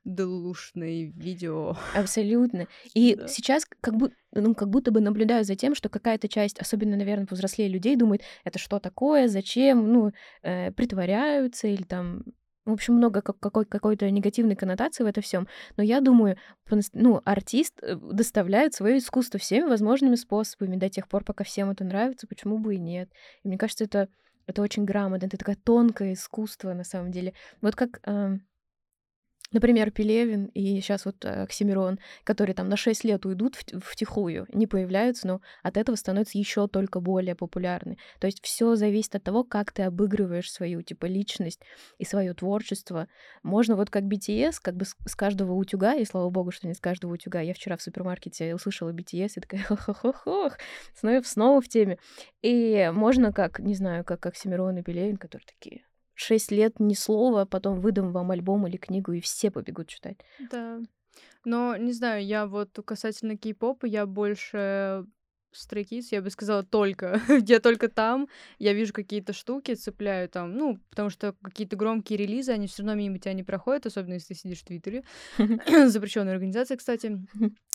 делушные 0.05 1.11
видео. 1.11 1.77
Абсолютно. 1.95 2.67
И 2.95 3.15
Да. 3.17 3.29
сейчас 3.29 3.65
как 3.81 3.97
будто, 3.97 4.15
ну, 4.33 4.55
как 4.55 4.69
будто 4.69 4.91
бы 4.91 5.01
наблюдаю 5.01 5.45
за 5.45 5.57
тем, 5.57 5.75
что 5.75 5.89
какая-то 5.89 6.29
часть, 6.29 6.59
особенно, 6.59 6.97
наверное, 6.97 7.27
повзрослее 7.27 7.69
людей, 7.69 7.97
думает, 7.97 8.23
это 8.45 8.59
что 8.59 8.79
такое, 8.79 9.29
зачем, 9.29 9.93
ну, 9.93 10.13
э, 10.43 10.73
притворяются 10.73 11.67
или 11.69 11.83
там... 11.83 12.25
В 12.67 12.73
общем, 12.73 12.95
много 12.95 13.23
как- 13.23 13.41
какой- 13.41 13.65
какой-то 13.65 14.09
негативной 14.11 14.55
коннотации 14.55 15.03
в 15.03 15.07
это 15.07 15.23
всем. 15.23 15.49
Но 15.77 15.83
я 15.83 16.01
думаю, 16.01 16.37
ну, 16.93 17.21
артист 17.25 17.75
э, 17.83 17.97
доставляет 17.97 18.75
свое 18.75 18.99
искусство 18.99 19.41
всеми 19.41 19.67
возможными 19.67 20.15
способами 20.15 20.77
до 20.77 20.89
тех 20.91 21.09
пор, 21.09 21.25
пока 21.25 21.43
всем 21.43 21.71
это 21.71 21.85
нравится, 21.85 22.27
почему 22.27 22.59
бы 22.59 22.75
и 22.75 22.79
нет. 22.79 23.11
И 23.43 23.49
мне 23.49 23.57
кажется, 23.59 23.85
это, 23.85 24.09
это 24.47 24.61
очень 24.63 24.85
грамотно, 24.85 25.27
это 25.27 25.39
такое 25.39 25.57
тонкое 25.57 26.13
искусство 26.13 26.75
на 26.75 26.85
самом 26.85 27.11
деле. 27.11 27.33
Вот 27.63 27.75
как 27.77 28.01
эм, 28.05 28.43
Например, 29.53 29.91
Пелевин 29.91 30.47
и 30.55 30.81
сейчас 30.81 31.05
вот 31.05 31.25
э, 31.25 31.43
Оксимирон, 31.43 31.99
которые 32.23 32.55
там 32.55 32.69
на 32.69 32.77
6 32.77 33.03
лет 33.03 33.27
уйдут 33.27 33.57
в, 33.57 33.81
втихую, 33.81 34.47
не 34.53 34.69
появляются, 34.69 35.27
но 35.27 35.41
от 35.65 35.77
этого 35.77 35.97
становятся 35.97 36.39
еще 36.39 36.69
только 36.69 37.01
более 37.01 37.35
популярны. 37.35 37.99
То 38.21 38.29
есть 38.29 38.45
все 38.45 38.77
зависит 38.77 39.17
от 39.17 39.25
того, 39.25 39.43
как 39.43 39.73
ты 39.73 39.83
обыгрываешь 39.83 40.51
свою 40.53 40.83
типа 40.83 41.07
личность 41.07 41.61
и 41.99 42.05
свое 42.05 42.33
творчество. 42.33 43.09
Можно 43.43 43.75
вот 43.75 43.91
как 43.91 44.05
BTS, 44.05 44.57
как 44.63 44.77
бы 44.77 44.85
с 44.85 45.17
каждого 45.17 45.55
утюга, 45.55 45.95
и 45.95 46.05
слава 46.05 46.31
богу, 46.31 46.53
что 46.53 46.69
не 46.69 46.75
с 46.75 46.81
каждого 46.81 47.15
утюга. 47.15 47.41
Я 47.41 47.53
вчера 47.53 47.77
в 47.77 47.83
супермаркете 47.83 48.55
услышала 48.55 48.93
BTS 48.93 49.33
и 49.35 49.41
такая 49.41 49.63
хо-хо-хо-хо, 49.65 50.53
снова, 50.95 51.23
снова 51.23 51.61
в 51.61 51.69
теме. 51.69 51.99
И 52.43 52.89
можно 52.95 53.33
как, 53.33 53.59
не 53.59 53.75
знаю, 53.75 54.05
как 54.05 54.25
Оксимирон 54.27 54.79
и 54.79 54.83
Пелевин, 54.83 55.17
которые 55.17 55.47
такие 55.47 55.83
шесть 56.21 56.51
лет 56.51 56.81
ни 56.81 56.95
слова, 56.95 57.47
потом 57.47 57.81
выдам 57.81 58.13
вам 58.13 58.31
альбом 58.31 58.67
или 58.67 58.77
книгу, 58.77 59.13
и 59.13 59.21
все 59.21 59.51
побегут 59.51 59.89
читать. 59.89 60.19
Да. 60.51 60.81
Но, 61.45 61.77
не 61.77 61.93
знаю, 61.93 62.25
я 62.25 62.47
вот 62.47 62.79
касательно 62.85 63.37
кей-попа, 63.37 63.87
я 63.87 64.07
больше 64.07 65.07
Kids, 65.53 66.07
я 66.11 66.23
бы 66.23 66.31
сказала, 66.31 66.63
только. 66.63 67.21
я 67.47 67.61
только 67.61 67.89
там, 67.89 68.29
я 68.59 68.73
вижу 68.73 68.93
какие-то 68.93 69.33
штуки, 69.33 69.75
цепляю 69.75 70.29
там, 70.29 70.55
ну, 70.55 70.79
потому 70.91 71.11
что 71.11 71.35
какие-то 71.43 71.77
громкие 71.77 72.19
релизы, 72.19 72.53
они 72.53 72.67
все 72.67 72.83
равно 72.83 72.95
мимо 72.95 73.19
тебя 73.19 73.33
не 73.33 73.43
проходят, 73.43 73.87
особенно 73.87 74.15
если 74.15 74.35
ты 74.35 74.41
сидишь 74.41 74.61
в 74.61 74.65
Твиттере. 74.65 75.05
Запрещенная 75.87 76.35
организация, 76.35 76.77
кстати. 76.77 77.19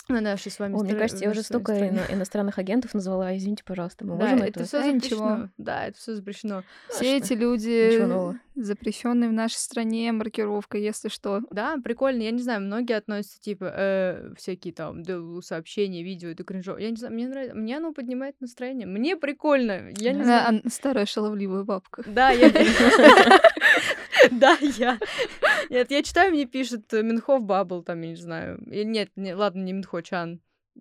На 0.08 0.20
нашей 0.20 0.52
с 0.52 0.58
вами 0.60 0.74
О, 0.74 0.84
мне 0.84 0.94
кажется, 0.94 1.24
я 1.24 1.30
уже 1.30 1.42
столько 1.42 1.72
ино- 1.88 2.06
иностранных 2.08 2.58
агентов 2.58 2.94
назвала. 2.94 3.36
Извините, 3.36 3.64
пожалуйста, 3.64 4.04
мы 4.04 4.16
да, 4.16 4.24
можем 4.24 4.42
это? 4.42 4.64
все 4.64 4.80
запрещено. 4.82 4.94
Ничего. 4.94 5.48
Да, 5.58 5.86
это 5.86 5.98
все 5.98 6.14
запрещено. 6.14 6.62
Все 6.88 7.16
эти 7.16 7.32
люди 7.32 8.36
запрещенные 8.54 9.28
в 9.28 9.32
нашей 9.32 9.56
стране, 9.56 10.12
маркировка, 10.12 10.78
если 10.78 11.08
что. 11.08 11.42
Да, 11.50 11.76
прикольно. 11.82 12.22
Я 12.22 12.30
не 12.30 12.42
знаю, 12.42 12.62
многие 12.62 12.96
относятся, 12.96 13.40
типа, 13.40 13.72
э, 13.76 14.32
всякие 14.36 14.72
там 14.72 15.02
сообщения, 15.42 16.02
видео, 16.02 16.30
это 16.30 16.44
кринжово. 16.44 16.78
Я 16.78 16.90
не 16.90 16.96
знаю, 16.96 17.12
мне 17.12 17.28
нравится, 17.28 17.56
мне 17.56 17.76
оно 17.76 17.92
поднимает 17.92 18.40
настроение. 18.40 18.86
Мне 18.86 19.16
прикольно. 19.16 19.90
Я 19.98 20.12
не 20.12 20.22
знаю. 20.22 20.62
А, 20.64 20.70
старая 20.70 21.06
шаловливая 21.06 21.64
бабка. 21.64 22.04
Да, 22.06 22.30
я... 22.30 22.50
Да, 24.40 24.56
я. 24.60 24.98
Нет, 25.70 25.90
я 25.90 26.02
читаю, 26.02 26.32
мне 26.32 26.46
пишет 26.46 26.92
Минхов 26.92 27.42
Бабл, 27.42 27.82
там, 27.82 28.00
я 28.02 28.10
не 28.10 28.16
знаю. 28.16 28.62
Нет, 28.66 29.10
ладно, 29.16 29.62
не 29.62 29.72
Минхо, 29.72 30.02
Чан. 30.02 30.40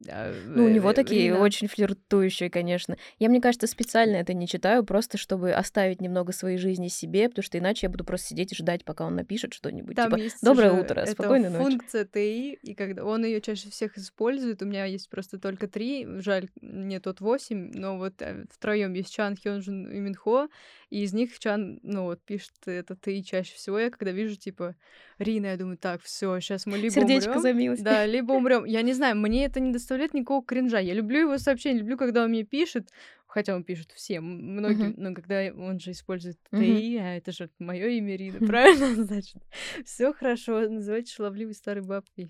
А, 0.10 0.34
ну, 0.48 0.66
у 0.66 0.70
него 0.70 0.93
такие 0.93 1.28
Рина. 1.28 1.39
очень 1.39 1.68
флиртующие, 1.68 2.50
конечно. 2.50 2.98
Я, 3.18 3.30
мне 3.30 3.41
кажется, 3.41 3.68
специально 3.68 4.18
это 4.18 4.34
не 4.34 4.48
читаю, 4.48 4.84
просто 4.84 5.18
чтобы 5.18 5.52
оставить 5.52 6.02
немного 6.02 6.34
своей 6.34 6.58
жизни 6.58 6.89
себе, 6.89 7.30
потому 7.30 7.43
что 7.43 7.58
иначе 7.58 7.86
я 7.88 7.89
буду 7.89 8.04
просто 8.04 8.28
сидеть 8.28 8.52
и 8.52 8.56
ждать, 8.56 8.84
пока 8.84 9.06
он 9.06 9.16
напишет 9.16 9.54
что-нибудь. 9.54 9.96
Там 9.96 10.12
типа, 10.12 10.20
есть 10.20 10.38
Доброе 10.41 10.74
утро, 10.74 11.06
спокойной 11.06 11.50
ночи. 11.50 11.64
функция 11.64 12.06
ТИ, 12.06 12.54
и 12.62 12.76
когда 12.76 13.06
он 13.06 13.24
ее 13.26 13.41
чаще 13.41 13.70
всех 13.70 13.98
использует, 13.98 14.62
у 14.62 14.66
меня 14.66 14.86
есть 14.86 15.10
просто 15.10 15.39
только 15.39 15.68
три, 15.68 16.06
жаль, 16.20 16.50
не 16.62 17.00
тот 17.00 17.22
восемь, 17.22 17.72
но 17.74 17.98
вот 17.98 18.22
э, 18.22 18.46
втроем 18.52 18.93
есть 18.93 19.14
Чан, 19.14 19.36
Хёнжин 19.41 19.89
и 19.91 20.00
Минхо, 20.00 20.50
и 20.90 21.04
из 21.04 21.14
них 21.14 21.38
Чан, 21.40 21.80
ну 21.84 22.04
вот, 22.04 22.22
пишет 22.24 22.54
это 22.66 22.96
ТИ 22.96 23.24
чаще 23.24 23.56
всего. 23.56 23.80
Я 23.80 23.90
когда 23.90 24.12
вижу, 24.12 24.36
типа, 24.36 24.76
Рина, 25.18 25.48
я 25.48 25.58
думаю, 25.58 25.78
так, 25.78 26.02
все, 26.02 26.40
сейчас 26.40 26.66
мы 26.66 26.78
либо 26.78 26.94
Сердечко 26.94 27.30
умрем, 27.30 27.42
забилось. 27.42 27.82
Да, 27.82 28.06
либо 28.06 28.34
умрем. 28.34 28.66
Я 28.66 28.82
не 28.82 28.94
знаю, 28.94 29.16
мне 29.16 29.46
это 29.46 29.60
не 29.60 29.72
доставляет 29.72 30.14
никакого 30.14 30.46
кринжа. 30.46 30.80
Я 30.80 30.94
люблю 30.94 31.22
его 31.22 31.38
сообщения, 31.38 31.80
люблю, 31.80 31.98
когда 31.98 32.24
он 32.24 32.30
мне 32.30 32.44
пишет, 32.44 32.90
хотя 33.36 33.54
он 33.54 33.66
пишет 33.66 33.92
всем, 33.92 34.24
многим, 34.24 34.92
uh-huh. 34.92 34.94
но 34.96 35.14
когда 35.14 35.52
он 35.54 35.78
же 35.78 35.92
использует 35.92 36.38
ты, 36.52 36.58
uh-huh. 36.58 37.00
а 37.02 37.18
это 37.18 37.34
же 37.34 37.50
мое 37.60 37.88
имя 37.88 38.16
Рина, 38.16 38.40
правильно? 38.48 38.96
Значит, 39.04 39.44
все 39.84 40.14
хорошо, 40.14 40.70
называйте 40.70 41.14
шаловливой 41.14 41.54
старой 41.54 41.84
бабкой. 41.84 42.30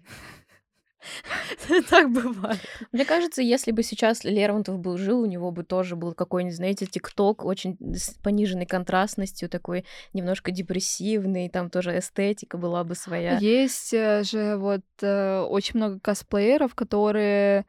Так 1.89 2.11
бывает. 2.11 2.59
Мне 2.91 3.05
кажется, 3.05 3.41
если 3.41 3.71
бы 3.71 3.83
сейчас 3.83 4.23
Лермонтов 4.23 4.79
был 4.79 4.97
жил, 4.97 5.21
у 5.21 5.25
него 5.25 5.51
бы 5.51 5.63
тоже 5.63 5.95
был 5.95 6.13
какой-нибудь, 6.13 6.55
знаете, 6.55 6.85
тикток 6.85 7.45
очень 7.45 7.77
с 7.95 8.11
пониженной 8.23 8.65
контрастностью, 8.65 9.49
такой 9.49 9.85
немножко 10.13 10.51
депрессивный, 10.51 11.49
там 11.49 11.69
тоже 11.69 11.97
эстетика 11.97 12.57
была 12.57 12.83
бы 12.83 12.95
своя. 12.95 13.37
Есть 13.37 13.93
э, 13.93 14.23
же 14.23 14.57
вот 14.57 14.83
э, 15.01 15.39
очень 15.41 15.77
много 15.77 15.99
косплееров, 15.99 16.75
которые 16.75 17.65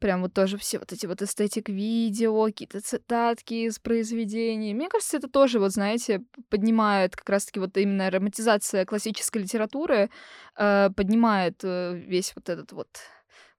Прям 0.00 0.22
вот 0.22 0.32
тоже 0.32 0.56
все 0.56 0.78
вот 0.78 0.92
эти 0.92 1.06
вот 1.06 1.22
эстетик 1.22 1.68
видео, 1.68 2.46
какие-то 2.46 2.80
цитатки 2.80 3.66
из 3.66 3.78
произведений. 3.78 4.74
Мне 4.74 4.88
кажется, 4.88 5.18
это 5.18 5.28
тоже, 5.28 5.60
вот 5.60 5.72
знаете, 5.72 6.22
поднимает 6.48 7.14
как 7.14 7.28
раз-таки 7.28 7.60
вот 7.60 7.76
именно 7.76 8.10
романтизация 8.10 8.86
классической 8.86 9.42
литературы, 9.42 10.10
э, 10.56 10.90
поднимает 10.96 11.60
э, 11.62 11.94
весь 11.96 12.32
вот 12.34 12.48
этот 12.48 12.72
вот 12.72 12.88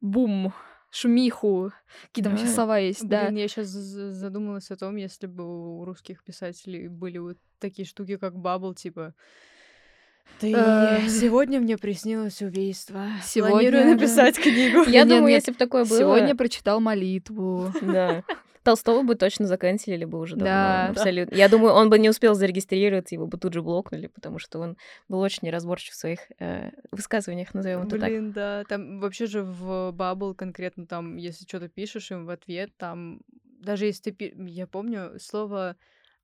бум 0.02 0.52
шумиху, 0.92 1.72
какие 2.08 2.24
там 2.24 2.34
да. 2.34 2.40
сейчас 2.40 2.56
слова 2.56 2.78
есть, 2.78 3.02
Блин, 3.02 3.10
да. 3.10 3.30
я 3.30 3.48
сейчас 3.48 3.68
задумалась 3.68 4.72
о 4.72 4.78
том, 4.78 4.98
если 4.98 5.28
бы 5.28 5.80
у 5.80 5.86
русских 5.86 6.24
писателей 6.24 6.90
были 6.90 7.18
вот 7.18 7.38
такие 7.60 7.86
штуки, 7.88 8.18
как 8.18 8.36
Бабл, 8.36 8.74
типа 8.74 9.14
ты 10.40 10.54
э, 10.56 11.08
сегодня 11.08 11.60
мне 11.60 11.78
приснилось 11.78 12.42
убийство. 12.42 13.06
Сегодня 13.24 13.54
Планирую 13.54 13.86
написать 13.86 14.40
книгу. 14.42 14.84
Я 14.90 15.06
думаю, 15.06 15.28
если 15.34 15.52
бы 15.52 15.58
такое 15.58 15.86
было. 15.86 16.00
Сегодня 16.00 16.36
прочитал 16.36 16.80
молитву. 16.80 17.72
Да. 17.82 18.24
Толстого 18.64 19.02
бы 19.02 19.16
точно 19.16 19.48
заканчивали 19.48 20.06
бы 20.06 20.20
уже 20.20 20.36
давно. 20.36 20.46
Да, 20.46 20.88
абсолютно. 20.90 21.36
Я 21.36 21.50
думаю, 21.50 21.74
он 21.74 21.90
бы 21.90 21.98
не 21.98 22.10
успел 22.10 22.36
зарегистрироваться, 22.36 23.16
его 23.16 23.26
бы 23.26 23.38
тут 23.38 23.54
же 23.54 23.64
блокнули, 23.64 24.08
потому 24.08 24.38
что 24.38 24.60
он 24.60 24.78
был 25.10 25.20
очень 25.20 25.48
неразборчив 25.48 25.94
в 25.94 25.98
своих 25.98 26.20
э, 26.40 26.70
высказываниях, 26.92 27.54
назовем 27.56 27.84
это 27.84 28.00
так. 28.00 28.10
Блин, 28.10 28.32
да. 28.32 28.64
Там 28.70 29.00
вообще 29.00 29.26
же 29.26 29.42
в 29.42 29.92
Бабл 29.92 30.36
конкретно 30.36 30.86
там, 30.86 31.18
если 31.18 31.46
что-то 31.46 31.70
пишешь 31.70 32.12
им 32.12 32.26
в 32.26 32.30
ответ, 32.30 32.72
там 32.78 33.22
даже 33.62 33.86
если 33.86 34.12
ты... 34.12 34.34
Я 34.38 34.68
помню 34.68 35.20
слово 35.20 35.76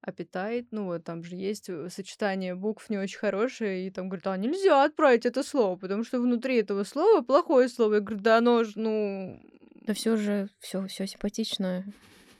аппетайт, 0.08 0.68
ну 0.72 0.99
там 0.99 1.24
же 1.24 1.36
есть 1.36 1.70
э, 1.70 1.89
сочетание 1.89 2.55
букв 2.55 2.89
не 2.89 2.97
очень 2.97 3.20
хорошее, 3.20 3.88
и 3.88 3.91
там 3.91 4.10
говорят, 4.10 4.28
а 4.28 4.38
нельзя 4.38 4.84
отправить 4.84 5.26
это 5.26 5.43
слово, 5.43 5.76
потому 5.76 6.03
что 6.03 6.20
внутри 6.20 6.58
этого 6.58 6.84
слова 6.84 7.22
плохое 7.22 7.70
слово. 7.70 7.95
Я 7.95 7.99
говорю, 8.01 8.22
да 8.22 8.38
оно 8.38 8.64
же, 8.64 8.74
ну... 8.76 9.41
Да 9.82 9.93
все 9.93 10.18
же, 10.18 10.49
все, 10.60 10.86
все 10.88 11.08
симпатично. 11.08 11.86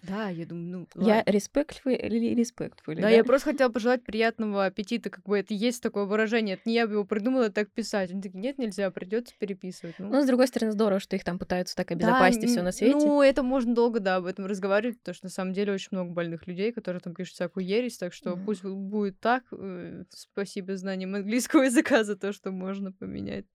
Да, 0.04 0.30
я 0.30 0.46
думаю, 0.46 0.88
ну, 0.96 1.08
Я 1.08 1.24
респектфул 1.26 1.92
или 1.92 2.34
респектфул? 2.36 2.96
Да, 2.96 3.02
да, 3.04 3.10
я 3.10 3.24
просто 3.24 3.52
хотела 3.52 3.70
пожелать 3.70 4.04
приятного 4.04 4.66
аппетита, 4.66 5.10
как 5.10 5.24
бы 5.26 5.38
это 5.38 5.54
есть 5.54 5.82
такое 5.82 6.06
выражение. 6.06 6.56
Это 6.56 6.64
не 6.66 6.76
я 6.76 6.88
бы 6.88 6.94
его 6.94 7.06
придумала 7.06 7.50
так 7.50 7.70
писать. 7.72 8.12
Они 8.12 8.22
такие, 8.22 8.40
нет, 8.40 8.58
нельзя, 8.58 8.90
придется 8.92 9.34
переписывать. 9.38 9.96
Ну. 10.00 10.10
ну, 10.10 10.22
с 10.22 10.26
другой 10.28 10.48
стороны, 10.48 10.72
здорово, 10.72 11.00
что 11.00 11.16
их 11.16 11.24
там 11.24 11.40
пытаются 11.40 11.76
так 11.76 11.92
обезопасить 11.92 12.42
да, 12.42 12.48
все 12.48 12.62
на 12.62 12.72
свете. 12.72 12.96
Ну, 12.96 13.22
это 13.22 13.44
можно 13.44 13.74
долго, 13.74 14.00
да, 14.00 14.18
об 14.18 14.26
этом 14.26 14.46
разговаривать, 14.46 15.00
потому 15.00 15.16
что 15.16 15.26
на 15.26 15.32
самом 15.32 15.54
деле 15.54 15.74
очень 15.74 15.90
много 15.92 16.12
больных 16.12 16.48
людей, 16.48 16.72
которые 16.72 17.02
там 17.02 17.14
пишут 17.14 17.36
всякую 17.36 17.66
ересь, 17.66 17.98
так 17.98 18.14
что 18.14 18.32
mm. 18.32 18.46
пусть 18.46 18.64
будет 18.64 19.20
так. 19.20 19.44
Э, 19.52 20.04
спасибо 20.10 20.78
знаниям 20.78 21.16
английского 21.16 21.62
языка 21.64 22.04
за 22.04 22.16
то, 22.16 22.34
что 22.34 22.52
можно 22.52 22.92
поменять 22.92 23.46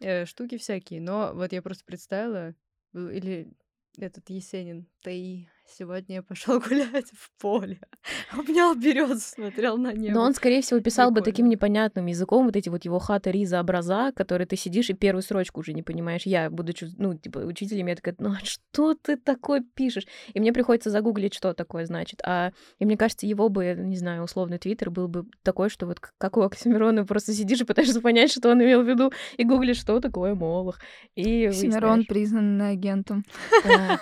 э, 0.00 0.24
штуки 0.26 0.58
всякие. 0.58 1.00
Но 1.00 1.32
вот 1.34 1.52
я 1.52 1.62
просто 1.62 1.84
представила, 1.84 2.54
или 2.94 3.52
этот 3.98 4.28
Есенин, 4.30 4.86
ТАИ, 5.02 5.46
Сегодня 5.68 6.16
я 6.16 6.22
пошел 6.22 6.60
гулять 6.68 7.10
в 7.12 7.30
поле, 7.40 7.80
обнял 8.32 8.74
березу, 8.74 9.18
смотрел 9.18 9.76
на 9.76 9.92
небо. 9.92 10.14
Но 10.14 10.22
он, 10.22 10.32
скорее 10.32 10.62
всего, 10.62 10.80
писал 10.80 11.08
Прикольно. 11.08 11.20
бы 11.20 11.24
таким 11.24 11.48
непонятным 11.48 12.06
языком, 12.06 12.46
вот 12.46 12.56
эти 12.56 12.68
вот 12.68 12.84
его 12.84 12.98
хата 12.98 13.30
Риза 13.30 13.60
образа, 13.60 14.12
которые 14.14 14.46
ты 14.46 14.56
сидишь 14.56 14.90
и 14.90 14.94
первую 14.94 15.22
строчку 15.22 15.60
уже 15.60 15.72
не 15.72 15.82
понимаешь. 15.82 16.22
Я, 16.24 16.50
будучи, 16.50 16.88
ну, 16.98 17.14
типа, 17.14 17.38
учителем, 17.38 17.88
я 17.88 17.96
такая, 17.96 18.14
ну, 18.18 18.30
а 18.30 18.44
что 18.44 18.94
ты 18.94 19.16
такое 19.16 19.64
пишешь? 19.74 20.06
И 20.32 20.40
мне 20.40 20.52
приходится 20.52 20.90
загуглить, 20.90 21.34
что 21.34 21.52
такое 21.52 21.84
значит. 21.84 22.20
А, 22.24 22.52
и 22.78 22.84
мне 22.84 22.96
кажется, 22.96 23.26
его 23.26 23.48
бы, 23.48 23.74
не 23.76 23.96
знаю, 23.96 24.22
условный 24.22 24.58
твиттер 24.58 24.90
был 24.90 25.08
бы 25.08 25.26
такой, 25.42 25.68
что 25.68 25.86
вот 25.86 25.98
как 26.00 26.36
у 26.36 26.42
Оксимирона 26.42 27.04
просто 27.04 27.32
сидишь 27.32 27.60
и 27.60 27.64
пытаешься 27.64 28.00
понять, 28.00 28.30
что 28.30 28.50
он 28.50 28.62
имел 28.62 28.82
в 28.82 28.88
виду, 28.88 29.12
и 29.36 29.44
гуглишь, 29.44 29.78
что 29.78 29.98
такое 30.00 30.34
Молох. 30.34 30.78
И 31.16 31.46
Оксимирон 31.46 32.04
признан 32.04 32.62
агентом. 32.62 33.24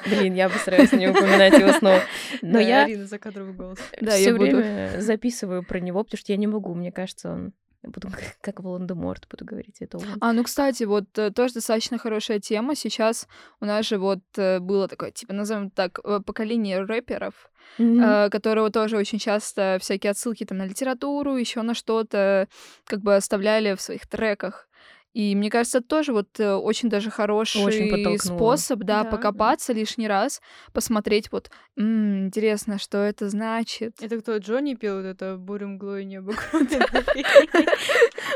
Блин, 0.06 0.34
я 0.34 0.50
постараюсь 0.50 0.92
не 0.92 1.08
упоминать 1.08 1.53
его 1.58 1.72
снова. 1.72 2.00
Но 2.42 2.58
я 2.58 2.88
закадровый 3.06 3.54
голос. 3.54 3.78
Да, 4.00 4.12
все 4.12 4.32
время 4.32 5.00
записываю 5.00 5.64
про 5.64 5.80
него, 5.80 6.02
потому 6.04 6.18
что 6.18 6.32
я 6.32 6.36
не 6.36 6.46
могу, 6.46 6.74
мне 6.74 6.92
кажется, 6.92 7.30
он 7.30 7.52
буду 7.88 8.08
как 8.40 8.60
Волан-де-Морт 8.60 9.26
буду 9.28 9.44
говорить 9.44 9.76
это 9.80 9.98
он. 9.98 10.04
А, 10.20 10.32
ну, 10.32 10.42
кстати, 10.44 10.84
вот 10.84 11.06
э, 11.18 11.30
тоже 11.30 11.54
достаточно 11.54 11.98
хорошая 11.98 12.40
тема. 12.40 12.74
Сейчас 12.74 13.28
у 13.60 13.64
нас 13.64 13.86
же 13.86 13.98
вот 13.98 14.20
э, 14.36 14.58
было 14.60 14.88
такое, 14.88 15.10
типа, 15.10 15.32
назовем 15.32 15.70
так, 15.70 16.00
э, 16.04 16.20
поколение 16.24 16.82
рэперов, 16.82 17.50
mm-hmm. 17.78 18.30
которого 18.30 18.70
тоже 18.70 18.96
очень 18.96 19.18
часто 19.18 19.78
всякие 19.80 20.10
отсылки 20.10 20.44
там 20.44 20.58
на 20.58 20.66
литературу, 20.66 21.36
еще 21.36 21.62
на 21.62 21.74
что-то, 21.74 22.48
как 22.84 23.00
бы 23.00 23.16
оставляли 23.16 23.74
в 23.74 23.80
своих 23.80 24.06
треках. 24.06 24.68
И 25.14 25.34
мне 25.36 25.48
кажется, 25.48 25.78
это 25.78 25.86
тоже 25.86 26.12
вот 26.12 26.40
э, 26.40 26.54
очень 26.54 26.90
даже 26.90 27.08
хороший 27.08 27.62
Очень 27.62 28.18
способ, 28.18 28.80
да, 28.80 29.04
Да, 29.04 29.10
покопаться 29.10 29.72
лишний 29.72 30.08
раз, 30.08 30.42
посмотреть 30.72 31.30
вот, 31.30 31.50
«М, 31.76 32.26
интересно, 32.26 32.78
что 32.78 32.98
это 32.98 33.28
значит. 33.28 34.02
Это 34.02 34.20
кто, 34.20 34.36
Джонни 34.38 34.74
пел 34.74 34.96
вот 34.96 35.06
это 35.06 35.36
«Буря 35.36 35.68
мглой 35.68 36.04
небо 36.04 36.34
круто»? 36.50 36.84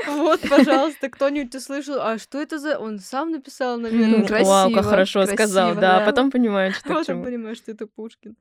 Вот, 0.06 0.40
пожалуйста, 0.48 1.08
кто-нибудь 1.08 1.54
услышал, 1.54 1.96
а 2.00 2.18
что 2.18 2.40
это 2.40 2.58
за... 2.58 2.78
Он 2.78 2.98
сам 2.98 3.32
написал, 3.32 3.78
наверное. 3.78 4.24
красиво, 4.24 4.48
Вау, 4.48 4.72
как 4.72 4.84
хорошо 4.84 5.26
сказал, 5.26 5.74
да. 5.74 6.04
Потом 6.06 6.30
понимаешь, 6.30 6.76
что 6.76 6.88
к 6.88 6.94
Потом 6.94 7.24
понимаешь, 7.24 7.58
что 7.58 7.72
это 7.72 7.86
Пушкин. 7.86 8.36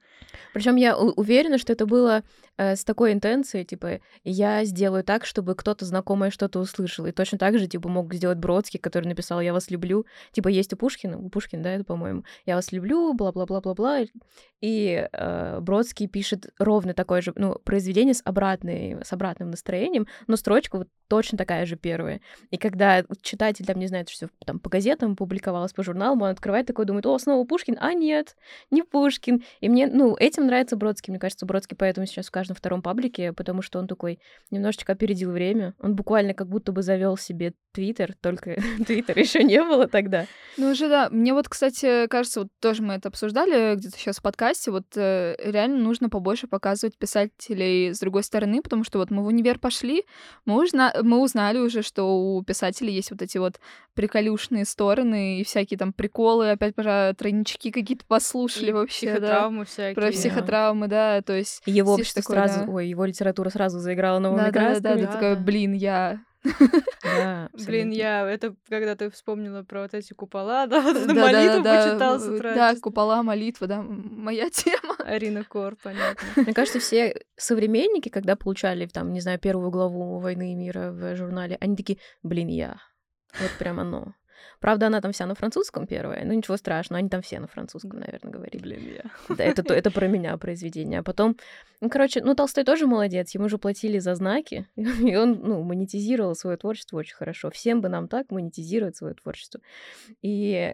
Причем 0.54 0.76
я 0.76 0.96
уверена, 0.98 1.58
что 1.58 1.74
это 1.74 1.86
было 1.86 2.24
с 2.58 2.84
такой 2.84 3.14
интенцией, 3.14 3.66
типа, 3.66 4.00
я 4.24 4.66
сделаю 4.66 5.04
так, 5.04 5.26
чтобы 5.26 5.56
кто-то 5.56 5.86
знакомое 5.86 6.32
что-то 6.32 6.60
услышал. 6.60 7.06
И 7.06 7.12
точно 7.12 7.38
так 7.38 7.58
же, 7.60 7.68
типа, 7.68 7.88
мог 7.90 8.14
сделать 8.14 8.38
Бродский, 8.38 8.80
который 8.80 9.08
написал 9.08 9.42
«Я 9.42 9.54
вас 9.54 9.70
люблю». 9.70 10.06
Типа, 10.32 10.48
есть 10.48 10.74
у 10.74 10.78
Пушкина, 10.78 11.18
у 11.18 11.30
Пушкина, 11.30 11.64
да, 11.64 11.72
это, 11.72 11.84
по-моему, 11.84 12.24
«Я 12.46 12.56
вас 12.56 12.72
люблю», 12.72 13.14
бла-бла-бла-бла-бла. 13.14 14.02
И 14.62 15.08
э, 15.12 15.60
Бродский 15.62 16.08
пишет 16.08 16.50
ровно 16.58 16.94
такое 16.94 17.22
же, 17.22 17.32
ну, 17.36 17.60
произведение 17.64 18.14
с, 18.14 18.22
обратной, 18.26 18.98
с 19.04 19.14
обратным 19.14 19.52
настроением, 19.52 20.08
но 20.26 20.36
строчка 20.36 20.80
вот 20.80 20.88
точно 21.08 21.38
такая 21.38 21.66
же 21.66 21.76
первая. 21.76 22.22
И 22.50 22.58
когда 22.58 23.04
читатель 23.22 23.66
там 23.66 23.80
не 23.80 23.88
знает, 23.88 24.10
что 24.10 24.30
там 24.46 24.60
по 24.60 24.70
газетам 24.70 25.16
публиковалось, 25.16 25.74
по 25.74 25.84
журналам, 25.84 26.22
он 26.22 26.30
открывает 26.30 26.66
такой, 26.66 26.86
думает, 26.86 27.06
о, 27.06 27.18
снова 27.18 27.46
Пушкин, 27.46 27.78
а 27.80 27.94
нет, 27.94 28.36
не 28.72 28.84
Пушкин. 28.84 29.44
И 29.62 29.70
мне, 29.70 29.88
ну, 29.88 30.16
этим 30.18 30.48
нравится 30.48 30.76
Бродский. 30.76 31.12
Мне 31.12 31.20
кажется, 31.20 31.46
Бродский 31.46 31.78
поэтому 31.78 32.08
сейчас 32.08 32.28
в 32.28 32.32
втором 32.54 32.82
паблике, 32.82 33.34
потому 33.34 33.62
что 33.62 33.80
он 33.80 33.88
такой 33.88 34.20
немножечко 34.52 34.94
опередил 34.94 35.32
время. 35.32 35.74
Он 35.80 35.96
буквально 35.96 36.34
как 36.34 36.48
будто 36.48 36.72
бы 36.72 36.82
завел 36.82 37.18
себе 37.18 37.54
Твиттер, 37.72 38.16
только 38.22 38.56
Твиттер 38.88 39.20
еще 39.20 39.44
не 39.44 39.62
было 39.62 39.88
тогда. 39.88 40.26
Ну, 40.58 40.72
уже 40.72 40.90
да. 40.90 41.10
Мне 41.12 41.34
вот, 41.34 41.48
кстати, 41.48 42.08
кажется, 42.08 42.42
вот 42.42 42.50
тоже 42.60 42.82
мы 42.82 42.96
это 42.96 43.10
обсуждали 43.10 43.76
где-то 43.76 43.98
сейчас 43.98 44.18
в 44.18 44.22
подкасте, 44.22 44.72
вот 44.72 44.86
э, 44.96 45.36
реально 45.40 45.78
нужно 45.78 46.10
побольше 46.10 46.48
показывать 46.48 46.98
писателей 46.98 47.94
с 47.94 48.00
другой 48.00 48.24
стороны, 48.24 48.62
потому 48.62 48.84
что 48.84 48.98
вот 48.98 49.12
мы 49.12 49.24
в 49.24 49.28
универ 49.28 49.60
пошли, 49.60 50.04
мы, 50.46 50.64
узна... 50.64 50.94
мы 51.04 51.22
узнали 51.22 51.60
уже, 51.60 51.82
что 51.84 52.18
у 52.18 52.44
писателей 52.44 52.94
есть 52.94 53.12
вот 53.12 53.22
эти 53.22 53.38
вот 53.38 53.60
приколюшные 53.94 54.66
стороны 54.66 55.40
и 55.40 55.44
всякие 55.44 55.78
там 55.78 55.94
приколы, 55.94 56.52
опять 56.52 56.76
про 56.76 57.14
тройнички 57.18 57.72
какие-то 57.72 58.06
послушали 58.06 58.70
И 58.70 58.74
вообще, 58.74 59.08
да. 59.08 59.14
Психотравмы 59.16 59.66
всякие. 59.66 59.96
Про 59.96 60.12
психотравмы, 60.12 60.88
да, 60.88 61.22
то 61.22 61.34
есть... 61.34 61.62
Его 61.66 61.94
общество 61.94 62.22
такой, 62.22 62.36
сразу, 62.38 62.66
да. 62.66 62.72
ой, 62.72 62.88
его 62.88 63.06
литература 63.06 63.50
сразу 63.50 63.80
заиграла 63.80 64.20
новыми 64.20 64.40
Да, 64.40 64.52
да, 64.52 64.52
да, 64.52 64.66
красками. 64.72 64.96
ты 65.00 65.06
Да, 65.06 65.12
такая, 65.12 65.36
да. 65.36 65.42
блин, 65.42 65.74
я... 65.74 66.20
Да, 67.04 67.50
Блин, 67.68 67.92
я... 67.92 68.30
Это 68.30 68.56
когда 68.70 68.96
ты 68.96 69.10
вспомнила 69.10 69.64
про 69.64 69.82
вот 69.82 69.94
эти 69.94 70.14
купола, 70.14 70.66
да, 70.68 70.82
Да, 70.82 71.06
да, 71.06 71.14
молитву 71.14 71.64
да, 71.64 71.86
почитал 71.86 72.20
с 72.20 72.24
да, 72.26 72.32
утра. 72.32 72.54
Да, 72.56 72.76
купола, 72.76 73.24
молитва, 73.24 73.68
да, 73.68 73.82
моя 73.82 74.50
тема. 74.52 74.96
Арина 75.00 75.44
Кор, 75.44 75.76
понятно. 75.82 76.28
Мне 76.36 76.54
кажется, 76.54 76.80
все 76.80 77.20
современники, 77.36 78.10
когда 78.10 78.36
получали, 78.36 78.86
там, 78.86 79.12
не 79.12 79.20
знаю, 79.22 79.40
первую 79.40 79.72
главу 79.72 80.20
«Войны 80.20 80.52
и 80.54 80.56
мира» 80.56 80.92
в 80.92 81.16
журнале, 81.16 81.58
они 81.60 81.76
такие, 81.76 82.00
блин, 82.24 82.48
я. 82.48 82.78
Вот 83.40 83.52
прям 83.60 83.80
оно. 83.80 84.14
Правда, 84.60 84.88
она 84.88 85.02
там 85.02 85.12
вся 85.12 85.26
на 85.26 85.36
французском 85.36 85.86
первая, 85.88 86.26
ну 86.26 86.34
ничего 86.34 86.58
страшного, 86.58 87.00
они 87.00 87.10
там 87.10 87.22
все 87.22 87.40
на 87.40 87.48
французском, 87.48 88.00
наверное, 88.00 88.32
говорили. 88.32 88.62
Блин, 88.62 88.94
я. 89.30 89.36
Да, 89.36 89.44
это, 89.44 89.64
то- 89.64 89.74
это 89.74 89.92
про 89.92 90.08
меня 90.08 90.36
произведение. 90.38 91.00
А 91.00 91.04
потом, 91.04 91.38
ну, 91.82 91.90
короче, 91.90 92.22
ну, 92.24 92.34
Толстой 92.36 92.64
тоже 92.64 92.88
молодец, 92.88 93.34
ему 93.36 93.50
же 93.50 93.58
платили 93.58 94.00
за 94.00 94.16
знаки, 94.16 94.68
и 94.76 95.16
он, 95.16 95.40
ну, 95.44 95.62
монетизировал 95.64 96.36
свое 96.36 96.58
творчество 96.58 96.98
очень 96.98 97.16
хорошо. 97.16 97.50
Всем 97.52 97.82
бы 97.82 97.90
нам 97.90 98.08
так 98.08 98.32
монетизировать 98.32 98.96
свое 98.96 99.14
творчество. 99.14 99.60
И 100.22 100.74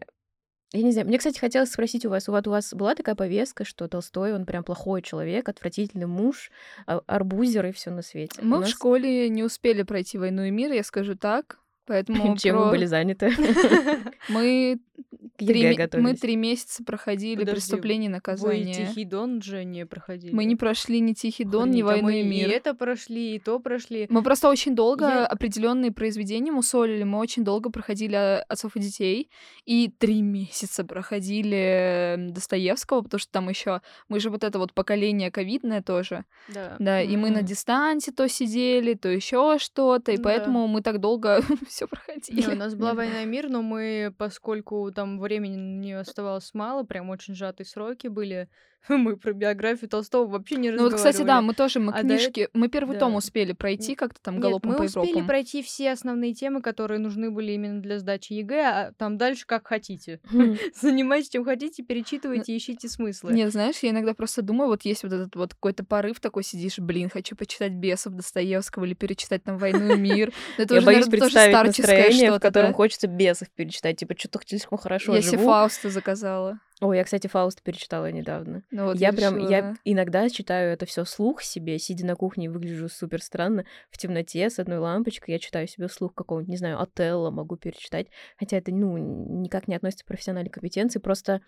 я 0.76 0.82
не 0.82 0.92
знаю, 0.92 1.06
мне, 1.08 1.20
кстати, 1.20 1.38
хотелось 1.38 1.72
спросить 1.72 2.04
у 2.06 2.10
вас, 2.10 2.28
у 2.28 2.32
вас, 2.32 2.48
у 2.48 2.50
вас 2.50 2.74
была 2.74 2.96
такая 2.96 3.14
повестка, 3.14 3.64
что 3.64 3.88
Толстой, 3.88 4.34
он 4.34 4.46
прям 4.46 4.64
плохой 4.64 5.02
человек, 5.04 5.48
отвратительный 5.48 6.08
муж, 6.08 6.50
а- 6.88 7.02
арбузер 7.06 7.68
и 7.68 7.72
все 7.72 7.92
на 7.92 8.02
свете? 8.02 8.42
У 8.42 8.46
Мы 8.46 8.58
в 8.58 8.62
нас- 8.62 8.70
школе 8.70 9.30
не 9.30 9.44
успели 9.44 9.84
пройти 9.84 10.18
«Войну 10.18 10.44
и 10.44 10.50
мир», 10.52 10.72
я 10.72 10.84
скажу 10.84 11.16
так. 11.16 11.60
Поэтому 11.86 12.38
Чем 12.38 12.56
про- 12.56 12.66
вы 12.66 12.72
были 12.72 12.86
заняты? 12.86 13.32
мы 14.30 14.80
три, 15.38 15.64
ме- 15.64 15.70
мы 15.72 15.76
готовились. 15.76 16.20
три 16.20 16.36
месяца 16.36 16.84
проходили 16.84 17.40
Подожди, 17.40 17.52
преступление 17.60 18.06
и 18.06 18.10
Вы 18.10 18.14
наказание. 18.14 18.74
Тихий 18.74 19.04
Дон 19.06 19.42
же 19.42 19.64
не 19.66 19.86
проходили. 19.86 20.32
Мы 20.34 20.46
не 20.46 20.56
прошли 20.56 21.00
ни 21.00 21.14
Тихий 21.14 21.44
Дон, 21.44 21.72
ни 21.72 21.82
Охренеть, 21.82 22.02
а 22.04 22.06
Войну 22.06 22.10
и 22.10 22.24
мир. 22.24 22.48
И 22.50 22.52
это 22.52 22.74
прошли, 22.76 23.36
и 23.36 23.40
то 23.40 23.60
прошли. 23.60 24.06
Мы 24.10 24.22
просто 24.24 24.48
очень 24.50 24.76
долго 24.76 25.06
Я- 25.06 25.26
определенные 25.26 25.92
произведения 25.92 26.52
мусолили, 26.52 27.04
мы 27.04 27.18
очень 27.20 27.44
долго 27.44 27.70
проходили 27.72 28.16
э, 28.16 28.40
«Отцов 28.48 28.76
и 28.76 28.80
детей», 28.80 29.30
и 29.66 29.90
три 29.90 30.22
месяца 30.22 30.84
проходили 30.84 32.16
Достоевского, 32.32 33.02
потому 33.02 33.20
что 33.20 33.32
там 33.32 33.50
еще 33.50 33.82
мы 34.10 34.20
же 34.20 34.30
вот 34.30 34.44
это 34.44 34.60
вот 34.60 34.74
поколение 34.74 35.32
ковидное 35.32 35.82
тоже, 35.82 36.26
Да. 36.54 36.76
да, 36.80 37.02
и 37.02 37.16
мы 37.18 37.30
на 37.32 37.42
дистанте 37.42 38.12
то 38.12 38.28
сидели, 38.30 38.94
то 38.94 39.10
еще 39.10 39.58
что-то, 39.60 40.12
и 40.12 40.18
Да. 40.18 40.24
поэтому 40.24 40.68
мы 40.68 40.82
так 40.82 41.00
долго 41.00 41.42
все 41.68 41.86
Не, 41.86 41.90
проходили. 41.90 42.52
у 42.54 42.56
нас 42.56 42.76
была 42.76 42.92
Не 42.92 42.98
война 42.98 43.24
и 43.24 43.26
мир, 43.26 43.50
но 43.50 43.62
мы, 43.62 44.14
поскольку 44.18 44.83
там 44.92 45.20
времени 45.20 45.56
не 45.56 45.94
оставалось 45.94 46.54
мало, 46.54 46.84
прям 46.84 47.10
очень 47.10 47.36
сжатые 47.36 47.66
сроки 47.68 48.08
были, 48.08 48.50
мы 48.90 49.18
про 49.18 49.34
биографию 49.34 49.90
Толстого 49.90 50.28
вообще 50.28 50.56
не 50.56 50.72
Ну 50.72 50.84
вот, 50.84 50.96
кстати, 50.96 51.18
да, 51.18 51.40
разговаривали. 51.42 51.48
мы 51.48 51.54
тоже, 51.54 51.80
мы 51.80 51.94
А 51.94 52.02
книжки, 52.02 52.50
мы 52.54 52.68
первый 52.68 52.94
да. 52.94 53.00
том 53.02 53.16
успели 53.16 53.54
пройти 53.54 53.96
как-то 53.96 54.22
там 54.22 54.36
Нет, 54.36 54.44
галопом 54.44 54.72
мы 54.72 54.78
по 54.78 54.82
успели 54.84 55.08
Европам. 55.08 55.28
пройти 55.28 55.62
все 55.64 55.92
основные 55.92 56.34
темы, 56.34 56.62
которые 56.62 57.00
нужны 57.00 57.32
были 57.32 57.52
именно 57.54 57.82
для 57.82 58.00
сдачи 58.00 58.34
ЕГЭ, 58.34 58.62
а 58.62 58.94
там 58.98 59.18
дальше 59.18 59.46
как 59.46 59.68
хотите. 59.68 60.20
Мгм. 60.32 60.58
Занимайтесь 60.82 61.30
чем 61.30 61.46
хотите, 61.46 61.84
перечитывайте, 61.84 62.56
ищите 62.56 62.88
смыслы. 62.88 63.34
Нет, 63.34 63.52
знаешь, 63.52 63.78
я 63.82 63.92
иногда 63.92 64.14
просто 64.14 64.42
думаю, 64.42 64.68
вот 64.70 64.84
есть 64.84 65.04
вот 65.04 65.14
этот 65.14 65.36
вот 65.36 65.54
какой-то 65.54 65.84
порыв 65.84 66.20
такой, 66.20 66.44
сидишь, 66.44 66.80
блин, 66.80 67.10
хочу 67.10 67.36
почитать 67.36 67.72
Бесов 67.72 68.14
Достоевского 68.14 68.86
или 68.86 68.94
перечитать 68.94 69.44
там 69.44 69.58
«Войну 69.58 69.96
и 69.96 69.98
мир». 69.98 70.32
Это 70.58 70.76
уже, 70.76 70.86
наверное, 70.86 71.20
тоже 71.20 71.32
старческое 71.32 71.68
настроение, 71.68 72.30
в 72.32 72.34
что-то, 72.34 72.48
котором 72.48 72.74
хочется 72.74 73.08
бесов 73.08 73.50
перечитать. 73.52 73.98
Типа, 73.98 74.16
что-то 74.18 74.40
слишком 74.46 74.78
хорошо 74.78 75.16
Я 75.16 75.22
себе. 75.22 75.38
Фауста 75.40 75.90
заказала. 75.90 76.60
Ой, 76.84 76.98
я, 76.98 77.04
кстати, 77.06 77.28
Фауст 77.28 77.62
перечитала 77.64 78.12
недавно. 78.12 78.62
Ну 78.70 78.86
вот 78.86 78.98
я 79.00 79.14
прям, 79.14 79.38
решила, 79.38 79.50
я 79.50 79.62
да. 79.62 79.74
иногда 79.86 80.30
читаю 80.30 80.74
это 80.74 80.86
все 80.86 81.06
вслух 81.06 81.42
себе, 81.42 81.80
сидя 81.80 82.06
на 82.06 82.16
кухне, 82.16 82.50
выгляжу 82.50 82.90
супер 82.90 83.22
странно, 83.22 83.64
в 83.90 83.98
темноте 83.98 84.50
с 84.50 84.60
одной 84.60 84.80
лампочкой, 84.80 85.34
я 85.36 85.40
читаю 85.40 85.66
себе 85.68 85.88
вслух 85.88 86.14
какого-нибудь, 86.14 86.50
не 86.50 86.58
знаю, 86.58 86.82
Отелло 86.82 87.32
могу 87.32 87.56
перечитать, 87.56 88.08
хотя 88.38 88.58
это, 88.58 88.74
ну, 88.74 88.98
никак 88.98 89.70
не 89.70 89.76
относится 89.76 90.04
к 90.04 90.08
профессиональной 90.10 90.50
компетенции, 90.50 91.00
просто 91.00 91.42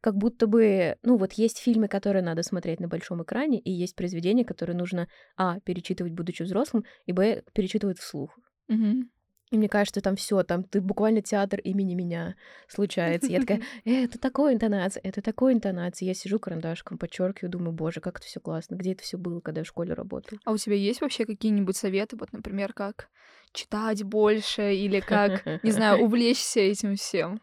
как 0.00 0.16
будто 0.16 0.46
бы, 0.46 0.96
ну, 1.02 1.18
вот 1.18 1.34
есть 1.34 1.58
фильмы, 1.58 1.88
которые 1.88 2.22
надо 2.22 2.42
смотреть 2.42 2.80
на 2.80 2.88
большом 2.88 3.22
экране, 3.22 3.58
и 3.58 3.70
есть 3.70 3.94
произведения, 3.94 4.46
которые 4.46 4.74
нужно, 4.74 5.06
а, 5.36 5.60
перечитывать, 5.60 6.14
будучи 6.14 6.44
взрослым, 6.44 6.84
и, 7.04 7.12
б, 7.12 7.42
перечитывать 7.52 7.98
вслух. 7.98 8.38
Мгм. 8.68 9.10
И 9.50 9.56
мне 9.56 9.68
кажется, 9.68 10.00
там 10.00 10.16
все, 10.16 10.42
там 10.42 10.62
ты 10.62 10.80
буквально 10.80 11.22
театр 11.22 11.60
имени 11.60 11.94
меня 11.94 12.36
случается. 12.68 13.30
Я 13.30 13.40
такая, 13.40 13.62
«Э, 13.84 14.04
это 14.04 14.18
такой 14.18 14.54
интонация, 14.54 15.00
это 15.02 15.22
такой 15.22 15.54
интонация. 15.54 16.06
Я 16.06 16.14
сижу 16.14 16.38
карандашком, 16.38 16.98
подчеркиваю, 16.98 17.50
думаю, 17.50 17.72
боже, 17.72 18.00
как 18.00 18.18
это 18.18 18.26
все 18.26 18.40
классно. 18.40 18.74
Где 18.74 18.92
это 18.92 19.02
все 19.02 19.16
было, 19.16 19.40
когда 19.40 19.60
я 19.60 19.64
в 19.64 19.68
школе 19.68 19.94
работала? 19.94 20.38
А 20.44 20.52
у 20.52 20.56
тебя 20.56 20.76
есть 20.76 21.00
вообще 21.00 21.24
какие-нибудь 21.24 21.76
советы, 21.76 22.16
вот, 22.16 22.32
например, 22.32 22.72
как 22.72 23.08
читать 23.52 24.02
больше 24.04 24.74
или 24.74 25.00
как, 25.00 25.44
не 25.62 25.70
знаю, 25.70 25.98
увлечься 26.04 26.60
этим 26.60 26.96
всем? 26.96 27.40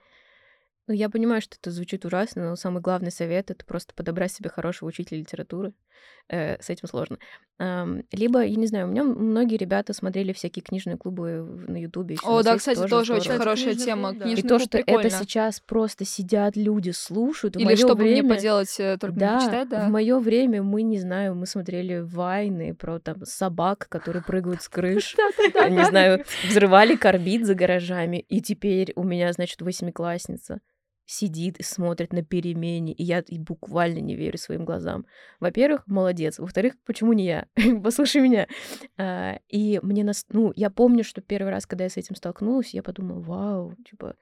Ну, 0.88 0.94
я 0.94 1.10
понимаю, 1.10 1.42
что 1.42 1.58
это 1.60 1.72
звучит 1.72 2.06
ужасно, 2.06 2.50
но 2.50 2.56
самый 2.56 2.80
главный 2.82 3.12
совет— 3.12 3.50
это 3.52 3.66
просто 3.66 3.94
подобрать 3.96 4.32
себе 4.32 4.50
хорошего 4.52 4.90
учителя 4.90 5.18
литературы. 5.20 5.74
Э, 6.30 6.62
с 6.62 6.70
этим 6.70 6.88
сложно. 6.88 7.18
Ам, 7.58 8.04
либо, 8.12 8.44
я 8.44 8.56
не 8.56 8.68
знаю, 8.68 8.88
у 8.88 8.92
меня 8.92 9.04
многие 9.04 9.56
ребята 9.58 9.94
смотрели 9.94 10.32
всякие 10.34 10.62
книжные 10.62 10.98
клубы 10.98 11.44
на 11.68 11.78
Ютубе. 11.82 12.16
и 12.16 12.18
О, 12.24 12.38
на 12.38 12.44
да, 12.44 12.58
кстати, 12.58 12.78
тоже 12.88 13.06
здорово. 13.06 13.22
очень 13.22 13.32
хорошая 13.38 13.66
книжный 13.74 13.86
тема. 13.86 14.10
клуб, 14.10 14.20
да. 14.20 14.26
И 14.26 14.28
Книжный 14.34 14.50
то, 14.50 14.58
клуб 14.58 14.62
что 14.70 14.78
прикольно. 14.78 15.00
это 15.08 15.10
сейчас 15.18 15.60
просто 15.60 16.06
сидят 16.06 16.56
люди, 16.56 16.92
слушают. 16.92 17.56
В 17.56 17.60
Или 17.60 17.76
чтобы 17.76 18.04
мне 18.04 18.22
время- 18.22 18.36
поделать, 18.36 18.76
э, 18.80 18.98
только 19.00 19.16
не 19.16 19.20
Да, 19.20 19.38
почитать, 19.40 19.70
да. 19.70 19.88
в 19.88 19.90
мое 19.92 20.20
время 20.20 20.62
мы, 20.62 20.82
не 20.84 21.00
знаю, 21.00 21.34
мы 21.36 21.46
смотрели 21.48 22.00
вайны 22.00 22.76
про 22.76 23.00
там 23.00 23.26
собак, 23.26 23.88
которые 23.90 24.22
прыгают 24.24 24.62
с 24.62 24.70
крыш. 24.70 25.16
Не 25.70 25.86
знаю, 25.86 26.24
взрывали 26.48 26.96
корбит 26.96 27.46
за 27.46 27.56
гаражами. 27.56 28.18
И 28.18 28.42
теперь 28.42 28.92
у 28.96 29.04
меня, 29.04 29.32
значит, 29.34 29.62
восьмиклассница 29.62 30.60
сидит 31.06 31.60
и 31.60 31.64
смотрит 31.64 32.14
на 32.14 32.24
перемене, 32.24 32.94
и 32.94 33.04
я 33.04 33.20
и 33.20 33.38
буквально 33.38 34.00
не 34.00 34.16
верю 34.16 34.38
своим 34.38 34.66
глазам. 34.66 35.06
Во-первых, 35.40 35.84
молодец. 35.88 36.40
Во-вторых, 36.40 36.74
почему 36.86 37.14
не 37.14 37.26
я? 37.26 37.48
Послушай 37.84 38.22
меня. 38.22 38.48
А, 38.98 39.40
И 39.50 39.80
мне, 39.84 40.04
нас... 40.04 40.26
ну, 40.30 40.52
я 40.56 40.70
помню, 40.70 41.04
что 41.04 41.22
первый 41.22 41.52
раз, 41.52 41.66
когда 41.66 41.84
я 41.84 41.90
с 41.90 41.98
этим 41.98 42.16
столкнулась, 42.16 42.74
я 42.74 42.84
подумала, 42.84 43.20
вау, 43.20 43.76
типа, 43.90 44.16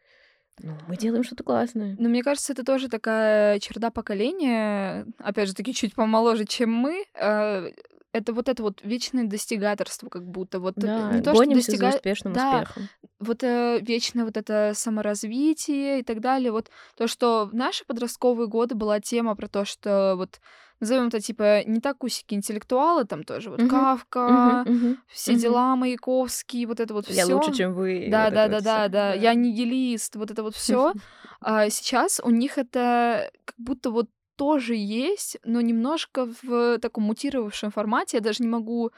ну, 0.60 0.78
мы 0.88 0.98
делаем 0.98 1.24
что-то 1.24 1.44
классное. 1.44 1.96
Но 1.98 2.10
мне 2.10 2.22
кажется, 2.22 2.54
это 2.54 2.64
тоже 2.64 2.88
такая 2.88 3.60
черта 3.60 3.90
поколения, 3.90 5.08
опять 5.18 5.48
же 5.48 5.56
таки, 5.56 5.74
чуть 5.74 5.96
помоложе, 5.96 6.46
чем 6.46 6.72
мы. 6.72 7.06
Это 8.14 8.32
вот 8.32 8.48
это 8.48 8.62
вот 8.62 8.80
вечное 8.84 9.24
достигаторство, 9.26 10.08
как 10.08 10.24
будто 10.24 10.60
вот 10.60 10.78
э, 10.78 10.82
Да, 10.82 11.18
не 11.18 11.22
то, 11.24 11.34
что 11.34 11.44
гонимся 11.46 11.72
за 11.72 11.78
достига... 11.78 11.96
успешным 11.98 12.34
Да, 12.34 12.60
успехом. 12.62 12.90
вот 13.20 13.44
э, 13.44 13.80
вечное 13.82 14.24
вот 14.26 14.38
это 14.38 14.74
саморазвитие 14.76 16.00
и 16.00 16.04
так 16.04 16.20
далее. 16.20 16.52
Вот 16.52 16.70
то, 16.96 17.08
что 17.08 17.46
в 17.46 17.56
наши 17.56 17.84
подростковые 17.86 18.48
годы 18.48 18.76
была 18.76 19.00
тема 19.00 19.36
про 19.36 19.48
то, 19.48 19.66
что 19.66 20.14
вот 20.16 20.40
назовем 20.80 21.08
это 21.08 21.20
типа 21.22 21.64
не 21.66 21.80
так 21.80 22.04
усики 22.04 22.36
интеллектуалы, 22.36 23.06
там 23.06 23.24
тоже 23.24 23.50
вот 23.50 23.62
Мгм, 23.62 23.70
Кавка, 23.70 24.66
Мгм, 24.66 24.76
мгм, 24.76 24.98
все 25.12 25.32
мгм. 25.32 25.42
дела, 25.42 25.76
Маяковский, 25.76 26.66
вот 26.66 26.80
это 26.80 26.94
вот 26.94 27.08
Я 27.08 27.24
все. 27.24 27.34
лучше, 27.34 27.54
чем 27.54 27.74
вы. 27.74 28.10
Да, 28.12 28.26
вот 28.26 28.34
да, 28.36 28.48
да, 28.48 28.56
вот 28.56 28.64
да, 28.64 28.88
да. 28.88 28.90
Да. 28.90 29.14
Я 29.14 29.34
нигилист, 29.34 30.16
вот 30.18 30.30
это 30.30 30.44
вот 30.44 30.56
все. 30.56 30.94
А 31.42 31.70
сейчас 31.70 32.22
у 32.24 32.30
них 32.30 32.58
это 32.58 33.32
как 33.44 33.56
будто 33.58 33.90
вот 33.92 34.08
тоже 34.36 34.76
есть, 34.76 35.38
но 35.44 35.62
немножко 35.62 36.28
в 36.42 36.80
таком 36.80 37.06
мутировавшем 37.06 37.72
формате. 37.72 38.18
Я 38.18 38.22
даже 38.22 38.44
не 38.44 38.50
могу, 38.50 38.92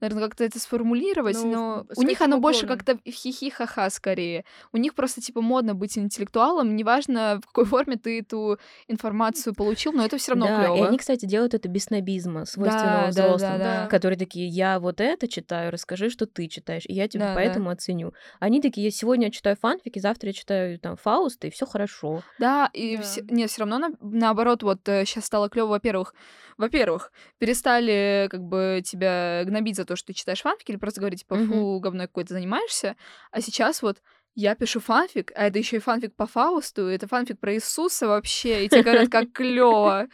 наверное, 0.00 0.24
как-то 0.24 0.44
это 0.44 0.58
сформулировать, 0.58 1.36
Ну, 1.36 1.50
но 1.52 1.86
у 1.96 2.02
них 2.02 2.20
оно 2.20 2.38
больше 2.38 2.64
уклоном? 2.66 2.78
как-то 2.84 3.10
хихи-ха-ха 3.10 3.88
скорее. 3.90 4.44
У 4.72 4.76
них 4.76 4.94
просто 4.94 5.20
типа 5.20 5.40
модно 5.40 5.74
быть 5.74 5.96
интеллектуалом, 5.98 6.76
неважно 6.76 7.40
в 7.42 7.46
какой 7.46 7.64
форме 7.64 7.96
ты 7.96 8.20
эту 8.20 8.58
информацию 8.88 9.54
получил, 9.54 9.92
но 9.92 10.04
это 10.04 10.18
все 10.18 10.32
равно 10.32 10.46
Да, 10.46 10.62
и 10.62 10.72
клево. 10.72 10.88
они, 10.88 10.98
кстати, 10.98 11.24
делают 11.26 11.54
это 11.54 11.68
без 11.68 11.84
снобизма, 11.84 12.44
свойственного 12.44 12.96
Да, 12.96 13.02
да, 13.06 13.10
взрослым, 13.10 13.58
да, 13.58 13.82
да. 13.84 13.86
которые 13.88 14.18
такие, 14.18 14.48
я 14.48 14.78
вот 14.80 15.00
это 15.00 15.28
читаю, 15.28 15.72
расскажи, 15.72 16.10
что 16.10 16.26
ты 16.26 16.48
читаешь, 16.48 16.84
и 16.86 16.92
я 16.92 17.08
тебя 17.08 17.26
Да, 17.26 17.28
да. 17.28 17.34
поэтому 17.34 17.70
оценю. 17.70 18.12
Они 18.40 18.60
такие, 18.60 18.84
я 18.84 18.90
сегодня 18.90 19.30
читаю 19.30 19.56
фанфики, 19.60 19.98
завтра 19.98 20.28
я 20.28 20.32
читаю 20.34 20.78
там 20.78 20.96
Фауста, 20.96 21.46
и 21.46 21.50
все 21.50 21.64
хорошо. 21.66 22.22
Да, 22.38 22.68
и 22.74 22.96
Да. 22.96 23.02
все, 23.02 23.22
нет, 23.22 23.50
все 23.50 23.60
равно 23.62 23.78
на- 23.78 23.90
наоборот, 24.00 24.62
вот 24.62 24.80
сейчас 24.84 25.24
стало 25.24 25.48
клево, 25.48 25.68
во-первых, 25.68 26.14
во-первых, 26.58 27.12
перестали 27.38 28.28
как 28.30 28.42
бы 28.42 28.82
тебя 28.84 29.42
гнобить 29.46 29.76
за 29.76 29.84
то, 29.86 29.96
что 29.96 30.08
ты 30.08 30.12
читаешь 30.12 30.42
фанфик, 30.42 30.68
или 30.70 30.76
просто 30.76 31.00
говорить, 31.00 31.20
типа, 31.20 31.36
фу, 31.36 31.80
говной 31.80 32.06
какой-то 32.06 32.34
занимаешься, 32.34 32.96
а 33.30 33.40
сейчас 33.40 33.82
вот 33.82 34.02
я 34.34 34.54
пишу 34.54 34.80
фанфик, 34.80 35.32
а 35.34 35.46
это 35.46 35.58
еще 35.58 35.76
и 35.76 35.80
фанфик 35.80 36.14
по 36.14 36.26
Фаусту, 36.26 36.90
и 36.90 36.94
это 36.94 37.08
фанфик 37.08 37.40
про 37.40 37.54
Иисуса 37.54 38.06
вообще, 38.06 38.66
и 38.66 38.68
тебе 38.68 38.82
говорят, 38.82 39.08
как 39.08 39.32
клево. 39.32 40.06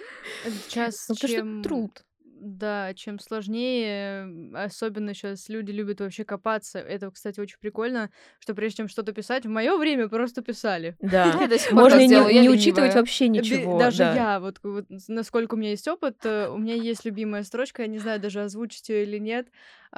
Сейчас 0.44 1.08
Ну, 1.08 1.16
чем... 1.16 1.60
это 1.60 1.68
труд. 1.68 2.04
Да, 2.44 2.92
чем 2.94 3.20
сложнее, 3.20 4.28
особенно 4.52 5.14
сейчас 5.14 5.48
люди 5.48 5.70
любят 5.70 6.00
вообще 6.00 6.24
копаться. 6.24 6.80
Это, 6.80 7.08
кстати, 7.12 7.38
очень 7.38 7.56
прикольно, 7.60 8.10
что 8.40 8.52
прежде 8.52 8.78
чем 8.78 8.88
что-то 8.88 9.12
писать, 9.12 9.46
в 9.46 9.48
мое 9.48 9.76
время 9.76 10.08
просто 10.08 10.42
писали. 10.42 10.96
Да. 11.00 11.48
Можно 11.70 12.04
не, 12.04 12.48
учитывать 12.50 12.96
вообще 12.96 13.26
Бе- 13.26 13.30
ничего. 13.30 13.78
Даже 13.78 13.98
да. 13.98 14.14
я, 14.14 14.40
вот, 14.40 14.58
насколько 15.06 15.54
у 15.54 15.56
меня 15.56 15.70
есть 15.70 15.86
опыт, 15.86 16.16
э, 16.24 16.48
у 16.48 16.58
меня 16.58 16.74
есть 16.74 17.04
любимая 17.04 17.44
строчка, 17.44 17.82
я 17.82 17.88
не 17.88 17.98
знаю 17.98 18.18
даже 18.18 18.42
озвучить 18.42 18.88
ее 18.88 19.04
или 19.04 19.18
нет. 19.18 19.46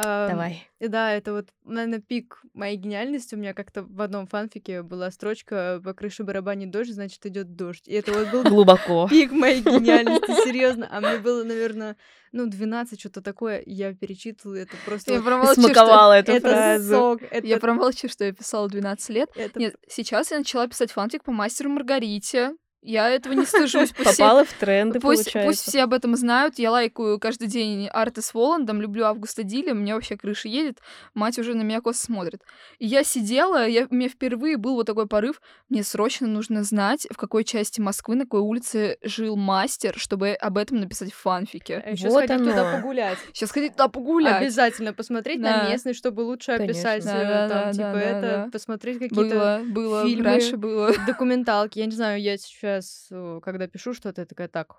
Давай. 0.02 0.68
Да, 0.80 1.12
это 1.12 1.32
вот, 1.32 1.48
наверное, 1.64 2.00
пик 2.00 2.42
моей 2.52 2.76
гениальности. 2.76 3.34
У 3.34 3.38
меня 3.38 3.54
как-то 3.54 3.82
в 3.82 4.00
одном 4.00 4.26
фанфике 4.26 4.82
была 4.82 5.10
строчка 5.10 5.80
«По 5.84 5.94
крыше 5.94 6.24
барабанит 6.24 6.70
дождь, 6.70 6.92
значит, 6.92 7.24
идет 7.26 7.54
дождь». 7.54 7.86
И 7.86 7.94
это 7.94 8.12
вот 8.12 8.30
был 8.30 8.42
Глубоко. 8.42 9.06
пик 9.10 9.30
моей 9.30 9.60
гениальности, 9.60 10.26
серьезно. 10.44 10.88
А 10.90 11.00
мне 11.00 11.18
было, 11.18 11.44
наверное, 11.44 11.96
ну, 12.32 12.46
12, 12.46 12.98
что-то 12.98 13.22
такое. 13.22 13.62
Я 13.64 13.94
перечитывала 13.94 14.56
это 14.56 14.76
просто... 14.84 15.12
Я 15.12 15.18
вот 15.18 15.26
промолчу. 15.26 15.60
Смаковала 15.60 16.12
эту 16.14 16.32
это 16.32 16.48
фразу. 16.48 16.94
сок, 16.94 17.22
Я 17.22 17.38
это... 17.38 17.60
промолчу, 17.60 18.08
что 18.08 18.24
я 18.24 18.32
писала 18.32 18.66
в 18.66 18.72
12 18.72 19.08
лет. 19.10 19.30
это 19.36 19.60
Нет, 19.60 19.76
сейчас 19.88 20.32
я 20.32 20.38
начала 20.38 20.66
писать 20.66 20.90
фанфик 20.90 21.22
по 21.22 21.30
мастеру 21.30 21.70
Маргарите. 21.70 22.54
Я 22.86 23.08
этого 23.08 23.32
не 23.32 23.46
стыжусь. 23.46 23.92
Пусть 23.96 24.10
все- 24.10 24.22
Попала 24.22 24.44
в 24.44 24.52
тренды, 24.52 25.00
Пусть, 25.00 25.24
получается. 25.24 25.48
пусть 25.48 25.60
все 25.68 25.82
об 25.84 25.94
этом 25.94 26.14
знают. 26.16 26.58
Я 26.58 26.70
лайкаю 26.70 27.18
каждый 27.18 27.48
день 27.48 27.88
арты 27.90 28.20
с 28.20 28.34
Воландом, 28.34 28.80
люблю 28.82 29.06
Августа 29.06 29.42
Диля, 29.42 29.72
мне 29.72 29.94
вообще 29.94 30.18
крыша 30.18 30.48
едет, 30.48 30.80
мать 31.14 31.38
уже 31.38 31.54
на 31.54 31.62
меня 31.62 31.80
косо 31.80 32.02
смотрит. 32.04 32.42
И 32.78 32.86
я 32.86 33.02
сидела, 33.02 33.66
я, 33.66 33.86
у 33.90 33.94
меня 33.94 34.10
впервые 34.10 34.58
был 34.58 34.74
вот 34.74 34.86
такой 34.86 35.06
порыв, 35.06 35.40
мне 35.70 35.82
срочно 35.82 36.26
нужно 36.26 36.62
знать, 36.62 37.06
в 37.10 37.16
какой 37.16 37.44
части 37.44 37.80
Москвы, 37.80 38.16
на 38.16 38.24
какой 38.24 38.40
улице 38.40 38.98
жил 39.02 39.36
мастер, 39.36 39.94
чтобы 39.96 40.32
об 40.34 40.58
этом 40.58 40.78
написать 40.78 41.10
в 41.12 41.16
фанфике. 41.16 41.82
А 41.84 41.90
ещё 41.90 42.10
Вот 42.10 42.24
сходить 42.24 42.46
туда 42.46 42.68
оно. 42.70 42.76
погулять. 42.82 43.18
Сейчас 43.32 43.50
ходить 43.50 43.72
туда 43.72 43.88
погулять. 43.88 44.42
Обязательно 44.42 44.92
посмотреть 44.92 45.40
Да. 45.40 45.62
на 45.64 45.70
местность, 45.70 45.98
чтобы 45.98 46.20
лучше 46.20 46.56
Конечно. 46.58 46.92
описать, 46.92 47.04
Да, 47.04 47.22
э, 47.22 47.24
да, 47.24 47.48
там, 47.48 47.62
да, 47.64 47.72
типа, 47.72 47.92
да, 47.94 48.00
это, 48.00 48.20
да. 48.44 48.50
посмотреть 48.52 48.98
какие-то 48.98 49.14
Было, 49.14 49.60
было, 49.64 50.04
фильмы. 50.06 50.24
раньше 50.24 50.56
было. 50.58 50.92
документалки. 51.06 51.78
Я 51.78 51.86
не 51.86 51.92
знаю, 51.92 52.20
я 52.20 52.36
сейчас, 52.36 52.73
э, 53.10 53.40
когда 53.42 53.66
пишу 53.66 53.94
что-то, 53.94 54.22
я 54.22 54.26
такая, 54.26 54.48
так, 54.48 54.76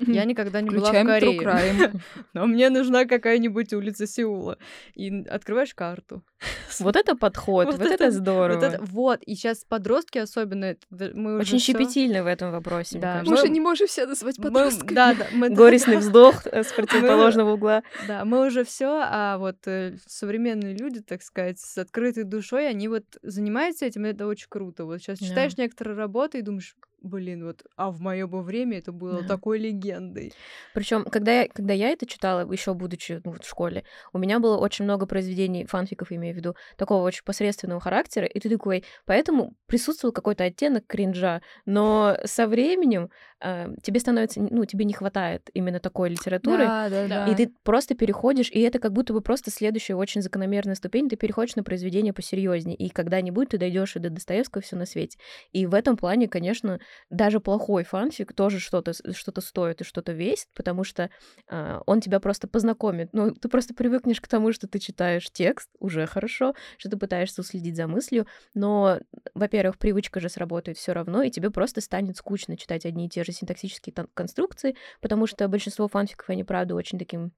я 0.00 0.24
никогда 0.24 0.60
не 0.60 0.70
была 0.70 0.80
в 0.80 0.82
Включаем 0.92 1.06
Корее. 1.38 1.92
Но 2.32 2.46
мне 2.46 2.68
нужна 2.68 3.04
какая-нибудь 3.04 3.72
улица 3.74 4.08
Сеула. 4.08 4.58
И 4.94 5.22
открываешь 5.22 5.72
карту. 5.72 6.24
Вот 6.80 6.96
это 6.96 7.14
подход, 7.14 7.66
Вот 7.66 7.78
вот, 7.78 7.86
это, 7.86 7.94
это- 8.06 8.10
здорово. 8.10 8.56
Вот, 8.58 8.64
это, 8.64 8.82
вот. 8.82 9.22
И 9.22 9.36
сейчас 9.36 9.64
подростки 9.64 10.18
особенно, 10.18 10.74
мы 10.90 11.38
Очень 11.38 11.60
щепетильны 11.60 12.24
в 12.24 12.26
этом 12.26 12.50
вопросе, 12.50 12.96
мне 12.98 13.02
Да, 13.02 13.12
кажется. 13.12 13.30
Мы 13.30 13.38
уже 13.42 13.48
не 13.52 13.60
можем 13.60 13.86
себя 13.86 14.06
назвать 14.06 14.38
Мы- 14.38 14.50
подростками. 14.50 14.92
да, 14.94 15.14
да, 15.14 15.26
мы, 15.32 15.50
Горестный 15.50 15.98
вздох 15.98 16.44
э, 16.48 16.64
с 16.64 16.72
противоположного 16.76 17.52
угла. 17.52 17.84
Да, 18.08 18.24
мы 18.24 18.44
уже 18.44 18.64
все, 18.64 19.00
а 19.00 19.38
вот 19.38 19.58
э, 19.68 19.96
современные 20.08 20.74
люди, 20.76 21.00
так 21.02 21.22
сказать, 21.22 21.60
с 21.60 21.78
открытой 21.78 22.24
душой, 22.24 22.68
они 22.68 22.88
вот 22.88 23.04
занимаются 23.22 23.86
этим, 23.86 24.04
и 24.06 24.08
это 24.08 24.26
очень 24.26 24.48
круто. 24.48 24.84
Вот 24.86 24.98
сейчас 24.98 25.20
Да. 25.20 25.26
читаешь 25.26 25.56
некоторые 25.56 25.96
работы 25.96 26.38
и 26.38 26.42
думаешь, 26.42 26.74
блин, 27.04 27.44
вот, 27.44 27.62
а 27.76 27.90
в 27.90 28.00
мое 28.00 28.26
бы 28.26 28.42
время 28.42 28.78
это 28.78 28.90
было 28.92 29.22
Да. 29.22 29.28
такой 29.28 29.58
легендой. 29.58 30.32
Причем, 30.72 31.04
когда 31.04 31.42
я, 31.42 31.48
когда 31.48 31.74
я 31.74 31.90
это 31.90 32.06
читала, 32.06 32.50
еще 32.50 32.74
будучи 32.74 33.20
ну, 33.24 33.32
вот 33.32 33.44
в 33.44 33.48
школе, 33.48 33.84
у 34.12 34.18
меня 34.18 34.40
было 34.40 34.56
очень 34.56 34.84
много 34.84 35.06
произведений, 35.06 35.66
фанфиков, 35.66 36.10
имею 36.10 36.34
в 36.34 36.36
виду, 36.36 36.56
такого 36.76 37.04
очень 37.04 37.22
посредственного 37.24 37.80
характера, 37.80 38.26
и 38.26 38.40
ты 38.40 38.48
такой, 38.48 38.84
поэтому 39.04 39.54
присутствовал 39.66 40.12
какой-то 40.12 40.44
оттенок 40.44 40.86
кринжа, 40.86 41.42
но 41.66 42.16
со 42.24 42.46
временем 42.48 43.10
э, 43.40 43.68
тебе 43.82 44.00
становится, 44.00 44.40
ну, 44.40 44.64
тебе 44.64 44.84
не 44.84 44.94
хватает 44.94 45.50
именно 45.54 45.78
такой 45.80 46.08
литературы, 46.10 46.64
Да, 46.66 46.88
да, 46.88 47.06
да. 47.08 47.26
и 47.26 47.34
ты 47.34 47.52
просто 47.62 47.94
переходишь, 47.94 48.50
и 48.50 48.60
это 48.60 48.78
как 48.78 48.92
будто 48.92 49.12
бы 49.12 49.20
просто 49.20 49.50
следующая 49.50 49.94
очень 49.94 50.22
закономерная 50.22 50.74
ступень, 50.74 51.08
ты 51.08 51.16
переходишь 51.16 51.56
на 51.56 51.62
произведение 51.62 52.12
посерьезнее, 52.12 52.76
и 52.76 52.88
когда-нибудь 52.88 53.50
ты 53.50 53.58
дойдешь 53.58 53.96
и 53.96 53.98
до 53.98 54.10
Достоевского 54.10 54.62
все 54.62 54.76
на 54.76 54.86
свете. 54.86 55.18
И 55.52 55.66
в 55.66 55.74
этом 55.74 55.96
плане, 55.96 56.28
конечно, 56.28 56.80
даже 57.10 57.40
плохой 57.40 57.84
фанфик 57.84 58.32
тоже 58.32 58.58
что-то 58.60 58.92
что 58.92 59.40
стоит 59.40 59.80
и 59.80 59.84
что-то 59.84 60.12
весит, 60.12 60.48
потому 60.54 60.84
что 60.84 61.10
а, 61.48 61.82
он 61.86 62.00
тебя 62.00 62.20
просто 62.20 62.48
познакомит. 62.48 63.10
Ну, 63.12 63.32
ты 63.32 63.48
просто 63.48 63.74
привыкнешь 63.74 64.20
к 64.20 64.28
тому, 64.28 64.52
что 64.52 64.66
ты 64.68 64.78
читаешь 64.78 65.30
текст, 65.30 65.70
уже 65.78 66.06
хорошо, 66.06 66.54
что 66.78 66.90
ты 66.90 66.96
пытаешься 66.96 67.40
уследить 67.40 67.76
за 67.76 67.86
мыслью, 67.86 68.26
но, 68.54 68.98
во-первых, 69.34 69.78
привычка 69.78 70.20
же 70.20 70.28
сработает 70.28 70.78
все 70.78 70.92
равно, 70.92 71.22
и 71.22 71.30
тебе 71.30 71.50
просто 71.50 71.80
станет 71.80 72.16
скучно 72.16 72.56
читать 72.56 72.86
одни 72.86 73.06
и 73.06 73.08
те 73.08 73.24
же 73.24 73.32
синтаксические 73.32 73.94
конструкции, 74.14 74.76
потому 75.00 75.26
что 75.26 75.48
большинство 75.48 75.88
фанфиков, 75.88 76.30
они, 76.30 76.44
правда, 76.44 76.74
очень 76.74 76.98
таким 76.98 77.32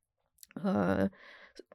а, 0.56 1.10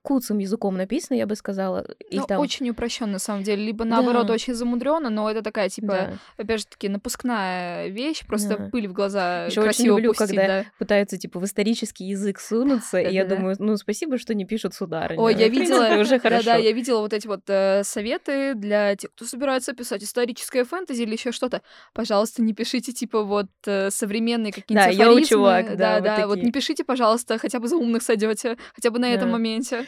куцым 0.02 0.39
языком 0.39 0.76
написаны, 0.78 1.18
я 1.18 1.28
бы 1.28 1.36
сказала. 1.36 1.86
И 2.10 2.18
Ну, 2.20 2.26
там... 2.26 2.39
очень 2.39 2.70
упрощенно 2.70 3.14
на 3.14 3.20
самом 3.20 3.43
деле. 3.43 3.64
Либо 3.64 3.86
наоборот, 3.86 4.28
Да. 4.28 4.34
очень 4.34 4.54
замудренно, 4.54 5.10
но 5.10 5.30
это 5.30 5.41
такая, 5.41 5.70
типа, 5.70 5.88
да. 5.88 6.12
опять 6.38 6.60
же 6.62 6.66
таки, 6.68 6.89
напускная 6.89 7.88
вещь, 7.88 8.26
просто 8.26 8.58
Да. 8.58 8.70
пыль 8.72 8.88
в 8.88 8.93
глаза 8.93 9.45
Ещё 9.45 9.64
очень 9.68 9.86
люблю, 9.86 10.12
пустить, 10.14 10.28
когда 10.36 10.47
да. 10.47 10.66
пытаются, 10.80 11.18
типа, 11.18 11.39
в 11.39 11.45
исторический 11.45 12.06
язык 12.06 12.39
сунуться, 12.39 12.99
и 12.99 13.14
я 13.14 13.26
думаю, 13.26 13.56
ну, 13.60 13.78
спасибо, 13.78 14.18
что 14.18 14.34
не 14.34 14.45
пишут 14.45 14.74
сударыня. 14.74 15.22
Ой, 15.22 15.36
я 15.36 15.47
видела, 15.47 15.99
уже 16.02 16.20
хорошо. 16.20 16.45
да-да, 16.45 16.58
я 16.58 16.72
видела 16.72 16.99
вот 17.02 17.14
эти 17.14 17.28
вот 17.28 17.41
э, 17.47 17.84
советы 17.84 18.54
для 18.56 18.95
тех, 18.95 19.12
кто 19.12 19.26
собирается 19.26 19.74
писать 19.74 20.04
историческое 20.04 20.64
фэнтези 20.64 21.04
или 21.04 21.14
еще 21.14 21.32
что-то. 21.32 21.62
Пожалуйста, 21.93 22.41
не 22.41 22.54
пишите 22.54 22.91
типа 22.91 23.24
вот 23.24 23.47
э, 23.66 23.89
современные 23.91 24.52
какие-нибудь 24.52 24.97
Да, 24.97 25.04
афоризмы. 25.04 25.26
чувак, 25.28 25.78
да, 25.78 25.99
да, 25.99 26.28
вот 26.28 26.39
да, 26.39 26.45
не 26.45 26.52
пишите, 26.52 26.84
пожалуйста, 26.84 27.38
хотя 27.38 27.60
бы 27.60 27.68
за 27.68 27.76
умных 27.78 28.02
сойдете, 28.04 28.58
хотя 28.74 28.89
бы 28.89 28.99
на 28.99 29.12
этом 29.14 29.32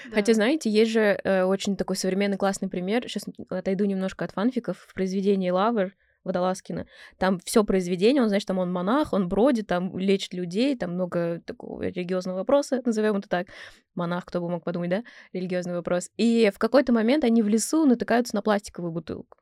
Да. 0.05 0.15
Хотя, 0.15 0.33
знаете, 0.33 0.69
есть 0.69 0.91
же 0.91 1.19
э, 1.23 1.43
очень 1.43 1.75
такой 1.75 1.95
современный 1.95 2.37
классный 2.37 2.69
пример. 2.69 3.07
Сейчас 3.07 3.25
отойду 3.49 3.85
немножко 3.85 4.25
от 4.25 4.31
фанфиков. 4.31 4.77
В 4.77 4.93
произведении 4.93 5.49
Лавр 5.49 5.93
Водолазкина. 6.23 6.87
Там 7.17 7.39
все 7.43 7.63
произведение, 7.63 8.21
он, 8.21 8.29
значит, 8.29 8.47
там 8.47 8.57
он 8.59 8.71
монах, 8.71 9.13
он 9.13 9.27
бродит, 9.27 9.67
там 9.67 9.97
лечит 9.97 10.33
людей, 10.33 10.75
там 10.77 10.93
много 10.93 11.41
такого 11.45 11.83
религиозного 11.83 12.37
вопроса, 12.37 12.81
назовем 12.85 13.17
это 13.17 13.27
так. 13.27 13.47
Монах, 13.95 14.25
кто 14.25 14.39
бы 14.41 14.49
мог 14.49 14.63
подумать, 14.63 14.89
да? 14.89 15.03
Религиозный 15.33 15.75
вопрос. 15.75 16.09
И 16.17 16.49
в 16.53 16.59
какой-то 16.59 16.93
момент 16.93 17.23
они 17.23 17.43
в 17.43 17.47
лесу 17.47 17.85
натыкаются 17.85 18.35
на 18.35 18.41
пластиковую 18.41 18.91
бутылку. 18.91 19.37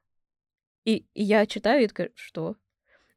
И, 0.83 1.05
и 1.13 1.23
я 1.23 1.45
читаю 1.45 1.83
и 1.83 1.87
такая, 1.87 2.09
что? 2.15 2.55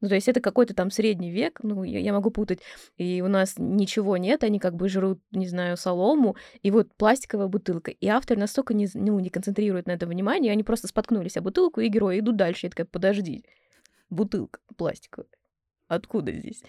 Ну, 0.05 0.11
то 0.11 0.17
есть 0.17 0.29
это 0.29 0.43
какой-то 0.43 0.75
там 0.75 0.91
средний 0.91 1.31
век, 1.31 1.61
ну, 1.63 1.83
я, 1.83 1.99
я 1.99 2.13
могу 2.13 2.31
путать, 2.31 2.61
и 2.99 3.23
у 3.23 3.29
нас 3.29 3.55
ничего 3.57 4.19
нет, 4.19 4.45
они 4.45 4.59
как 4.59 4.75
бы 4.75 4.87
жрут, 4.91 5.19
не 5.31 5.47
знаю, 5.47 5.79
солому, 5.79 6.37
и 6.61 6.71
вот 6.71 6.95
пластиковая 6.99 7.47
бутылка. 7.47 7.91
И 7.91 8.07
автор 8.07 8.37
настолько 8.37 8.75
не, 8.75 8.87
ну, 8.93 9.19
не 9.19 9.31
концентрирует 9.31 9.87
на 9.87 9.93
это 9.93 10.07
внимание, 10.07 10.53
они 10.53 10.63
просто 10.63 10.89
споткнулись 10.89 11.39
о 11.39 11.41
бутылку, 11.41 11.81
и 11.81 11.89
герои 11.89 12.19
идут 12.19 12.37
дальше. 12.37 12.67
Я 12.67 12.71
такая, 12.71 12.87
подожди, 12.87 13.47
бутылка 14.11 14.61
пластиковая. 14.77 15.31
Откуда 15.89 16.33
здесь? 16.33 16.63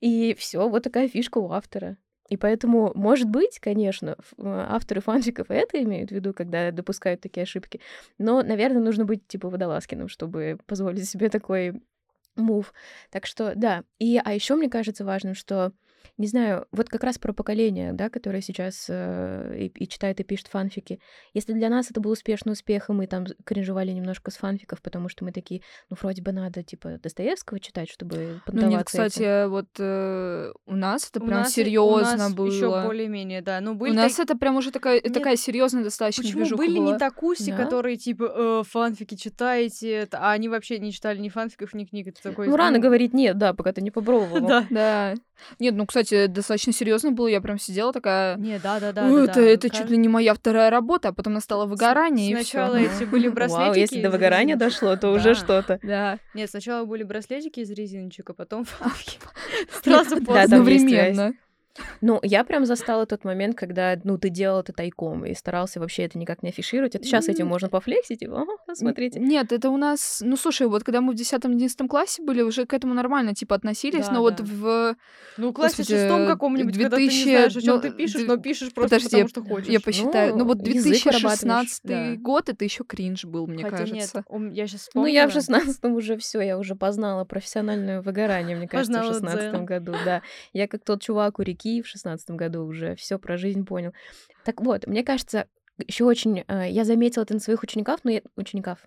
И 0.00 0.36
все, 0.38 0.68
вот 0.68 0.82
такая 0.82 1.08
фишка 1.08 1.38
у 1.38 1.50
автора. 1.50 1.96
И 2.28 2.36
поэтому, 2.36 2.92
может 2.94 3.28
быть, 3.28 3.58
конечно, 3.58 4.16
э, 4.36 4.42
авторы 4.42 5.00
фанфиков 5.00 5.50
это 5.50 5.82
имеют 5.82 6.10
в 6.10 6.14
виду, 6.14 6.34
когда 6.34 6.70
допускают 6.70 7.22
такие 7.22 7.44
ошибки. 7.44 7.80
Но, 8.18 8.42
наверное, 8.42 8.82
нужно 8.82 9.06
быть 9.06 9.26
типа 9.26 9.48
водолазкиным, 9.48 10.08
чтобы 10.08 10.58
позволить 10.66 11.08
себе 11.08 11.30
такой 11.30 11.82
мув. 12.36 12.72
Так 13.10 13.26
что 13.26 13.54
да. 13.54 13.84
И, 13.98 14.20
а 14.22 14.32
еще 14.32 14.54
мне 14.56 14.68
кажется 14.68 15.04
важным, 15.04 15.34
что 15.34 15.72
не 16.18 16.26
знаю, 16.26 16.66
вот 16.72 16.88
как 16.88 17.02
раз 17.04 17.18
про 17.18 17.32
поколение, 17.32 17.92
да, 17.92 18.10
которое 18.10 18.40
сейчас 18.40 18.86
э, 18.88 19.56
и, 19.58 19.66
и 19.66 19.88
читает 19.88 20.20
и 20.20 20.24
пишет 20.24 20.48
фанфики. 20.48 21.00
Если 21.34 21.52
для 21.52 21.68
нас 21.68 21.90
это 21.90 22.00
был 22.00 22.10
успешный 22.10 22.52
успех, 22.52 22.88
и 22.88 22.92
мы 22.92 23.06
там 23.06 23.26
кринжевали 23.44 23.92
немножко 23.92 24.30
с 24.30 24.36
фанфиков, 24.36 24.82
потому 24.82 25.08
что 25.08 25.24
мы 25.24 25.32
такие, 25.32 25.62
ну, 25.90 25.96
вроде 26.00 26.22
бы 26.22 26.32
надо, 26.32 26.62
типа, 26.62 26.98
Достоевского 27.02 27.60
читать, 27.60 27.90
чтобы 27.90 28.40
Ну 28.46 28.68
нет, 28.68 28.84
кстати, 28.84 29.22
этим. 29.44 29.50
вот 29.50 29.68
э, 29.78 30.52
у 30.66 30.76
нас 30.76 31.08
это 31.10 31.22
у 31.22 31.26
прям 31.26 31.44
серьезно 31.44 32.30
было. 32.30 32.46
Еще 32.46 32.68
более-менее, 32.68 33.42
да. 33.42 33.60
Ну, 33.60 33.74
были 33.74 33.92
у 33.92 33.94
так... 33.94 34.04
нас 34.04 34.18
это 34.18 34.36
прям 34.36 34.56
уже 34.56 34.70
такая, 34.70 35.00
нет, 35.02 35.12
такая 35.12 35.36
серьезная 35.36 35.84
достаточно 35.84 36.22
Почему 36.22 36.56
были 36.56 36.78
была. 36.78 36.92
не 36.92 36.98
такуси, 36.98 37.50
да? 37.50 37.56
которые, 37.56 37.96
типа, 37.96 38.32
э, 38.34 38.62
фанфики 38.68 39.14
читаете, 39.14 40.08
а 40.12 40.32
они 40.32 40.48
вообще 40.48 40.78
не 40.78 40.92
читали 40.92 41.18
ни 41.18 41.28
фанфиков, 41.28 41.74
ни 41.74 41.84
книг. 41.84 42.08
Это 42.08 42.22
такой, 42.22 42.48
ну, 42.48 42.56
рано 42.56 42.78
говорить 42.78 43.14
нет, 43.14 43.38
да, 43.38 43.54
пока 43.54 43.72
ты 43.72 43.80
не 43.82 43.90
попробовал. 44.02 44.64
Да. 44.70 45.14
Нет, 45.58 45.74
ну, 45.74 45.86
кстати, 45.86 46.26
достаточно 46.26 46.72
серьезно 46.72 47.12
было. 47.12 47.28
Я 47.28 47.40
прям 47.40 47.58
сидела 47.58 47.92
такая... 47.92 48.36
Не, 48.36 48.58
да-да-да. 48.58 49.06
«О, 49.08 49.26
да, 49.26 49.32
это, 49.32 49.40
это 49.40 49.70
чуть 49.70 49.90
ли 49.90 49.96
не 49.96 50.08
моя 50.08 50.34
вторая 50.34 50.70
работа, 50.70 51.08
а 51.08 51.12
потом 51.12 51.34
настало 51.34 51.66
выгорание, 51.66 52.36
Сначала 52.36 52.76
и 52.76 52.86
эти 52.86 53.04
были 53.04 53.28
браслетики. 53.28 53.66
Вау, 53.66 53.74
если 53.74 54.02
до 54.02 54.10
выгорания 54.10 54.56
дошло, 54.56 54.96
то 54.96 55.10
уже 55.10 55.34
что-то. 55.34 55.78
Да. 55.82 56.18
Нет, 56.34 56.50
сначала 56.50 56.84
были 56.84 57.02
браслетики 57.02 57.60
из 57.60 57.70
резиночек, 57.70 58.30
а 58.30 58.34
потом 58.34 58.64
фанфики. 58.64 59.18
Сразу 59.82 60.16
после. 60.24 60.42
Одновременно. 60.42 61.34
Ну, 62.00 62.18
я 62.22 62.44
прям 62.44 62.66
застала 62.66 63.06
тот 63.06 63.24
момент, 63.24 63.56
когда, 63.56 63.98
ну, 64.04 64.18
ты 64.18 64.28
делал 64.28 64.60
это 64.60 64.72
тайком 64.72 65.24
и 65.24 65.34
старался 65.34 65.80
вообще 65.80 66.02
это 66.04 66.18
никак 66.18 66.42
не 66.42 66.50
афишировать. 66.50 66.94
Это 66.94 67.04
сейчас 67.04 67.28
этим 67.28 67.46
можно 67.46 67.68
пофлексить, 67.68 68.20
типа, 68.20 68.44
смотрите. 68.74 69.18
Нет, 69.20 69.52
это 69.52 69.70
у 69.70 69.76
нас... 69.76 70.20
Ну, 70.24 70.36
слушай, 70.36 70.66
вот 70.66 70.84
когда 70.84 71.00
мы 71.00 71.14
в 71.14 71.16
10-11 71.16 71.88
классе 71.88 72.22
были, 72.22 72.42
уже 72.42 72.66
к 72.66 72.74
этому 72.74 72.92
нормально, 72.94 73.34
типа, 73.34 73.54
относились, 73.54 74.06
Да, 74.06 74.12
но 74.12 74.20
вот 74.20 74.36
да. 74.36 74.44
в... 74.44 74.96
Ну, 75.38 75.50
в 75.50 75.52
классе 75.54 75.76
Господи, 75.78 75.98
шестом 75.98 76.26
каком-нибудь, 76.26 76.74
когда 76.76 76.96
ты 76.96 77.02
не 77.02 77.08
2000, 77.08 77.22
знаешь, 77.30 77.56
о 77.56 77.60
чем 77.62 77.74
ну, 77.76 77.80
ты 77.80 77.90
пишешь, 77.90 78.22
но 78.26 78.36
пишешь 78.36 78.72
просто 78.74 78.96
Подожди, 78.96 79.10
потому, 79.10 79.28
что 79.28 79.42
хочешь. 79.44 79.68
Я 79.68 79.80
посчитаю. 79.80 80.32
Ну, 80.32 80.38
Ну, 80.40 80.44
вот 80.46 80.58
язык 80.66 80.82
2016 80.84 81.44
вырабатываешь, 81.44 81.80
да. 82.16 82.22
год, 82.22 82.48
это 82.48 82.64
еще 82.64 82.84
кринж 82.84 83.24
был, 83.24 83.46
мне 83.46 83.64
Хотя 83.64 83.76
кажется. 83.78 84.16
нет, 84.18 84.24
ум- 84.28 84.50
я 84.50 84.66
сейчас 84.66 84.90
Ну, 84.94 85.06
я 85.06 85.26
в 85.28 85.32
шестнадцатом 85.32 85.94
уже 85.94 86.16
все, 86.18 86.40
я 86.40 86.58
уже 86.58 86.74
познала 86.74 87.24
профессиональное 87.24 88.02
выгорание, 88.02 88.56
мне 88.56 88.68
кажется, 88.68 88.92
в 88.92 88.96
Познала 88.96 89.12
шестнадцатом 89.14 89.52
дзен. 89.52 89.64
году, 89.66 89.94
да. 90.04 90.22
Я 90.52 90.68
как 90.68 90.84
тот 90.84 91.00
чувак 91.02 91.38
у 91.38 91.42
реки 91.42 91.61
в 91.82 91.86
шестнадцатом 91.86 92.36
году 92.36 92.64
уже 92.64 92.96
все 92.96 93.18
про 93.18 93.36
жизнь 93.36 93.64
понял. 93.64 93.92
Так 94.44 94.60
вот, 94.60 94.86
мне 94.86 95.04
кажется, 95.04 95.46
еще 95.78 96.04
очень, 96.04 96.44
э, 96.46 96.70
я 96.70 96.84
заметила 96.84 97.22
это 97.22 97.34
на 97.34 97.40
своих 97.40 97.62
учениках, 97.62 98.00
но 98.04 98.10
я, 98.10 98.22
учеников, 98.36 98.78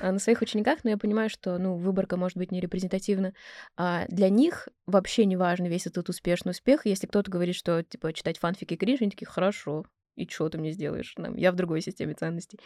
а, 0.00 0.12
на 0.12 0.18
своих 0.18 0.40
учениках, 0.40 0.84
но 0.84 0.90
я 0.90 0.96
понимаю, 0.96 1.28
что, 1.28 1.58
ну, 1.58 1.76
выборка 1.76 2.16
может 2.16 2.38
быть 2.38 2.52
не 2.52 2.60
репрезентативна. 2.60 3.34
А 3.76 4.06
для 4.08 4.28
них 4.28 4.68
вообще 4.86 5.24
не 5.24 5.36
важно 5.36 5.66
весь 5.66 5.86
этот 5.86 6.08
успешный 6.08 6.50
успех. 6.50 6.86
Если 6.86 7.06
кто-то 7.06 7.30
говорит, 7.30 7.56
что, 7.56 7.82
типа, 7.82 8.12
читать 8.12 8.38
фанфики 8.38 8.76
кринж, 8.76 9.02
они 9.02 9.10
такие, 9.10 9.26
хорошо, 9.26 9.84
и 10.14 10.28
что 10.28 10.48
ты 10.48 10.58
мне 10.58 10.72
сделаешь? 10.72 11.14
Я 11.34 11.52
в 11.52 11.56
другой 11.56 11.80
системе 11.80 12.14
ценностей. 12.14 12.60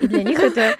И 0.00 0.06
для 0.06 0.22
них 0.22 0.38
это 0.40 0.76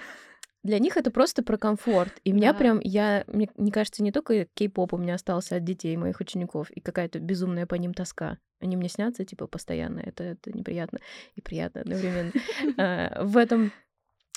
для 0.63 0.79
них 0.79 0.97
это 0.97 1.11
просто 1.11 1.43
про 1.43 1.57
комфорт. 1.57 2.13
И 2.23 2.31
меня 2.31 2.53
Да. 2.53 2.59
прям, 2.59 2.79
я, 2.81 3.23
мне, 3.27 3.49
мне 3.57 3.71
кажется, 3.71 4.01
не 4.01 4.11
только 4.11 4.45
кей-поп 4.53 4.93
у 4.93 4.97
меня 4.97 5.15
остался 5.15 5.57
от 5.57 5.63
детей 5.63 5.95
моих 5.97 6.19
учеников, 6.19 6.71
и 6.71 6.79
какая-то 6.79 7.19
безумная 7.19 7.65
по 7.65 7.75
ним 7.75 7.93
тоска. 7.93 8.37
Они 8.59 8.77
мне 8.77 8.87
снятся, 8.89 9.25
типа, 9.25 9.47
постоянно. 9.47 9.99
Это, 9.99 10.23
это 10.23 10.57
неприятно 10.57 10.99
и 11.35 11.41
приятно 11.41 11.81
одновременно. 11.81 12.31
А, 12.77 13.23
В 13.23 13.37
этом, 13.37 13.71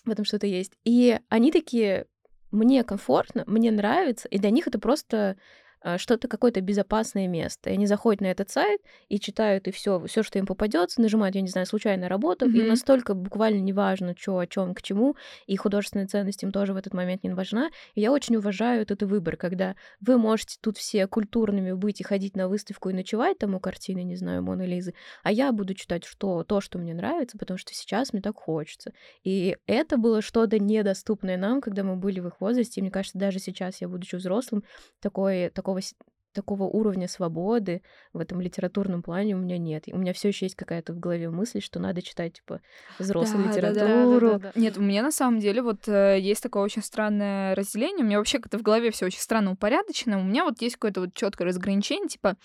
в 0.04 0.10
этом 0.10 0.24
что-то 0.24 0.46
есть. 0.46 0.72
И 0.84 1.18
они 1.28 1.52
такие, 1.52 2.06
мне 2.50 2.82
комфортно, 2.84 3.44
мне 3.46 3.70
нравится, 3.70 4.28
и 4.28 4.38
для 4.38 4.50
них 4.50 4.66
это 4.66 4.78
просто 4.78 5.36
что-то 5.98 6.28
какое-то 6.28 6.60
безопасное 6.60 7.28
место. 7.28 7.70
И 7.70 7.74
они 7.74 7.86
заходят 7.86 8.20
на 8.20 8.26
этот 8.26 8.50
сайт 8.50 8.80
и 9.08 9.18
читают 9.20 9.68
и 9.68 9.70
все, 9.70 10.04
все, 10.06 10.22
что 10.22 10.38
им 10.38 10.46
попадется, 10.46 11.00
нажимают, 11.00 11.34
я 11.36 11.42
не 11.42 11.48
знаю, 11.48 11.66
случайная 11.66 12.08
работа, 12.08 12.46
им 12.46 12.66
Мгм. 12.66 12.66
настолько 12.66 13.14
буквально 13.14 13.60
не 13.60 13.72
важно, 13.72 14.14
что, 14.18 14.38
о 14.38 14.46
чем, 14.46 14.74
к 14.74 14.82
чему, 14.82 15.16
и 15.46 15.56
художественная 15.56 16.06
ценность 16.06 16.42
им 16.42 16.50
тоже 16.52 16.72
в 16.72 16.76
этот 16.76 16.94
момент 16.94 17.22
не 17.24 17.30
важна. 17.30 17.70
И 17.94 18.00
я 18.00 18.12
очень 18.12 18.36
уважаю 18.36 18.82
этот 18.82 19.02
выбор, 19.02 19.36
когда 19.36 19.76
вы 20.00 20.18
можете 20.18 20.56
тут 20.60 20.76
все 20.78 21.06
культурными 21.06 21.72
быть 21.72 22.00
и 22.00 22.04
ходить 22.04 22.36
на 22.36 22.48
выставку 22.48 22.90
и 22.90 22.92
ночевать 22.94 23.38
там 23.38 23.54
у 23.54 23.60
картины, 23.60 24.02
не 24.02 24.16
знаю, 24.16 24.42
Моны 24.42 24.62
Лизы, 24.66 24.94
а 25.22 25.32
я 25.32 25.52
буду 25.52 25.74
читать 25.74 26.04
что, 26.04 26.44
то, 26.44 26.60
что 26.60 26.78
мне 26.78 26.94
нравится, 26.94 27.38
потому 27.38 27.58
что 27.58 27.74
сейчас 27.74 28.12
мне 28.12 28.22
так 28.22 28.36
хочется. 28.36 28.92
И 29.24 29.56
это 29.66 29.96
было 29.96 30.22
что-то 30.22 30.58
недоступное 30.58 31.36
нам, 31.36 31.60
когда 31.60 31.82
мы 31.84 31.96
были 31.96 32.20
в 32.20 32.26
их 32.28 32.40
возрасте. 32.40 32.80
И 32.80 32.82
мне 32.82 32.90
кажется, 32.90 33.18
даже 33.18 33.38
сейчас 33.38 33.80
я, 33.80 33.88
будучи 33.88 34.16
взрослым, 34.16 34.64
такой, 35.00 35.50
такого, 35.50 35.75
с- 35.82 35.94
такого 36.32 36.64
уровня 36.64 37.08
свободы 37.08 37.80
в 38.12 38.18
этом 38.20 38.42
литературном 38.42 39.02
плане 39.02 39.34
у 39.34 39.38
меня 39.38 39.56
нет. 39.56 39.84
У 39.90 39.96
меня 39.96 40.12
все 40.12 40.28
еще 40.28 40.44
есть 40.44 40.54
какая-то 40.54 40.92
в 40.92 40.98
голове 41.00 41.30
мысль, 41.30 41.62
что 41.62 41.78
надо 41.80 42.02
читать, 42.02 42.34
типа, 42.34 42.60
взрослую 42.98 43.46
Да, 43.48 43.54
да, 43.54 43.60
да, 43.60 43.60
да, 43.62 43.70
литературу. 43.70 44.28
Да-да-да. 44.32 44.60
Нет, 44.60 44.76
у 44.76 44.82
меня 44.82 45.02
на 45.02 45.12
самом 45.12 45.40
деле 45.40 45.62
вот 45.62 45.88
э, 45.88 46.18
есть 46.20 46.42
такое 46.42 46.62
очень 46.62 46.82
странное 46.82 47.54
разделение. 47.54 48.04
У 48.04 48.06
меня 48.06 48.18
вообще 48.18 48.38
как-то 48.38 48.58
в 48.58 48.62
голове 48.62 48.90
все 48.90 49.06
очень 49.06 49.20
странно 49.20 49.52
упорядочено. 49.52 50.20
У 50.20 50.24
меня 50.24 50.44
вот 50.44 50.60
есть 50.60 50.74
какое-то 50.76 51.00
вот 51.00 51.14
четкое 51.14 51.48
разграничение, 51.48 52.08
типа 52.08 52.36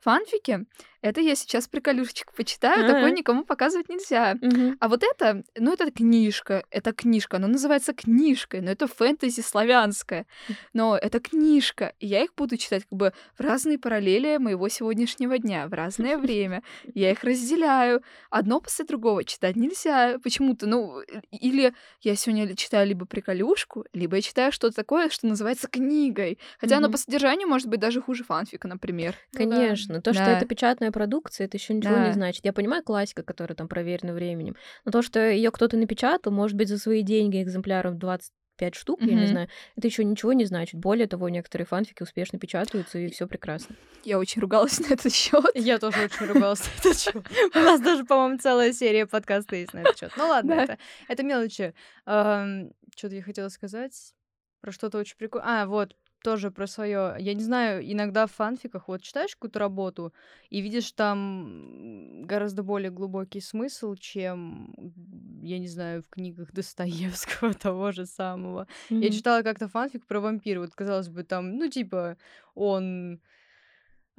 фанфики. 0.00 0.66
Это 1.02 1.20
я 1.22 1.34
сейчас 1.34 1.66
приколюшечку 1.66 2.34
почитаю, 2.36 2.84
такое 2.84 3.08
Ага. 3.08 3.16
никому 3.16 3.44
показывать 3.44 3.88
нельзя. 3.88 4.36
Мгм. 4.40 4.76
А 4.80 4.88
вот 4.88 5.02
это, 5.02 5.44
ну, 5.56 5.72
это 5.72 5.90
книжка, 5.90 6.64
это 6.70 6.92
книжка, 6.92 7.38
она 7.38 7.48
называется 7.48 7.94
книжкой, 7.94 8.60
но 8.60 8.70
это 8.70 8.86
фэнтези 8.86 9.40
славянское, 9.40 10.26
но 10.74 10.98
это 10.98 11.18
книжка, 11.20 11.94
и 12.00 12.06
я 12.06 12.22
их 12.22 12.34
буду 12.36 12.58
читать 12.58 12.82
как 12.84 12.98
бы 12.98 13.12
в 13.34 13.40
разные 13.40 13.78
параллели 13.78 14.36
моего 14.36 14.68
сегодняшнего 14.68 15.38
дня, 15.38 15.68
в 15.68 15.72
разное 15.72 16.18
время, 16.18 16.62
я 16.94 17.10
их 17.12 17.24
разделяю, 17.24 18.02
одно 18.28 18.60
после 18.60 18.84
другого 18.84 19.24
читать 19.24 19.56
нельзя 19.56 20.18
почему-то, 20.22 20.66
ну, 20.66 21.00
или 21.30 21.72
я 22.02 22.14
сегодня 22.14 22.54
читаю 22.56 22.86
либо 22.88 23.06
приколюшку, 23.06 23.86
либо 23.94 24.16
я 24.16 24.22
читаю 24.22 24.52
что-то 24.52 24.76
такое, 24.76 25.08
что 25.08 25.26
называется 25.26 25.66
книгой, 25.68 26.38
хотя 26.58 26.76
оно 26.76 26.86
Мгм. 26.88 26.92
по 26.92 26.98
содержанию 26.98 27.48
может 27.48 27.68
быть 27.68 27.80
даже 27.80 28.02
хуже 28.02 28.22
фанфика, 28.24 28.68
например. 28.68 29.14
Да. 29.32 29.46
Конечно. 29.94 30.02
То, 30.02 30.12
что 30.14 30.24
Да. 30.24 30.36
это 30.36 30.46
печатная 30.46 30.90
продукция, 30.92 31.46
это 31.46 31.56
еще 31.56 31.74
ничего 31.74 31.94
Да. 31.94 32.06
не 32.08 32.12
значит. 32.12 32.44
Я 32.44 32.52
понимаю 32.52 32.82
классика, 32.82 33.22
которая 33.22 33.56
там 33.56 33.68
проверена 33.68 34.12
временем. 34.12 34.56
Но 34.84 34.92
то, 34.92 35.02
что 35.02 35.20
ее 35.20 35.50
кто-то 35.50 35.76
напечатал, 35.76 36.32
может 36.32 36.56
быть, 36.56 36.68
за 36.68 36.78
свои 36.78 37.02
деньги 37.02 37.42
экземпляров 37.42 37.96
25 37.96 38.74
штук, 38.74 39.00
я 39.02 39.14
не 39.14 39.26
знаю, 39.26 39.48
это 39.76 39.86
еще 39.86 40.04
ничего 40.04 40.32
не 40.34 40.44
значит. 40.44 40.78
Более 40.78 41.06
того, 41.06 41.28
некоторые 41.28 41.66
фанфики 41.66 42.02
успешно 42.02 42.38
печатаются, 42.38 42.98
и 42.98 43.08
все 43.10 43.26
прекрасно. 43.26 43.74
Я 44.04 44.18
очень 44.18 44.40
ругалась 44.42 44.78
на 44.88 44.92
этот 44.94 45.12
счет. 45.14 45.44
Я 45.54 45.78
тоже 45.78 46.04
очень 46.04 46.26
ругалась 46.26 46.60
на 46.60 46.78
этот 46.80 46.98
счет. 47.00 47.16
У 47.54 47.58
нас 47.58 47.80
даже, 47.80 48.04
по-моему, 48.04 48.38
целая 48.38 48.72
серия 48.72 49.06
подкаста 49.06 49.56
есть 49.56 49.72
на 49.74 49.80
этот 49.80 49.98
счет. 49.98 50.12
Ну 50.16 50.26
ладно, 50.28 50.76
это 51.08 51.22
мелочи. 51.22 51.74
Что-то 52.04 53.14
я 53.14 53.22
хотела 53.22 53.48
сказать 53.48 54.14
про 54.60 54.72
что-то 54.72 54.98
очень 54.98 55.16
прикольное. 55.16 55.62
А, 55.62 55.66
вот, 55.66 55.96
тоже 56.22 56.50
про 56.50 56.66
свое. 56.66 57.16
Я 57.18 57.34
не 57.34 57.42
знаю, 57.42 57.82
иногда 57.90 58.26
в 58.26 58.32
фанфиках 58.32 58.88
вот 58.88 59.02
читаешь 59.02 59.34
какую-то 59.34 59.58
работу 59.58 60.12
и 60.50 60.60
видишь 60.60 60.92
там 60.92 62.22
гораздо 62.26 62.62
более 62.62 62.90
глубокий 62.90 63.40
смысл, 63.40 63.94
чем, 63.94 64.74
я 65.42 65.58
не 65.58 65.68
знаю, 65.68 66.02
в 66.02 66.08
книгах 66.08 66.52
Достоевского 66.52 67.54
того 67.54 67.92
же 67.92 68.06
самого. 68.06 68.66
Я 69.00 69.10
Мгм. 69.10 69.10
читала 69.10 69.42
как-то 69.42 69.68
фанфик 69.68 70.06
про 70.06 70.20
вампира. 70.20 70.60
Вот, 70.60 70.74
казалось 70.74 71.08
бы, 71.08 71.24
там, 71.24 71.56
ну, 71.56 71.68
типа, 71.68 72.16
он 72.54 73.20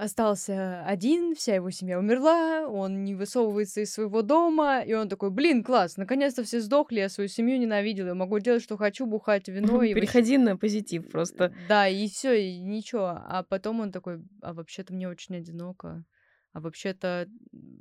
остался 0.03 0.83
один, 0.85 1.35
вся 1.35 1.55
его 1.55 1.69
семья 1.71 1.99
умерла, 1.99 2.67
он 2.67 3.03
не 3.03 3.13
высовывается 3.15 3.81
из 3.81 3.93
своего 3.93 4.21
дома, 4.21 4.81
и 4.81 4.93
он 4.93 5.07
такой, 5.09 5.29
блин, 5.29 5.63
класс, 5.63 5.97
наконец-то 5.97 6.43
все 6.43 6.59
сдохли, 6.59 6.99
я 6.99 7.09
свою 7.09 7.27
семью 7.27 7.59
ненавидел, 7.59 8.07
я 8.07 8.15
могу 8.15 8.39
делать, 8.39 8.63
что 8.63 8.77
хочу, 8.77 9.05
бухать 9.05 9.47
вино 9.47 9.83
и 9.83 9.93
вообще- 9.93 9.93
Переходи 9.93 10.37
на 10.37 10.57
позитив 10.57 11.09
просто. 11.11 11.53
Да, 11.69 11.87
и 11.87 12.07
все, 12.07 12.33
и 12.33 12.59
ничего. 12.59 13.21
А 13.27 13.43
потом 13.47 13.79
он 13.81 13.91
такой, 13.91 14.21
а 14.41 14.53
вообще-то 14.53 14.93
мне 14.93 15.07
очень 15.07 15.35
одиноко. 15.37 16.03
А 16.53 16.59
вообще-то 16.59 17.27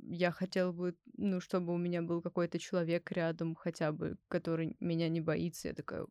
я 0.07 0.31
хотел 0.31 0.71
бы, 0.71 0.95
ну, 1.17 1.41
чтобы 1.41 1.73
у 1.73 1.77
меня 1.77 2.01
был 2.01 2.21
какой-то 2.21 2.57
человек 2.57 3.11
рядом 3.11 3.55
хотя 3.55 3.91
бы, 3.91 4.15
который 4.29 4.77
меня 4.79 5.09
не 5.09 5.19
боится. 5.21 5.67
Я 5.67 5.73
такая, 5.73 6.05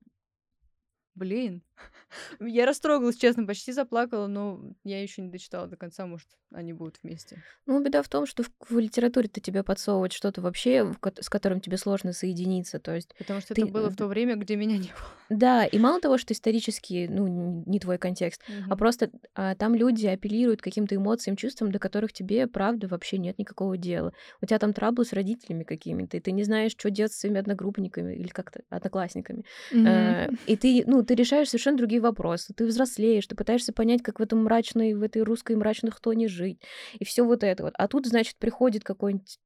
Блин. 1.20 1.62
Я 2.40 2.64
растрогалась, 2.66 3.16
честно, 3.16 3.46
почти 3.46 3.72
заплакала, 3.72 4.26
но 4.26 4.60
я 4.84 5.02
еще 5.02 5.22
не 5.22 5.28
дочитала 5.28 5.66
до 5.66 5.76
конца, 5.76 6.06
может, 6.06 6.26
они 6.52 6.72
будут 6.72 6.98
вместе. 7.02 7.42
Ну, 7.66 7.82
беда 7.82 8.02
в 8.02 8.08
том, 8.08 8.26
что 8.26 8.42
в, 8.42 8.50
в 8.68 8.78
литературе-то 8.78 9.40
тебе 9.40 9.62
подсовывают 9.62 10.12
что-то 10.12 10.40
вообще, 10.40 10.82
в 10.84 10.98
с 11.20 11.28
которым 11.28 11.60
тебе 11.60 11.76
сложно 11.76 12.12
соединиться. 12.12 12.78
То 12.78 12.94
есть, 12.94 13.14
Потому 13.18 13.40
что 13.40 13.54
Ты- 13.54 13.62
это 13.62 13.70
было 13.70 13.90
в 13.90 13.96
то 13.96 14.06
время, 14.06 14.36
где 14.36 14.56
меня 14.56 14.76
не 14.78 14.88
было. 14.88 15.10
да, 15.30 15.64
и 15.64 15.78
мало 15.78 16.00
того, 16.00 16.18
что 16.18 16.32
исторически, 16.34 17.06
ну, 17.08 17.62
не 17.66 17.78
твой 17.78 17.98
контекст, 17.98 18.42
а 18.68 18.76
просто 18.76 19.10
а, 19.34 19.54
там 19.54 19.74
люди 19.74 20.06
апеллируют 20.06 20.62
каким-то 20.62 20.96
эмоциям, 20.96 21.36
чувствам, 21.36 21.70
до 21.70 21.78
которых 21.78 22.12
тебе, 22.12 22.46
правда, 22.46 22.88
вообще 22.88 23.18
нет 23.18 23.38
никакого 23.38 23.76
дела. 23.76 24.12
У 24.40 24.46
тебя 24.46 24.58
там 24.58 24.72
траблы 24.72 25.04
с 25.04 25.12
родителями 25.12 25.64
какими-то, 25.64 26.16
и 26.16 26.20
ты 26.20 26.32
не 26.32 26.42
знаешь, 26.44 26.72
что 26.72 26.90
делать 26.90 27.12
с 27.12 27.20
своими 27.20 27.38
одногруппниками 27.40 28.14
или 28.14 28.28
как-то 28.28 28.62
одноклассниками. 28.70 29.44
Э, 29.72 30.28
И 30.46 30.56
ты, 30.56 30.82
ну, 30.86 31.02
ты 31.10 31.16
решаешь 31.16 31.48
совершенно 31.48 31.76
другие 31.76 32.00
вопросы. 32.00 32.54
Ты 32.54 32.64
взрослеешь, 32.66 33.26
ты 33.26 33.34
пытаешься 33.34 33.72
понять, 33.72 34.00
как 34.00 34.20
в 34.20 34.22
этом 34.22 34.44
мрачной, 34.44 34.94
в 34.94 35.02
этой 35.02 35.22
русской 35.22 35.56
мрачных 35.56 35.98
тоне 35.98 36.28
жить. 36.28 36.62
И 37.00 37.04
все 37.04 37.24
вот 37.24 37.42
это 37.42 37.64
вот. 37.64 37.74
А 37.76 37.88
тут, 37.88 38.06
значит, 38.06 38.36
приходит 38.36 38.84
какой-нибудь 38.84 39.40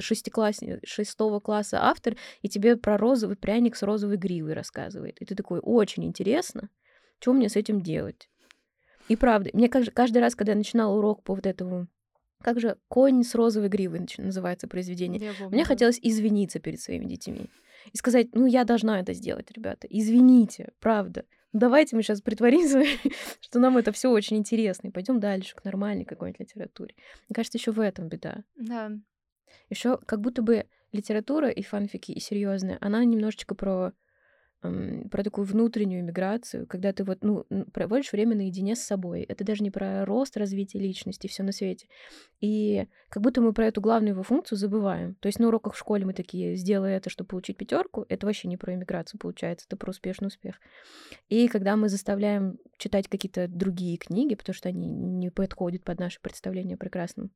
шестиклассник, 0.00 0.86
шестого 0.86 1.40
класса 1.40 1.78
автор, 1.80 2.14
и 2.42 2.50
тебе 2.50 2.76
про 2.76 2.98
розовый 2.98 3.36
пряник 3.36 3.74
с 3.74 3.82
розовой 3.82 4.18
гривой 4.18 4.52
рассказывает. 4.52 5.18
И 5.22 5.24
ты 5.24 5.34
такой, 5.34 5.60
очень 5.62 6.04
интересно, 6.04 6.68
что 7.20 7.32
мне 7.32 7.48
с 7.48 7.56
этим 7.56 7.80
делать? 7.80 8.28
И 9.08 9.16
правда, 9.16 9.48
мне 9.54 9.68
кажд- 9.68 9.92
каждый 9.92 10.18
раз, 10.18 10.34
когда 10.34 10.52
я 10.52 10.58
начинала 10.58 10.94
урок 10.94 11.22
по 11.22 11.34
вот 11.34 11.46
этому, 11.46 11.88
как 12.42 12.60
же 12.60 12.76
конь 12.88 13.22
с 13.22 13.34
розовой 13.34 13.68
гривой 13.68 14.06
называется 14.18 14.68
произведение, 14.68 15.32
мне 15.50 15.64
хотелось 15.64 15.98
извиниться 16.00 16.58
перед 16.58 16.80
своими 16.80 17.04
детьми 17.04 17.50
и 17.92 17.96
сказать, 17.96 18.28
ну, 18.34 18.46
я 18.46 18.64
должна 18.64 19.00
это 19.00 19.12
сделать, 19.14 19.50
ребята. 19.52 19.86
Извините, 19.88 20.72
правда. 20.80 21.24
Давайте 21.52 21.96
мы 21.96 22.02
сейчас 22.02 22.20
притворимся, 22.20 22.84
что 23.40 23.58
нам 23.58 23.76
это 23.76 23.90
все 23.92 24.10
очень 24.10 24.36
интересно, 24.36 24.88
и 24.88 24.90
пойдем 24.90 25.18
дальше 25.18 25.56
к 25.56 25.64
нормальной 25.64 26.04
какой-нибудь 26.04 26.40
литературе. 26.40 26.94
Мне 27.28 27.34
кажется, 27.34 27.58
еще 27.58 27.72
в 27.72 27.80
этом 27.80 28.08
беда. 28.08 28.44
Да. 28.56 28.92
Еще 29.68 29.98
как 30.06 30.20
будто 30.20 30.42
бы 30.42 30.66
литература 30.92 31.50
и 31.50 31.62
фанфики, 31.62 32.12
и 32.12 32.20
серьезная, 32.20 32.78
она 32.80 33.04
немножечко 33.04 33.54
про 33.54 33.92
про 34.60 35.22
такую 35.22 35.46
внутреннюю 35.46 36.04
миграцию, 36.04 36.66
когда 36.66 36.92
ты 36.92 37.02
вот, 37.04 37.18
ну, 37.22 37.46
проводишь 37.72 38.12
время 38.12 38.36
наедине 38.36 38.76
с 38.76 38.80
собой. 38.80 39.22
Это 39.22 39.42
даже 39.42 39.62
не 39.62 39.70
про 39.70 40.04
рост, 40.04 40.36
развитие 40.36 40.82
личности, 40.82 41.26
все 41.28 41.42
на 41.42 41.52
свете. 41.52 41.86
И 42.40 42.86
как 43.08 43.22
будто 43.22 43.40
мы 43.40 43.54
про 43.54 43.66
эту 43.66 43.80
главную 43.80 44.12
его 44.12 44.22
функцию 44.22 44.58
забываем. 44.58 45.14
То 45.16 45.26
есть 45.26 45.38
на 45.38 45.48
уроках 45.48 45.74
в 45.74 45.78
школе 45.78 46.04
мы 46.04 46.12
такие, 46.12 46.56
сделай 46.56 46.92
это, 46.92 47.08
чтобы 47.08 47.28
получить 47.28 47.56
пятерку. 47.56 48.04
Это 48.08 48.26
вообще 48.26 48.48
не 48.48 48.58
про 48.58 48.74
иммиграцию 48.74 49.18
получается, 49.18 49.66
это 49.66 49.76
про 49.76 49.90
успешный 49.90 50.26
успех. 50.26 50.56
И 51.28 51.48
когда 51.48 51.76
мы 51.76 51.88
заставляем 51.88 52.58
читать 52.76 53.08
какие-то 53.08 53.48
другие 53.48 53.96
книги, 53.96 54.34
потому 54.34 54.54
что 54.54 54.68
они 54.68 54.88
не 54.88 55.30
подходят 55.30 55.84
под 55.84 55.98
наше 55.98 56.20
представление 56.20 56.74
о 56.74 56.78
прекрасном, 56.78 57.30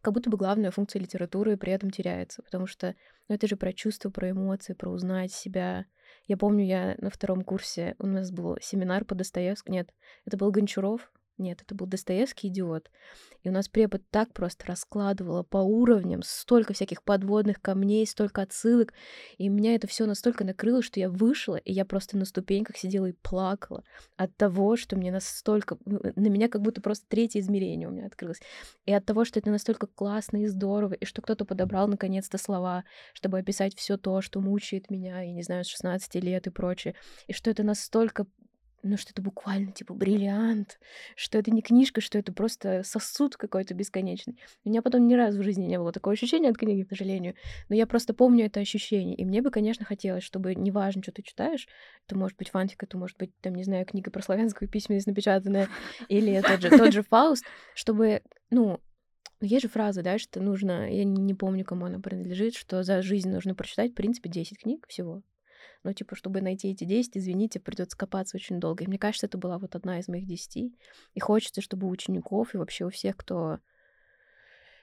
как 0.00 0.14
будто 0.14 0.30
бы 0.30 0.36
главная 0.36 0.70
функция 0.70 1.00
литературы 1.00 1.56
при 1.56 1.72
этом 1.72 1.90
теряется, 1.90 2.42
потому 2.42 2.66
что 2.66 2.94
ну, 3.28 3.34
это 3.34 3.46
же 3.46 3.56
про 3.56 3.72
чувства, 3.72 4.10
про 4.10 4.30
эмоции, 4.30 4.74
про 4.74 4.90
узнать 4.90 5.32
себя. 5.32 5.86
Я 6.26 6.36
помню, 6.36 6.64
я 6.64 6.96
на 6.98 7.10
втором 7.10 7.42
курсе, 7.42 7.94
у 7.98 8.06
нас 8.06 8.30
был 8.30 8.56
семинар 8.60 9.04
по 9.04 9.14
Достоевскому, 9.14 9.76
нет, 9.76 9.94
это 10.24 10.36
был 10.36 10.50
Гончаров, 10.50 11.12
нет, 11.38 11.62
это 11.62 11.74
был 11.74 11.86
Достоевский 11.86 12.48
идиот. 12.48 12.90
И 13.42 13.48
у 13.48 13.52
нас 13.52 13.68
препод 13.68 14.02
так 14.10 14.32
просто 14.32 14.66
раскладывала 14.66 15.42
по 15.42 15.58
уровням, 15.58 16.22
столько 16.24 16.72
всяких 16.72 17.02
подводных 17.02 17.60
камней, 17.60 18.06
столько 18.06 18.42
отсылок. 18.42 18.92
И 19.36 19.48
меня 19.48 19.74
это 19.74 19.86
все 19.86 20.06
настолько 20.06 20.44
накрыло, 20.44 20.82
что 20.82 20.98
я 20.98 21.10
вышла, 21.10 21.56
и 21.56 21.72
я 21.72 21.84
просто 21.84 22.16
на 22.16 22.24
ступеньках 22.24 22.76
сидела 22.76 23.06
и 23.06 23.12
плакала 23.12 23.84
от 24.16 24.34
того, 24.36 24.76
что 24.76 24.96
мне 24.96 25.12
настолько... 25.12 25.78
На 25.84 26.28
меня 26.28 26.48
как 26.48 26.62
будто 26.62 26.80
просто 26.80 27.04
третье 27.08 27.40
измерение 27.40 27.88
у 27.88 27.92
меня 27.92 28.06
открылось. 28.06 28.40
И 28.86 28.92
от 28.92 29.04
того, 29.04 29.24
что 29.24 29.38
это 29.38 29.50
настолько 29.50 29.86
классно 29.86 30.38
и 30.42 30.46
здорово, 30.46 30.94
и 30.94 31.04
что 31.04 31.22
кто-то 31.22 31.44
подобрал 31.44 31.86
наконец-то 31.86 32.38
слова, 32.38 32.84
чтобы 33.12 33.38
описать 33.38 33.76
все 33.76 33.96
то, 33.96 34.22
что 34.22 34.40
мучает 34.40 34.90
меня, 34.90 35.20
я 35.20 35.32
не 35.32 35.42
знаю, 35.42 35.64
с 35.64 35.68
16 35.68 36.14
лет 36.16 36.46
и 36.46 36.50
прочее. 36.50 36.94
И 37.26 37.32
что 37.32 37.50
это 37.50 37.62
настолько 37.62 38.26
ну, 38.82 38.96
что 38.96 39.10
это 39.12 39.22
буквально 39.22 39.72
типа 39.72 39.94
бриллиант, 39.94 40.78
что 41.16 41.38
это 41.38 41.50
не 41.50 41.62
книжка, 41.62 42.00
что 42.00 42.18
это 42.18 42.32
просто 42.32 42.82
сосуд 42.84 43.36
какой-то 43.36 43.74
бесконечный. 43.74 44.38
У 44.64 44.68
меня 44.68 44.82
потом 44.82 45.06
ни 45.06 45.14
разу 45.14 45.40
в 45.40 45.42
жизни 45.42 45.64
не 45.64 45.78
было 45.78 45.92
такого 45.92 46.12
ощущения 46.12 46.48
от 46.50 46.56
книги, 46.56 46.82
к 46.82 46.88
сожалению, 46.88 47.34
но 47.68 47.74
я 47.74 47.86
просто 47.86 48.14
помню 48.14 48.46
это 48.46 48.60
ощущение. 48.60 49.16
И 49.16 49.24
мне 49.24 49.42
бы, 49.42 49.50
конечно, 49.50 49.84
хотелось, 49.84 50.24
чтобы 50.24 50.54
неважно, 50.54 51.02
что 51.02 51.12
ты 51.12 51.22
читаешь, 51.22 51.68
это 52.06 52.16
может 52.16 52.36
быть 52.38 52.50
фантик, 52.50 52.82
это 52.82 52.96
может 52.96 53.18
быть, 53.18 53.32
там, 53.40 53.54
не 53.54 53.64
знаю, 53.64 53.86
книга 53.86 54.10
про 54.10 54.22
славянскую 54.22 54.68
письменность 54.68 55.06
напечатанная, 55.06 55.68
или 56.08 56.40
тот 56.40 56.60
же, 56.60 56.70
тот 56.70 56.92
же 56.92 57.02
Фауст, 57.02 57.44
чтобы, 57.74 58.22
ну, 58.50 58.80
есть 59.40 59.62
же 59.64 59.68
фраза, 59.68 60.02
да, 60.02 60.18
что 60.18 60.40
нужно, 60.40 60.90
я 60.90 61.04
не 61.04 61.34
помню, 61.34 61.64
кому 61.64 61.86
она 61.86 61.98
принадлежит, 62.00 62.54
что 62.54 62.82
за 62.82 63.02
жизнь 63.02 63.30
нужно 63.30 63.54
прочитать, 63.54 63.92
в 63.92 63.94
принципе, 63.94 64.30
10 64.30 64.58
книг 64.58 64.86
всего. 64.88 65.22
Но, 65.84 65.92
типа, 65.92 66.16
чтобы 66.16 66.40
найти 66.40 66.70
эти 66.70 66.84
10, 66.84 67.16
извините, 67.16 67.60
придется 67.60 67.96
копаться 67.96 68.36
очень 68.36 68.60
долго. 68.60 68.84
И 68.84 68.86
мне 68.86 68.98
кажется, 68.98 69.26
это 69.26 69.38
была 69.38 69.58
вот 69.58 69.74
одна 69.74 69.98
из 69.98 70.08
моих 70.08 70.26
10. 70.26 70.74
И 71.14 71.20
хочется, 71.20 71.60
чтобы 71.60 71.86
у 71.86 71.90
учеников 71.90 72.54
и 72.54 72.58
вообще 72.58 72.84
у 72.84 72.90
всех, 72.90 73.16
кто, 73.16 73.58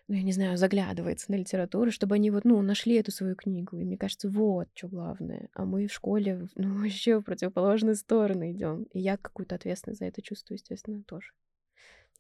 ну, 0.08 0.16
я 0.16 0.24
не 0.24 0.32
знаю, 0.32 0.58
заглядывается 0.58 1.32
на 1.32 1.36
литературу, 1.36 1.92
чтобы 1.92 2.16
они 2.16 2.32
вот, 2.32 2.46
ну, 2.46 2.62
нашли 2.62 2.96
эту 2.96 3.12
свою 3.12 3.36
книгу. 3.36 3.78
И 3.78 3.84
мне 3.84 3.98
кажется, 3.98 4.30
вот 4.30 4.68
что 4.74 4.88
главное. 4.88 5.50
А 5.54 5.66
мы 5.66 5.88
в 5.88 5.94
школе, 5.94 6.48
ну, 6.56 6.74
вообще 6.84 7.20
в 7.20 7.24
противоположную 7.24 7.96
сторону 7.96 8.50
идем. 8.52 8.84
И 8.94 9.00
я 9.00 9.18
какую-то 9.18 9.56
ответственность 9.56 10.00
за 10.00 10.06
это 10.06 10.22
чувствую, 10.22 10.58
естественно, 10.58 11.04
тоже. 11.04 11.32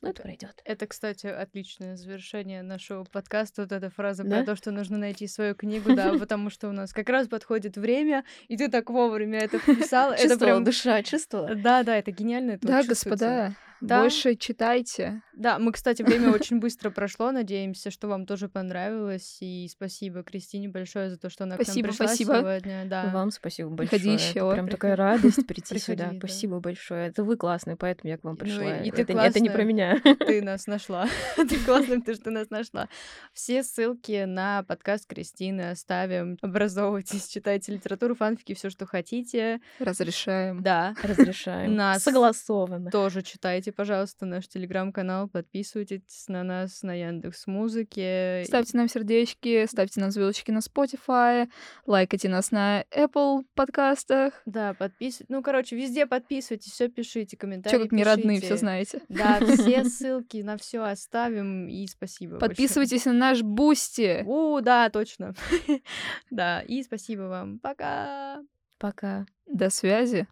Но 0.03 0.09
это 0.09 0.21
пройдет. 0.21 0.61
Это, 0.65 0.85
кстати, 0.85 1.27
отличное 1.27 1.95
завершение 1.95 2.61
нашего 2.61 3.05
подкаста. 3.05 3.61
Вот 3.61 3.71
эта 3.71 3.89
фраза 3.89 4.23
Да? 4.25 4.37
про 4.37 4.45
то, 4.45 4.55
что 4.57 4.71
нужно 4.71 4.97
найти 4.97 5.27
свою 5.27 5.55
книгу, 5.55 5.95
да, 5.95 6.13
потому 6.19 6.49
что 6.49 6.67
у 6.67 6.73
нас 6.73 6.91
как 6.91 7.07
раз 7.07 7.29
подходит 7.29 7.77
время, 7.77 8.25
и 8.49 8.57
ты 8.57 8.69
так 8.69 8.89
вовремя 8.89 9.39
это 9.39 9.59
вписал. 9.59 10.11
Это 10.11 10.37
прям... 10.37 10.65
душа 10.65 11.01
чувствовала. 11.03 11.55
Да, 11.55 11.83
да, 11.83 11.95
это 11.95 12.11
гениально. 12.11 12.59
Да, 12.61 12.83
господа, 12.83 13.55
Да. 13.87 14.01
больше 14.01 14.35
читайте. 14.35 15.21
Да, 15.35 15.59
мы, 15.59 15.71
кстати, 15.71 16.01
время 16.03 16.31
очень 16.33 16.59
быстро 16.59 16.89
прошло. 16.89 17.31
Надеемся, 17.31 17.91
что 17.91 18.07
вам 18.07 18.25
тоже 18.25 18.49
понравилось. 18.49 19.37
И 19.41 19.67
спасибо 19.71 20.23
Кристине 20.23 20.69
большое 20.69 21.09
за 21.09 21.17
то, 21.17 21.29
что 21.29 21.43
она 21.43 21.55
Спасибо, 21.55 21.73
к 21.73 21.75
нам 21.75 21.91
пришла 21.97 22.07
спасибо. 22.07 22.33
сегодня. 22.39 22.85
Да. 22.85 23.09
Вам 23.13 23.31
спасибо 23.31 23.75
Приходи 23.75 24.09
большое. 24.09 24.15
Это 24.29 24.37
ещё. 24.39 24.51
прям 24.53 24.67
такая 24.69 24.95
радость 24.95 25.47
прийти 25.47 25.77
сюда. 25.79 26.03
Приходи, 26.03 26.19
да. 26.19 26.27
Спасибо 26.27 26.59
большое. 26.59 27.07
Это 27.09 27.23
вы 27.23 27.35
классные, 27.37 27.75
поэтому 27.75 28.09
я 28.11 28.17
к 28.17 28.23
вам 28.23 28.33
Ну, 28.33 28.39
пришла. 28.39 28.77
и 28.77 28.91
ты 28.91 29.01
это, 29.01 29.13
это 29.13 29.39
не 29.39 29.49
про 29.49 29.63
классная. 29.63 29.65
меня. 29.65 30.01
Ты 30.25 30.41
нас 30.41 30.67
нашла. 30.67 31.07
Ты 31.35 31.59
классно, 31.65 32.01
ты 32.01 32.13
что 32.15 32.31
нас 32.31 32.49
нашла. 32.49 32.87
Все 33.33 33.63
ссылки 33.63 34.23
на 34.25 34.63
подкаст 34.63 35.07
Кристины 35.07 35.71
оставим. 35.71 36.37
Образовывайтесь, 36.41 37.27
читайте 37.27 37.73
литературу, 37.73 38.15
фанфики, 38.15 38.53
все, 38.53 38.69
что 38.69 38.85
хотите. 38.85 39.59
Разрешаем. 39.79 40.61
Да, 40.63 40.93
Разрешаем. 41.03 41.75
Нас- 41.75 42.03
Согласовано. 42.03 42.89
тоже 42.91 43.21
читайте, 43.23 43.71
пожалуйста, 43.75 44.25
наш 44.25 44.47
телеграм-канал, 44.47 45.27
подписывайтесь 45.27 46.25
на 46.27 46.43
нас 46.43 46.83
на 46.83 46.93
Яндекс 46.93 47.47
Музыке. 47.47 48.43
Ставьте 48.45 48.77
нам 48.77 48.87
сердечки, 48.87 49.65
ставьте 49.65 49.99
нам 49.99 50.11
звездочки 50.11 50.51
на 50.51 50.59
Spotify, 50.59 51.49
лайкайте 51.85 52.29
нас 52.29 52.51
на 52.51 52.83
Apple 52.91 53.43
подкастах. 53.55 54.41
Да, 54.45 54.73
подписывайтесь. 54.73 55.25
Ну, 55.29 55.41
короче, 55.41 55.75
везде 55.75 56.05
подписывайтесь, 56.05 56.71
все 56.71 56.87
пишите, 56.87 57.37
комментарии 57.37 57.77
Чё, 57.77 57.83
как 57.83 57.91
не 57.91 58.03
родные, 58.03 58.41
все 58.41 58.57
знаете. 58.57 59.01
Да, 59.09 59.39
все 59.45 59.83
ссылки 59.85 60.37
на 60.37 60.57
все 60.57 60.83
оставим 60.83 61.67
и 61.67 61.87
спасибо. 61.87 62.37
Подписывайтесь 62.37 63.05
на 63.05 63.13
наш 63.13 63.41
Бусти. 63.41 64.23
У, 64.25 64.61
да, 64.61 64.89
точно. 64.89 65.35
да, 66.29 66.61
и 66.61 66.83
спасибо 66.83 67.23
вам. 67.23 67.59
Пока. 67.59 68.41
Пока. 68.79 69.25
До 69.45 69.69
связи. 69.69 70.27